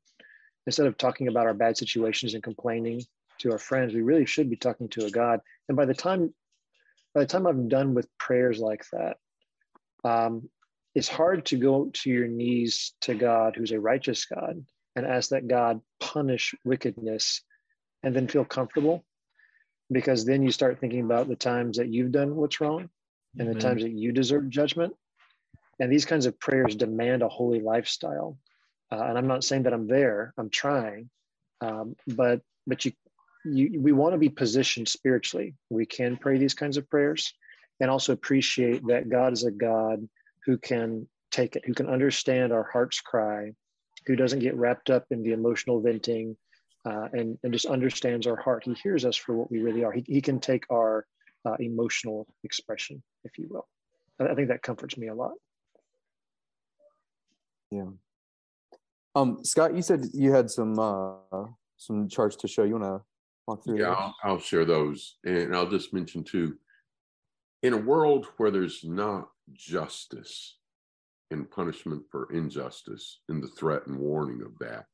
Instead 0.68 0.86
of 0.86 0.98
talking 0.98 1.30
about 1.30 1.46
our 1.46 1.54
bad 1.54 1.78
situations 1.78 2.34
and 2.34 2.44
complaining 2.44 3.02
to 3.38 3.54
our 3.54 3.58
friends, 3.58 3.94
we 3.94 4.02
really 4.02 4.26
should 4.26 4.50
be 4.50 4.58
talking 4.58 4.90
to 4.90 5.06
a 5.06 5.10
God. 5.10 5.40
And 5.70 5.78
by 5.78 5.86
the 5.86 5.94
time 5.94 6.34
by 7.14 7.22
the 7.22 7.28
time 7.28 7.46
I'm 7.46 7.70
done 7.70 7.94
with 7.94 8.10
prayers 8.18 8.60
like 8.60 8.84
that, 8.92 9.16
um, 10.04 10.50
it's 10.94 11.08
hard 11.08 11.46
to 11.46 11.56
go 11.56 11.90
to 11.94 12.10
your 12.10 12.28
knees 12.28 12.96
to 13.04 13.16
God, 13.16 13.56
who's 13.56 13.72
a 13.72 13.80
righteous 13.80 14.26
God, 14.26 14.66
and 14.96 15.06
ask 15.06 15.30
that 15.30 15.48
God 15.48 15.82
punish 16.00 16.56
wickedness 16.64 17.42
and 18.04 18.16
then 18.16 18.28
feel 18.28 18.46
comfortable. 18.46 19.04
Because 19.92 20.26
then 20.26 20.44
you 20.44 20.52
start 20.52 20.80
thinking 20.80 21.02
about 21.02 21.28
the 21.28 21.36
times 21.36 21.78
that 21.78 21.90
you've 21.90 22.12
done 22.12 22.36
what's 22.36 22.62
wrong 22.62 22.90
and 23.38 23.48
the 23.48 23.60
times 23.60 23.84
that 23.84 23.92
you 23.92 24.12
deserve 24.12 24.50
judgment. 24.50 24.94
And 25.80 25.92
these 25.92 26.06
kinds 26.06 26.26
of 26.26 26.40
prayers 26.40 26.76
demand 26.76 27.22
a 27.22 27.28
holy 27.28 27.60
lifestyle. 27.60 28.38
Uh, 28.92 29.04
and 29.04 29.18
I'm 29.18 29.28
not 29.28 29.44
saying 29.44 29.64
that 29.64 29.74
I'm 29.74 29.88
there, 29.88 30.34
I'm 30.38 30.50
trying. 30.50 31.10
Um, 31.62 31.96
but 32.08 32.42
but 32.68 32.86
you 32.86 32.94
you, 33.46 33.80
we 33.82 33.92
want 33.92 34.14
to 34.14 34.18
be 34.18 34.30
positioned 34.30 34.88
spiritually. 34.88 35.56
We 35.70 35.86
can 35.86 36.18
pray 36.18 36.38
these 36.38 36.54
kinds 36.54 36.78
of 36.78 36.90
prayers 36.90 37.34
and 37.80 37.90
also 37.90 38.14
appreciate 38.14 38.86
that 38.88 39.10
God 39.10 39.34
is 39.34 39.44
a 39.44 39.52
God 39.52 40.08
who 40.46 40.58
can 40.58 41.08
take 41.32 41.56
it, 41.56 41.64
who 41.66 41.74
can 41.74 41.88
understand 41.88 42.54
our 42.54 42.64
heart's 42.64 43.02
cry, 43.02 43.52
who 44.06 44.16
doesn't 44.16 44.40
get 44.40 44.56
wrapped 44.56 44.90
up 44.90 45.06
in 45.12 45.24
the 45.24 45.32
emotional 45.32 45.82
venting 45.82 46.36
uh, 46.86 47.08
and, 47.14 47.38
and 47.44 47.54
just 47.54 47.66
understands 47.66 48.28
our 48.28 48.36
heart. 48.36 48.64
He 48.66 48.74
hears 48.74 49.06
us 49.06 49.16
for 49.16 49.36
what 49.36 49.52
we 49.52 49.62
really 49.62 49.84
are. 49.84 49.92
He, 49.92 50.04
he 50.08 50.22
can 50.22 50.40
take 50.40 50.66
our 50.72 51.06
uh, 51.46 51.56
emotional 51.60 52.28
expression, 52.44 53.02
if 53.24 53.38
you 53.38 53.48
will. 53.50 53.68
I 54.20 54.36
think 54.36 54.50
that 54.50 54.62
comforts 54.62 54.98
me 54.98 55.08
a 55.08 55.16
lot. 55.16 55.32
Yeah. 57.72 57.88
Um, 59.16 59.40
Scott, 59.44 59.76
you 59.76 59.82
said 59.82 60.06
you 60.14 60.32
had 60.32 60.50
some 60.50 60.78
uh, 60.78 61.16
some 61.78 62.08
charts 62.08 62.36
to 62.38 62.48
show. 62.48 62.64
You 62.64 62.78
want 62.78 62.84
to 62.84 63.02
walk 63.48 63.64
through? 63.64 63.80
Yeah, 63.80 63.92
I'll, 63.92 64.16
I'll, 64.24 64.40
share 64.40 64.66
those, 64.66 65.18
and 65.24 65.56
I'll 65.56 65.70
just 65.70 65.94
mention 65.94 66.24
too. 66.24 66.58
In 67.64 67.74
a 67.74 67.78
world 67.78 68.28
where 68.38 68.52
there's 68.52 68.84
not 68.84 69.30
justice 69.52 70.58
and 71.34 71.52
punishment 71.52 72.04
for 72.10 72.32
injustice, 72.32 73.20
and 73.28 73.44
the 73.44 73.48
threat 73.48 73.86
and 73.88 74.00
warning 74.00 74.42
of 74.42 74.58
that, 74.60 74.86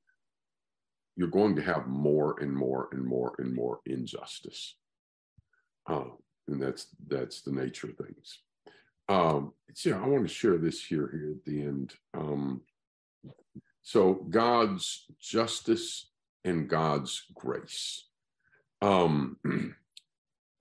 you're 1.16 1.28
going 1.28 1.56
to 1.56 1.62
have 1.62 1.88
more 1.88 2.40
and 2.40 2.52
more 2.52 2.90
and 2.92 3.06
more 3.06 3.36
and 3.38 3.54
more 3.54 3.80
injustice, 3.86 4.76
um, 5.88 6.18
and 6.48 6.62
that's 6.62 6.88
that's 7.08 7.42
the 7.42 7.52
nature 7.52 7.90
of 7.90 7.98
things. 7.98 8.40
Um, 9.08 9.54
so 9.74 9.92
I 9.92 10.08
want 10.08 10.28
to 10.28 10.34
share 10.34 10.58
this 10.58 10.84
here 10.84 11.10
here 11.12 11.36
at 11.36 11.46
the 11.46 11.62
end. 11.62 11.94
Um, 12.18 12.62
so 13.82 14.26
God's 14.30 15.06
justice 15.20 16.10
and 16.44 16.68
God's 16.70 17.24
grace 17.34 18.10
um, 18.82 19.38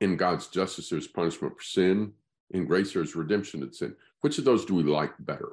in 0.00 0.16
God's 0.16 0.48
justice, 0.48 0.88
there's 0.88 1.06
punishment 1.06 1.56
for 1.56 1.62
sin. 1.62 2.12
In 2.50 2.64
grace, 2.64 2.92
there's 2.92 3.16
redemption 3.16 3.62
of 3.62 3.74
sin. 3.74 3.94
Which 4.20 4.38
of 4.38 4.44
those 4.44 4.64
do 4.64 4.74
we 4.74 4.82
like 4.82 5.12
better? 5.20 5.50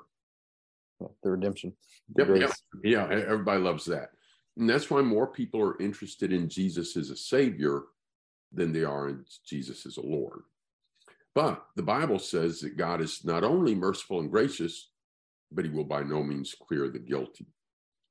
The 0.99 1.29
redemption. 1.29 1.73
Yep, 2.17 2.27
yep, 2.37 2.51
yeah, 2.83 3.07
everybody 3.09 3.61
loves 3.61 3.85
that. 3.85 4.09
And 4.57 4.69
that's 4.69 4.89
why 4.89 5.01
more 5.01 5.27
people 5.27 5.61
are 5.61 5.81
interested 5.81 6.31
in 6.31 6.47
Jesus 6.47 6.95
as 6.95 7.09
a 7.09 7.15
savior 7.15 7.83
than 8.53 8.71
they 8.71 8.83
are 8.83 9.09
in 9.09 9.25
Jesus 9.45 9.85
as 9.85 9.97
a 9.97 10.01
Lord. 10.01 10.41
But 11.33 11.65
the 11.75 11.83
Bible 11.83 12.19
says 12.19 12.61
that 12.61 12.77
God 12.77 13.01
is 13.01 13.25
not 13.25 13.43
only 13.43 13.75
merciful 13.75 14.21
and 14.21 14.31
gracious, 14.31 14.89
but 15.51 15.65
he 15.65 15.71
will 15.71 15.83
by 15.83 16.03
no 16.03 16.23
means 16.23 16.55
clear 16.55 16.87
the 16.89 16.99
guilty. 16.99 17.47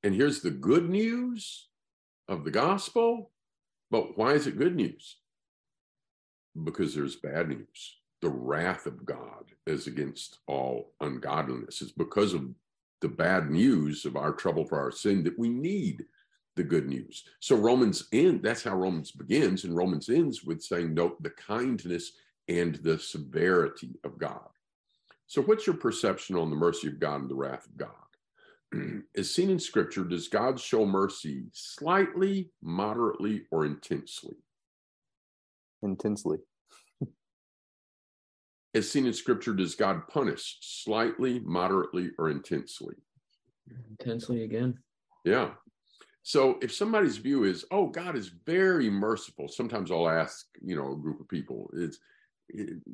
And 0.03 0.13
here's 0.13 0.41
the 0.41 0.51
good 0.51 0.87
news 0.87 1.69
of 2.27 2.43
the 2.43 2.51
gospel 2.51 3.31
but 3.91 4.17
why 4.17 4.33
is 4.33 4.47
it 4.47 4.57
good 4.57 4.75
news? 4.75 5.17
Because 6.63 6.95
there's 6.95 7.15
bad 7.15 7.49
news. 7.49 7.99
The 8.21 8.29
wrath 8.29 8.85
of 8.85 9.05
God 9.05 9.45
is 9.67 9.87
against 9.87 10.39
all 10.47 10.93
ungodliness. 11.01 11.81
It's 11.81 11.91
because 11.91 12.33
of 12.33 12.49
the 13.01 13.09
bad 13.09 13.49
news 13.49 14.05
of 14.05 14.15
our 14.15 14.33
trouble 14.33 14.65
for 14.65 14.79
our 14.79 14.91
sin 14.91 15.23
that 15.23 15.37
we 15.37 15.49
need 15.49 16.05
the 16.55 16.63
good 16.63 16.87
news. 16.87 17.23
So 17.39 17.55
Romans 17.55 18.07
end, 18.13 18.41
that's 18.41 18.63
how 18.63 18.75
Romans 18.75 19.11
begins, 19.11 19.63
and 19.63 19.75
Romans 19.75 20.09
ends 20.09 20.43
with 20.43 20.61
saying, 20.63 20.93
note 20.93 21.21
the 21.21 21.31
kindness 21.31 22.13
and 22.47 22.75
the 22.75 22.97
severity 22.97 23.99
of 24.03 24.17
God. 24.17 24.47
So 25.27 25.41
what's 25.41 25.67
your 25.67 25.75
perception 25.75 26.35
on 26.35 26.49
the 26.49 26.55
mercy 26.55 26.87
of 26.87 26.99
God 26.99 27.21
and 27.21 27.29
the 27.29 27.35
wrath 27.35 27.65
of 27.65 27.77
God? 27.77 29.03
as 29.17 29.33
seen 29.33 29.49
in 29.49 29.59
scripture, 29.59 30.03
does 30.03 30.27
God 30.27 30.59
show 30.59 30.85
mercy 30.85 31.45
slightly, 31.51 32.51
moderately, 32.61 33.45
or 33.51 33.65
intensely? 33.65 34.35
Intensely. 35.81 36.37
As 38.75 38.91
seen 38.91 39.07
in 39.07 39.13
scripture, 39.13 39.53
does 39.53 39.73
God 39.73 40.07
punish 40.09 40.57
slightly, 40.61 41.39
moderately, 41.39 42.11
or 42.19 42.29
intensely? 42.29 42.95
Intensely 43.89 44.43
again. 44.43 44.77
Yeah. 45.23 45.51
So 46.23 46.59
if 46.61 46.73
somebody's 46.73 47.17
view 47.17 47.45
is, 47.45 47.65
oh, 47.71 47.87
God 47.87 48.17
is 48.17 48.31
very 48.45 48.89
merciful, 48.89 49.47
sometimes 49.47 49.91
I'll 49.91 50.09
ask, 50.09 50.45
you 50.61 50.75
know, 50.75 50.91
a 50.91 50.97
group 50.97 51.21
of 51.21 51.29
people, 51.29 51.69
is 51.73 51.99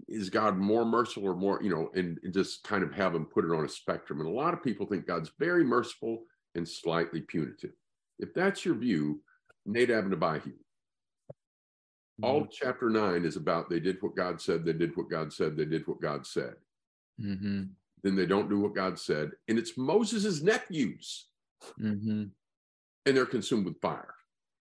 is 0.08 0.30
God 0.30 0.58
more 0.58 0.86
merciful 0.86 1.26
or 1.26 1.36
more, 1.36 1.60
you 1.62 1.70
know, 1.70 1.90
and, 1.94 2.18
and 2.24 2.34
just 2.34 2.64
kind 2.64 2.84
of 2.84 2.94
have 2.94 3.12
them 3.12 3.26
put 3.26 3.44
it 3.44 3.52
on 3.52 3.66
a 3.66 3.70
spectrum. 3.70 4.22
And 4.22 4.30
a 4.30 4.32
lot 4.32 4.54
of 4.54 4.64
people 4.64 4.86
think 4.86 5.06
God's 5.06 5.32
very 5.40 5.64
merciful 5.64 6.24
and 6.56 6.68
slightly 6.68 7.22
punitive. 7.22 7.72
If 8.20 8.34
that's 8.34 8.64
your 8.64 8.76
view, 8.76 9.22
Nadab 9.66 10.06
and 10.06 10.14
Abihu. 10.14 10.52
All 12.24 12.42
of 12.42 12.52
chapter 12.52 12.90
nine 12.90 13.26
is 13.26 13.36
about 13.36 13.70
they 13.70 13.80
did 13.80 13.98
what 14.02 14.16
God 14.16 14.40
said, 14.40 14.64
they 14.64 14.74
did 14.74 14.96
what 14.96 15.10
God 15.10 15.34
said, 15.34 15.58
they 15.58 15.66
did 15.66 15.88
what 15.88 16.02
God 16.02 16.26
said. 16.26 16.54
Mm-hmm. 17.20 17.64
Then 18.04 18.16
they 18.16 18.26
don't 18.26 18.50
do 18.50 18.60
what 18.60 18.76
God 18.76 19.00
said. 19.00 19.32
And 19.48 19.58
it's 19.58 19.78
Moses' 19.78 20.42
nephews. 20.42 21.28
Mm-hmm. 21.80 22.26
And 23.06 23.18
they're 23.18 23.26
consumed 23.26 23.66
with 23.66 23.82
fire. 23.82 24.14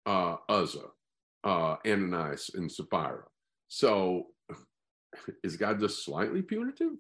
Uh, 0.06 0.38
Uzzah, 0.50 0.92
uh, 1.44 1.76
Ananias, 1.86 2.52
and 2.54 2.72
Sapphira. 2.72 3.24
So 3.68 4.28
is 5.44 5.58
God 5.58 5.80
just 5.80 6.04
slightly 6.04 6.42
punitive? 6.42 6.94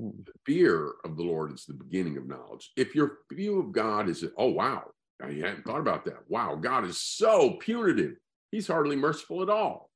Hmm. 0.00 0.10
The 0.24 0.32
fear 0.46 0.94
of 1.04 1.16
the 1.16 1.22
Lord 1.22 1.52
is 1.52 1.64
the 1.64 1.74
beginning 1.74 2.16
of 2.16 2.26
knowledge. 2.26 2.70
If 2.76 2.94
your 2.94 3.18
view 3.32 3.60
of 3.60 3.72
God 3.72 4.08
is, 4.08 4.24
oh, 4.36 4.48
wow, 4.48 4.84
I 5.22 5.32
hadn't 5.32 5.64
thought 5.64 5.80
about 5.80 6.04
that. 6.06 6.28
Wow, 6.28 6.56
God 6.56 6.86
is 6.86 7.00
so 7.00 7.52
punitive. 7.60 8.16
He's 8.50 8.66
hardly 8.66 8.96
merciful 8.96 9.42
at 9.42 9.50
all. 9.50 9.90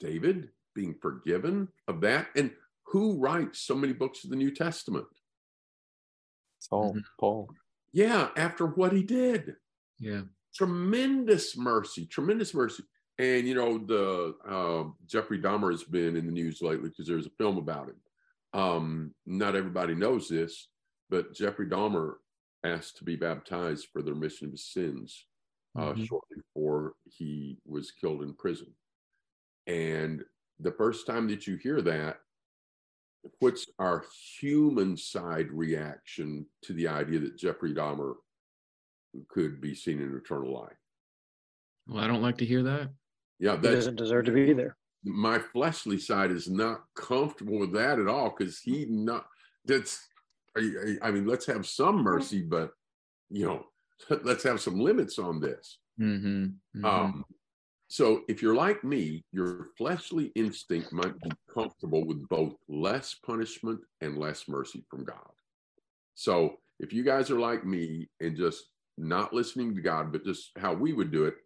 David 0.00 0.50
being 0.74 0.94
forgiven 1.00 1.68
of 1.88 2.00
that. 2.02 2.28
And 2.36 2.50
who 2.86 3.18
writes 3.18 3.60
so 3.60 3.74
many 3.74 3.92
books 3.92 4.24
of 4.24 4.30
the 4.30 4.36
New 4.36 4.50
Testament? 4.50 5.06
Saul, 6.58 6.94
Mhm. 6.94 7.04
Paul. 7.18 7.50
Yeah, 7.92 8.30
after 8.36 8.66
what 8.66 8.92
he 8.92 9.02
did. 9.02 9.56
Yeah. 9.98 10.22
Tremendous 10.54 11.56
mercy, 11.56 12.06
tremendous 12.06 12.54
mercy. 12.54 12.84
And 13.18 13.46
you 13.46 13.54
know, 13.54 13.78
the 13.78 14.36
uh, 14.44 14.90
Jeffrey 15.06 15.38
Dahmer 15.40 15.70
has 15.70 15.84
been 15.84 16.16
in 16.16 16.26
the 16.26 16.32
news 16.32 16.60
lately 16.60 16.88
because 16.88 17.06
there's 17.06 17.26
a 17.26 17.30
film 17.38 17.58
about 17.58 17.88
him. 17.88 18.00
Um, 18.52 19.14
not 19.26 19.54
everybody 19.56 19.94
knows 19.94 20.28
this, 20.28 20.68
but 21.10 21.32
Jeffrey 21.34 21.66
Dahmer 21.66 22.16
asked 22.64 22.96
to 22.98 23.04
be 23.04 23.14
baptized 23.16 23.88
for 23.92 24.02
the 24.02 24.12
remission 24.12 24.46
of 24.46 24.52
his 24.52 24.64
sins 24.72 25.26
uh, 25.76 25.92
Mhm. 25.94 26.06
shortly 26.06 26.36
before 26.36 26.94
he 27.04 27.58
was 27.64 27.90
killed 27.90 28.22
in 28.22 28.34
prison. 28.34 28.74
And 29.66 30.24
the 30.60 30.72
first 30.72 31.06
time 31.06 31.26
that 31.28 31.46
you 31.46 31.56
hear 31.56 31.82
that, 31.82 32.20
what's 33.40 33.66
our 33.78 34.04
human 34.38 34.96
side 34.96 35.50
reaction 35.50 36.48
to 36.62 36.72
the 36.74 36.86
idea 36.88 37.18
that 37.20 37.36
Jeffrey 37.36 37.74
Dahmer 37.74 38.14
could 39.28 39.60
be 39.60 39.74
seen 39.74 40.00
in 40.00 40.14
eternal 40.16 40.52
life? 40.52 40.76
Well, 41.86 42.02
I 42.02 42.06
don't 42.06 42.22
like 42.22 42.38
to 42.38 42.44
hear 42.46 42.62
that. 42.62 42.90
Yeah, 43.38 43.56
that 43.56 43.72
doesn't 43.72 43.96
deserve 43.96 44.26
to 44.26 44.32
be 44.32 44.52
there. 44.52 44.76
my 45.06 45.38
fleshly 45.38 45.98
side 45.98 46.30
is 46.30 46.48
not 46.48 46.86
comfortable 46.94 47.58
with 47.58 47.72
that 47.72 47.98
at 47.98 48.06
all 48.08 48.30
because 48.30 48.58
he 48.60 48.86
not 48.86 49.28
that's 49.66 50.08
I, 50.56 50.96
I 51.02 51.10
mean 51.10 51.26
let's 51.26 51.44
have 51.44 51.66
some 51.66 51.96
mercy 52.02 52.40
but 52.40 52.72
you 53.28 53.44
know 53.44 53.66
let's 54.22 54.42
have 54.44 54.60
some 54.60 54.78
limits 54.78 55.18
on 55.18 55.40
this 55.40 55.78
Mm-hmm. 56.00 56.80
Mhm. 56.80 56.84
um 56.84 57.24
so 57.86 58.22
if 58.28 58.42
you're 58.42 58.56
like 58.56 58.82
me 58.82 59.24
your 59.30 59.68
fleshly 59.78 60.32
instinct 60.34 60.92
might 60.92 61.16
be 61.20 61.30
comfortable 61.52 62.04
with 62.04 62.26
both 62.28 62.56
less 62.68 63.14
punishment 63.24 63.80
and 64.00 64.18
less 64.18 64.48
mercy 64.48 64.84
from 64.90 65.04
god 65.04 65.30
so 66.14 66.56
if 66.80 66.92
you 66.92 67.04
guys 67.04 67.30
are 67.30 67.38
like 67.38 67.64
me 67.64 68.08
and 68.20 68.36
just 68.36 68.64
not 68.98 69.32
listening 69.32 69.72
to 69.74 69.80
god 69.80 70.10
but 70.10 70.24
just 70.24 70.50
how 70.58 70.74
we 70.74 70.92
would 70.92 71.12
do 71.12 71.26
it 71.26 71.36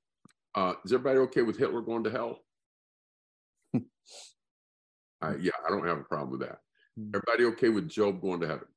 uh 0.55 0.73
is 0.85 0.93
everybody 0.95 1.19
okay 1.19 1.43
with 1.43 1.59
hitler 1.59 1.83
going 1.83 2.05
to 2.05 2.11
hell 2.11 2.39
I, 5.21 5.35
yeah, 5.37 5.51
I 5.67 5.71
don't 5.71 5.87
have 5.87 5.99
a 5.99 6.05
problem 6.05 6.31
with 6.31 6.49
that. 6.49 6.61
Hmm. 6.97 7.11
Everybody 7.13 7.45
okay 7.53 7.69
with 7.71 7.89
Job 7.89 8.21
going 8.21 8.41
to 8.41 8.47
heaven? 8.47 8.69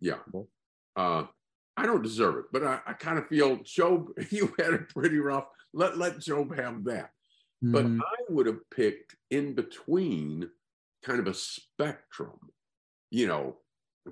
Yeah. 0.00 0.18
Uh, 0.96 1.24
I 1.76 1.86
don't 1.86 2.02
deserve 2.02 2.36
it, 2.36 2.44
but 2.52 2.64
I, 2.64 2.80
I 2.86 2.92
kind 2.92 3.18
of 3.18 3.26
feel 3.28 3.56
Job, 3.64 4.08
you 4.30 4.54
had 4.58 4.74
it 4.74 4.88
pretty 4.90 5.18
rough. 5.18 5.46
Let 5.72 5.98
let 5.98 6.20
Job 6.20 6.54
have 6.56 6.84
that. 6.84 7.10
But 7.62 7.86
Mhm. 7.86 8.00
I 8.00 8.22
would 8.28 8.46
have 8.46 8.60
picked 8.70 9.16
in 9.30 9.54
between 9.54 10.50
kind 11.02 11.18
of 11.20 11.26
a 11.26 11.34
spectrum, 11.34 12.38
you 13.10 13.26
know, 13.26 13.58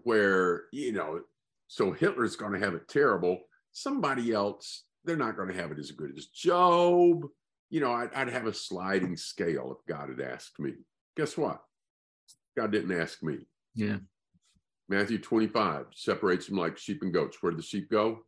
where, 0.04 0.64
you 0.72 0.92
know, 0.92 1.22
so 1.68 1.92
Hitler's 1.92 2.36
going 2.36 2.52
to 2.52 2.58
have 2.58 2.74
it 2.74 2.88
terrible. 2.88 3.40
Somebody 3.72 4.32
else, 4.32 4.84
they're 5.04 5.16
not 5.16 5.36
going 5.36 5.48
to 5.48 5.54
have 5.54 5.70
it 5.72 5.78
as 5.78 5.90
good 5.90 6.16
as 6.16 6.26
Job. 6.26 7.26
You 7.70 7.80
know, 7.80 7.92
I'd, 7.92 8.12
I'd 8.14 8.28
have 8.28 8.46
a 8.46 8.52
sliding 8.54 9.16
scale 9.16 9.76
if 9.78 9.86
God 9.86 10.08
had 10.10 10.20
asked 10.20 10.58
me. 10.58 10.74
Guess 11.16 11.36
what? 11.38 11.62
God 12.56 12.70
didn't 12.72 12.98
ask 12.98 13.22
me. 13.22 13.46
yeah. 13.74 13.98
Matthew 14.88 15.18
25 15.18 15.86
separates 15.94 16.46
them 16.46 16.56
like 16.58 16.76
sheep 16.76 17.02
and 17.02 17.12
goats. 17.12 17.38
Where 17.40 17.52
do 17.52 17.56
the 17.56 17.62
sheep 17.62 17.90
go? 17.90 18.24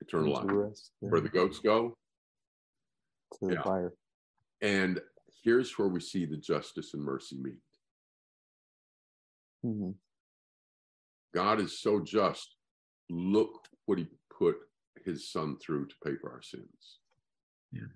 Eternal 0.00 0.32
life. 0.32 0.44
rest, 0.48 0.92
yeah, 1.02 1.10
Where 1.10 1.20
the 1.20 1.28
goats 1.28 1.58
go? 1.58 1.96
to 3.40 3.46
the 3.48 3.54
yeah. 3.54 3.62
fire. 3.62 3.92
And 4.62 5.00
here's 5.44 5.76
where 5.78 5.88
we 5.88 6.00
see 6.00 6.24
the 6.24 6.36
justice 6.38 6.94
and 6.94 7.02
mercy 7.02 7.36
meet. 7.36 7.58
Mhm. 9.64 9.94
God 11.34 11.60
is 11.60 11.78
so 11.80 12.00
just. 12.00 12.54
Look 13.10 13.66
what 13.86 13.98
he 13.98 14.06
put 14.30 14.56
his 15.04 15.30
son 15.30 15.56
through 15.58 15.86
to 15.86 15.94
pay 16.04 16.16
for 16.16 16.30
our 16.30 16.42
sins. 16.42 17.00
Yeah. 17.72 17.88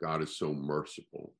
God 0.00 0.22
is 0.22 0.36
so 0.36 0.52
merciful 0.54 1.34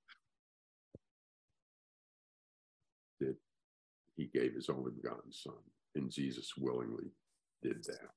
he 4.16 4.26
gave 4.26 4.54
his 4.54 4.68
only 4.68 4.92
begotten 4.92 5.32
son, 5.32 5.58
and 5.94 6.10
Jesus 6.10 6.56
willingly 6.56 7.10
did 7.62 7.84
that. 7.84 8.14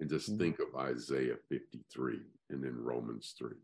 And 0.00 0.08
just 0.08 0.30
Mhm. 0.30 0.38
think 0.38 0.58
of 0.60 0.74
Isaiah 0.76 1.36
53 1.48 2.24
and 2.50 2.62
then 2.62 2.76
Romans 2.76 3.32
3. 3.36 3.56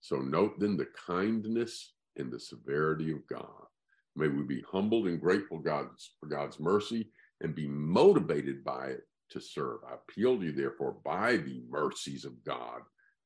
So 0.00 0.20
note 0.20 0.58
then 0.58 0.76
the 0.76 0.86
kindness 0.86 1.94
and 2.16 2.32
the 2.32 2.40
severity 2.40 3.10
of 3.12 3.26
God. 3.26 3.68
May 4.16 4.28
we 4.28 4.42
be 4.42 4.62
humbled 4.62 5.06
and 5.06 5.20
grateful 5.20 5.60
God's, 5.60 6.16
for 6.18 6.26
God's 6.26 6.58
mercy 6.58 7.12
and 7.40 7.54
be 7.54 7.68
motivated 7.68 8.64
by 8.64 8.88
it 8.88 9.08
to 9.30 9.40
serve. 9.40 9.84
I 9.84 9.94
appeal 9.94 10.38
to 10.38 10.46
you, 10.46 10.52
therefore, 10.52 10.92
by 10.92 11.36
the 11.36 11.60
mercies 11.68 12.24
of 12.24 12.42
God, 12.42 12.82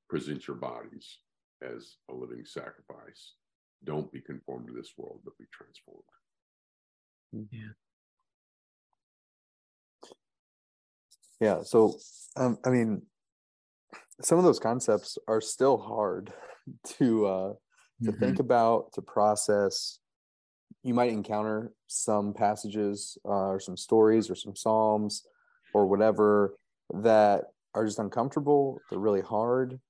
present 0.09 0.47
your 0.47 0.57
bodies 0.57 1.21
as 1.63 1.97
a 2.11 2.15
living 2.15 2.45
sacrifice. 2.45 3.37
Don't 3.85 4.13
be 4.13 4.21
conformed 4.21 4.67
to 4.69 4.75
this 4.75 4.93
world, 4.99 5.23
but 5.25 5.39
be 5.39 5.47
transformed. 5.47 6.03
Yeah. 7.33 7.73
Yeah. 11.41 11.63
So, 11.63 11.97
um, 12.37 12.59
I 12.65 12.71
mean, 12.71 13.03
some 14.21 14.39
of 14.39 14.45
those 14.45 14.61
concepts 14.61 15.19
are 15.27 15.41
still 15.41 15.79
hard 15.79 16.33
to 16.99 17.27
uh, 17.27 17.53
to 18.05 18.13
Mhm. 18.13 18.19
think 18.21 18.39
about, 18.41 18.93
to 18.95 19.03
process. 19.03 19.99
You 20.83 20.95
might 20.95 21.13
encounter 21.13 21.73
some 21.87 22.35
passages 22.35 23.17
uh, 23.25 23.49
or 23.51 23.61
some 23.61 23.77
stories 23.77 24.29
or 24.31 24.35
some 24.35 24.57
psalms 24.57 25.27
or 25.73 25.87
whatever 25.87 26.57
that 26.95 27.45
are 27.75 27.87
just 27.87 27.99
uncomfortable. 28.01 28.83
They're 28.91 28.99
really 28.99 29.21
hard. 29.21 29.81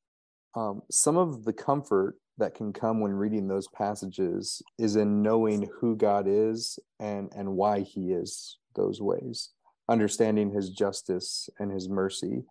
Um, 0.55 0.83
some 0.91 1.17
of 1.17 1.45
the 1.45 1.53
comfort 1.55 2.17
that 2.39 2.55
can 2.55 2.73
come 2.73 3.01
when 3.01 3.13
reading 3.13 3.47
those 3.47 3.69
passages 3.69 4.63
is 4.79 4.97
in 4.97 5.23
knowing 5.23 5.69
who 5.81 5.97
God 5.97 6.27
is 6.27 6.79
and 6.99 7.31
and 7.37 7.57
why 7.57 7.81
He 7.81 8.13
is 8.13 8.59
those 8.75 9.01
ways, 9.01 9.51
understanding 9.89 10.51
His 10.51 10.71
justice 10.71 11.49
and 11.59 11.71
His 11.71 11.89
mercy. 11.89 12.45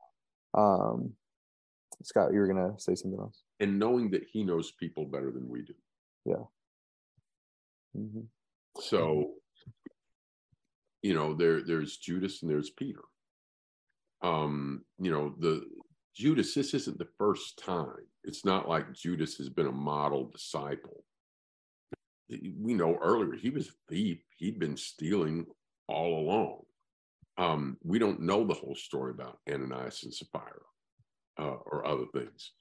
Um, 0.53 1.13
Scott, 2.03 2.33
you 2.33 2.39
were 2.39 2.47
gonna 2.47 2.79
say 2.79 2.95
something 2.95 3.19
else. 3.19 3.43
And 3.59 3.79
knowing 3.79 4.09
that 4.11 4.23
he 4.31 4.43
knows 4.43 4.71
people 4.71 5.05
better 5.05 5.31
than 5.31 5.47
we 5.47 5.61
do. 5.61 5.73
Mhm. 7.95 8.27
So, 8.79 9.35
you 11.01 11.13
know, 11.13 11.33
there 11.33 11.61
there's 11.63 11.97
Judas 11.97 12.41
and 12.41 12.49
there's 12.49 12.69
Peter. 12.69 13.03
Um, 14.21 14.85
you 14.97 15.11
know, 15.11 15.35
the 15.39 15.67
Judas, 16.13 16.53
this 16.53 16.73
isn't 16.73 16.97
the 16.97 17.09
first 17.17 17.57
time. 17.57 18.07
It's 18.23 18.45
not 18.45 18.69
like 18.69 18.93
Judas 18.93 19.37
has 19.37 19.49
been 19.49 19.67
a 19.67 19.71
model 19.71 20.29
disciple. 20.31 21.03
we 22.29 22.73
know 22.73 22.97
earlier 23.01 23.33
he 23.33 23.49
was 23.49 23.69
a 23.69 23.93
thief. 23.93 24.19
He'd 24.37 24.59
been 24.59 24.77
stealing 24.77 25.45
all 25.87 26.19
along. 26.19 26.61
Um, 27.37 27.77
we 27.83 27.99
don't 27.99 28.21
know 28.21 28.45
the 28.45 28.53
whole 28.53 28.75
story 28.75 29.11
about 29.11 29.39
Ananias 29.51 30.03
and 30.03 30.13
Sapphira 30.13 30.61
uh, 31.39 31.57
or 31.65 31.85
other 31.85 32.05
things. 32.13 32.51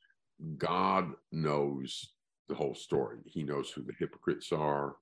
God 0.57 1.11
knows 1.33 2.13
the 2.49 2.55
whole 2.55 2.75
story. 2.75 3.19
He 3.27 3.43
knows 3.43 3.71
who 3.71 3.83
the 3.83 3.95
hypocrites 3.99 4.53
are. 4.53 4.97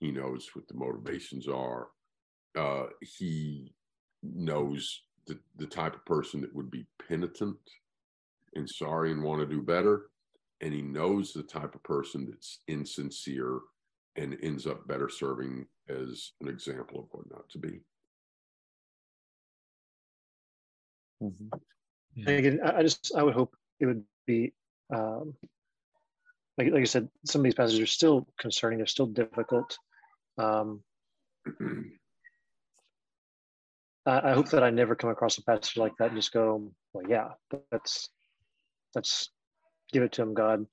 He 0.00 0.10
knows 0.10 0.50
what 0.54 0.66
the 0.66 0.74
motivations 0.74 1.46
are. 1.46 1.88
Uh, 2.58 2.86
he 3.00 3.72
knows 4.22 5.02
the, 5.26 5.38
the 5.56 5.66
type 5.66 5.94
of 5.94 6.04
person 6.04 6.40
that 6.40 6.54
would 6.54 6.70
be 6.70 6.86
penitent 7.08 7.58
and 8.54 8.68
sorry 8.68 9.12
and 9.12 9.22
want 9.22 9.40
to 9.40 9.46
do 9.46 9.62
better. 9.62 10.06
And 10.60 10.74
he 10.74 10.82
knows 10.82 11.32
the 11.32 11.42
type 11.42 11.74
of 11.74 11.82
person 11.82 12.26
that's 12.28 12.60
insincere 12.68 13.60
and 14.16 14.36
ends 14.42 14.66
up 14.66 14.86
better 14.86 15.08
serving 15.08 15.66
as 15.88 16.32
an 16.40 16.48
example 16.48 17.00
of 17.00 17.06
what 17.12 17.30
not 17.30 17.48
to 17.50 17.58
be. 17.58 17.80
Mm-hmm. 21.22 21.48
And 22.26 22.28
again, 22.28 22.60
I 22.64 22.82
just 22.82 23.12
I 23.16 23.22
would 23.22 23.34
hope 23.34 23.54
it 23.78 23.86
would 23.86 24.04
be 24.26 24.52
um, 24.94 25.34
like 26.58 26.72
like 26.72 26.82
I 26.82 26.84
said, 26.84 27.08
some 27.24 27.40
of 27.40 27.44
these 27.44 27.54
passages 27.54 27.80
are 27.80 27.86
still 27.86 28.26
concerning. 28.38 28.78
They're 28.78 28.86
still 28.86 29.06
difficult. 29.06 29.76
Um, 30.38 30.82
I, 34.06 34.30
I 34.30 34.32
hope 34.32 34.50
that 34.50 34.62
I 34.62 34.70
never 34.70 34.94
come 34.94 35.10
across 35.10 35.38
a 35.38 35.44
passage 35.44 35.76
like 35.76 35.92
that 35.98 36.08
and 36.08 36.16
just 36.16 36.32
go, 36.32 36.72
well, 36.92 37.04
yeah, 37.08 37.28
that's 37.70 38.08
that's 38.94 39.30
give 39.92 40.02
it 40.02 40.12
to 40.12 40.22
him, 40.22 40.34
God, 40.34 40.66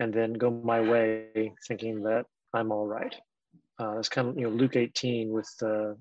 and 0.00 0.12
then 0.12 0.32
go 0.32 0.50
my 0.50 0.80
way, 0.80 1.52
thinking 1.66 2.02
that 2.02 2.26
I'm 2.54 2.72
all 2.72 2.86
right. 2.86 3.14
Uh, 3.80 3.98
it's 3.98 4.08
kind 4.08 4.28
of 4.28 4.36
you 4.36 4.44
know 4.44 4.50
Luke 4.50 4.76
18 4.76 5.30
with 5.30 5.48
the 5.60 5.96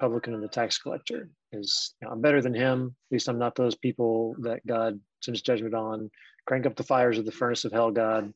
publican 0.00 0.34
and 0.34 0.42
the 0.42 0.48
tax 0.48 0.78
collector 0.78 1.28
is 1.52 1.94
you 2.00 2.06
know, 2.06 2.12
I'm 2.12 2.20
better 2.20 2.40
than 2.40 2.54
him. 2.54 2.96
At 3.10 3.14
least 3.14 3.28
I'm 3.28 3.38
not 3.38 3.54
those 3.54 3.74
people 3.74 4.34
that 4.40 4.66
God 4.66 4.98
sends 5.22 5.42
judgment 5.42 5.74
on. 5.74 6.10
Crank 6.46 6.66
up 6.66 6.76
the 6.76 6.82
fires 6.82 7.18
of 7.18 7.26
the 7.26 7.32
furnace 7.32 7.64
of 7.64 7.72
hell, 7.72 7.90
God. 7.90 8.32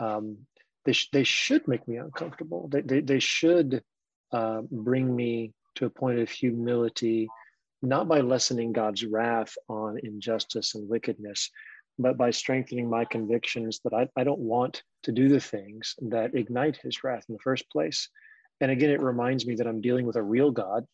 Um, 0.00 0.38
they, 0.84 0.92
sh- 0.92 1.10
they 1.12 1.24
should 1.24 1.68
make 1.68 1.86
me 1.86 1.96
uncomfortable. 1.96 2.68
They, 2.68 2.80
they, 2.80 3.00
they 3.00 3.18
should 3.20 3.82
uh, 4.32 4.62
bring 4.70 5.14
me 5.14 5.52
to 5.76 5.86
a 5.86 5.90
point 5.90 6.18
of 6.18 6.30
humility, 6.30 7.28
not 7.82 8.08
by 8.08 8.20
lessening 8.20 8.72
God's 8.72 9.04
wrath 9.04 9.54
on 9.68 9.98
injustice 10.02 10.74
and 10.74 10.88
wickedness, 10.88 11.50
but 12.02 12.16
by 12.16 12.30
strengthening 12.30 12.88
my 12.88 13.04
convictions 13.04 13.80
that 13.84 13.94
I, 13.94 14.08
I 14.16 14.24
don't 14.24 14.40
want 14.40 14.82
to 15.04 15.12
do 15.12 15.28
the 15.28 15.40
things 15.40 15.94
that 16.02 16.34
ignite 16.34 16.76
his 16.76 17.02
wrath 17.02 17.24
in 17.28 17.34
the 17.34 17.42
first 17.42 17.70
place. 17.70 18.08
And 18.60 18.70
again, 18.70 18.90
it 18.90 19.00
reminds 19.00 19.46
me 19.46 19.54
that 19.56 19.66
I'm 19.66 19.80
dealing 19.80 20.06
with 20.06 20.16
a 20.16 20.22
real 20.22 20.50
God 20.50 20.86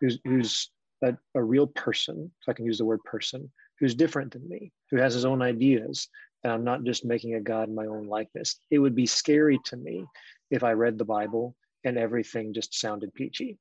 who's, 0.00 0.18
who's 0.24 0.70
a, 1.02 1.16
a 1.34 1.42
real 1.42 1.66
person, 1.66 2.30
if 2.40 2.48
I 2.48 2.52
can 2.52 2.66
use 2.66 2.78
the 2.78 2.84
word 2.84 3.02
person, 3.04 3.50
who's 3.78 3.94
different 3.94 4.32
than 4.32 4.48
me, 4.48 4.72
who 4.90 4.98
has 4.98 5.14
his 5.14 5.24
own 5.24 5.42
ideas, 5.42 6.08
and 6.44 6.52
I'm 6.52 6.64
not 6.64 6.84
just 6.84 7.04
making 7.04 7.34
a 7.34 7.40
God 7.40 7.68
in 7.68 7.74
my 7.74 7.86
own 7.86 8.06
likeness. 8.06 8.56
It 8.70 8.78
would 8.78 8.94
be 8.94 9.06
scary 9.06 9.58
to 9.66 9.76
me 9.76 10.04
if 10.50 10.62
I 10.64 10.72
read 10.72 10.98
the 10.98 11.04
Bible 11.04 11.54
and 11.84 11.98
everything 11.98 12.52
just 12.52 12.78
sounded 12.78 13.14
peachy. 13.14 13.58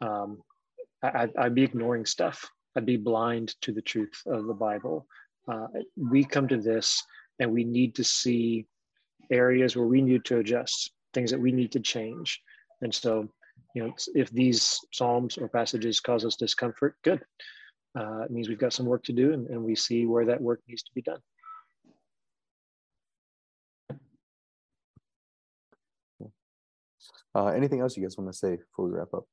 Um, 0.00 0.38
I, 1.02 1.28
would 1.36 1.54
be 1.54 1.64
ignoring 1.64 2.06
stuff. 2.06 2.48
I'd 2.76 2.86
be 2.86 2.96
blind 2.96 3.54
to 3.62 3.72
the 3.72 3.82
truth 3.82 4.22
of 4.26 4.46
the 4.46 4.54
Bible. 4.54 5.06
Uh, 5.50 5.66
we 5.96 6.24
come 6.24 6.46
to 6.48 6.58
this 6.58 7.02
and 7.38 7.50
we 7.50 7.64
need 7.64 7.94
to 7.94 8.04
see 8.04 8.66
areas 9.30 9.76
where 9.76 9.86
we 9.86 10.02
need 10.02 10.24
to 10.26 10.38
adjust, 10.38 10.92
things 11.14 11.30
that 11.30 11.40
we 11.40 11.52
need 11.52 11.72
to 11.72 11.80
change. 11.80 12.40
And 12.82 12.94
so, 12.94 13.28
you 13.74 13.82
know, 13.82 13.94
if 14.14 14.30
these 14.30 14.80
Psalms 14.92 15.38
or 15.38 15.48
passages 15.48 16.00
cause 16.00 16.24
us 16.24 16.36
discomfort, 16.36 16.96
good. 17.02 17.22
Uh, 17.98 18.20
it 18.20 18.30
means 18.30 18.48
we've 18.48 18.58
got 18.58 18.72
some 18.72 18.86
work 18.86 19.02
to 19.04 19.12
do 19.12 19.32
and, 19.32 19.48
and 19.48 19.62
we 19.62 19.74
see 19.74 20.06
where 20.06 20.26
that 20.26 20.40
work 20.40 20.60
needs 20.68 20.82
to 20.82 20.90
be 20.94 21.02
done. 21.02 21.20
Uh, 27.34 27.46
anything 27.48 27.80
else 27.80 27.96
you 27.96 28.02
guys 28.02 28.16
want 28.16 28.30
to 28.30 28.36
say 28.36 28.56
before 28.56 28.86
we 28.86 28.92
wrap 28.92 29.14
up? 29.14 29.24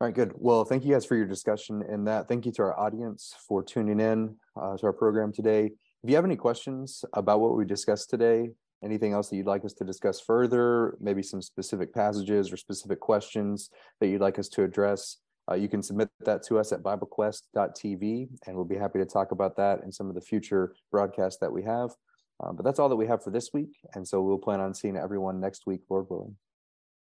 All 0.00 0.06
right, 0.06 0.14
good. 0.14 0.32
Well, 0.34 0.64
thank 0.64 0.82
you 0.82 0.94
guys 0.94 1.04
for 1.04 1.14
your 1.14 1.26
discussion 1.26 1.82
and 1.86 2.06
that. 2.06 2.26
Thank 2.26 2.46
you 2.46 2.52
to 2.52 2.62
our 2.62 2.80
audience 2.80 3.34
for 3.46 3.62
tuning 3.62 4.00
in 4.00 4.34
uh, 4.58 4.74
to 4.78 4.86
our 4.86 4.94
program 4.94 5.30
today. 5.30 5.66
If 6.02 6.08
you 6.08 6.16
have 6.16 6.24
any 6.24 6.36
questions 6.36 7.04
about 7.12 7.40
what 7.40 7.54
we 7.54 7.66
discussed 7.66 8.08
today, 8.08 8.48
anything 8.82 9.12
else 9.12 9.28
that 9.28 9.36
you'd 9.36 9.44
like 9.44 9.62
us 9.62 9.74
to 9.74 9.84
discuss 9.84 10.18
further, 10.18 10.96
maybe 11.02 11.22
some 11.22 11.42
specific 11.42 11.92
passages 11.92 12.50
or 12.50 12.56
specific 12.56 12.98
questions 12.98 13.68
that 14.00 14.08
you'd 14.08 14.22
like 14.22 14.38
us 14.38 14.48
to 14.48 14.62
address, 14.62 15.18
uh, 15.50 15.54
you 15.54 15.68
can 15.68 15.82
submit 15.82 16.08
that 16.20 16.42
to 16.44 16.58
us 16.58 16.72
at 16.72 16.82
BibleQuest.tv, 16.82 18.28
and 18.46 18.56
we'll 18.56 18.64
be 18.64 18.78
happy 18.78 19.00
to 19.00 19.04
talk 19.04 19.32
about 19.32 19.54
that 19.58 19.82
in 19.84 19.92
some 19.92 20.08
of 20.08 20.14
the 20.14 20.22
future 20.22 20.72
broadcasts 20.90 21.40
that 21.40 21.52
we 21.52 21.62
have. 21.64 21.90
Uh, 22.42 22.52
but 22.52 22.64
that's 22.64 22.78
all 22.78 22.88
that 22.88 22.96
we 22.96 23.06
have 23.06 23.22
for 23.22 23.32
this 23.32 23.50
week. 23.52 23.76
And 23.92 24.08
so 24.08 24.22
we'll 24.22 24.38
plan 24.38 24.60
on 24.60 24.72
seeing 24.72 24.96
everyone 24.96 25.40
next 25.40 25.66
week, 25.66 25.82
Lord 25.90 26.06
willing. 26.08 26.36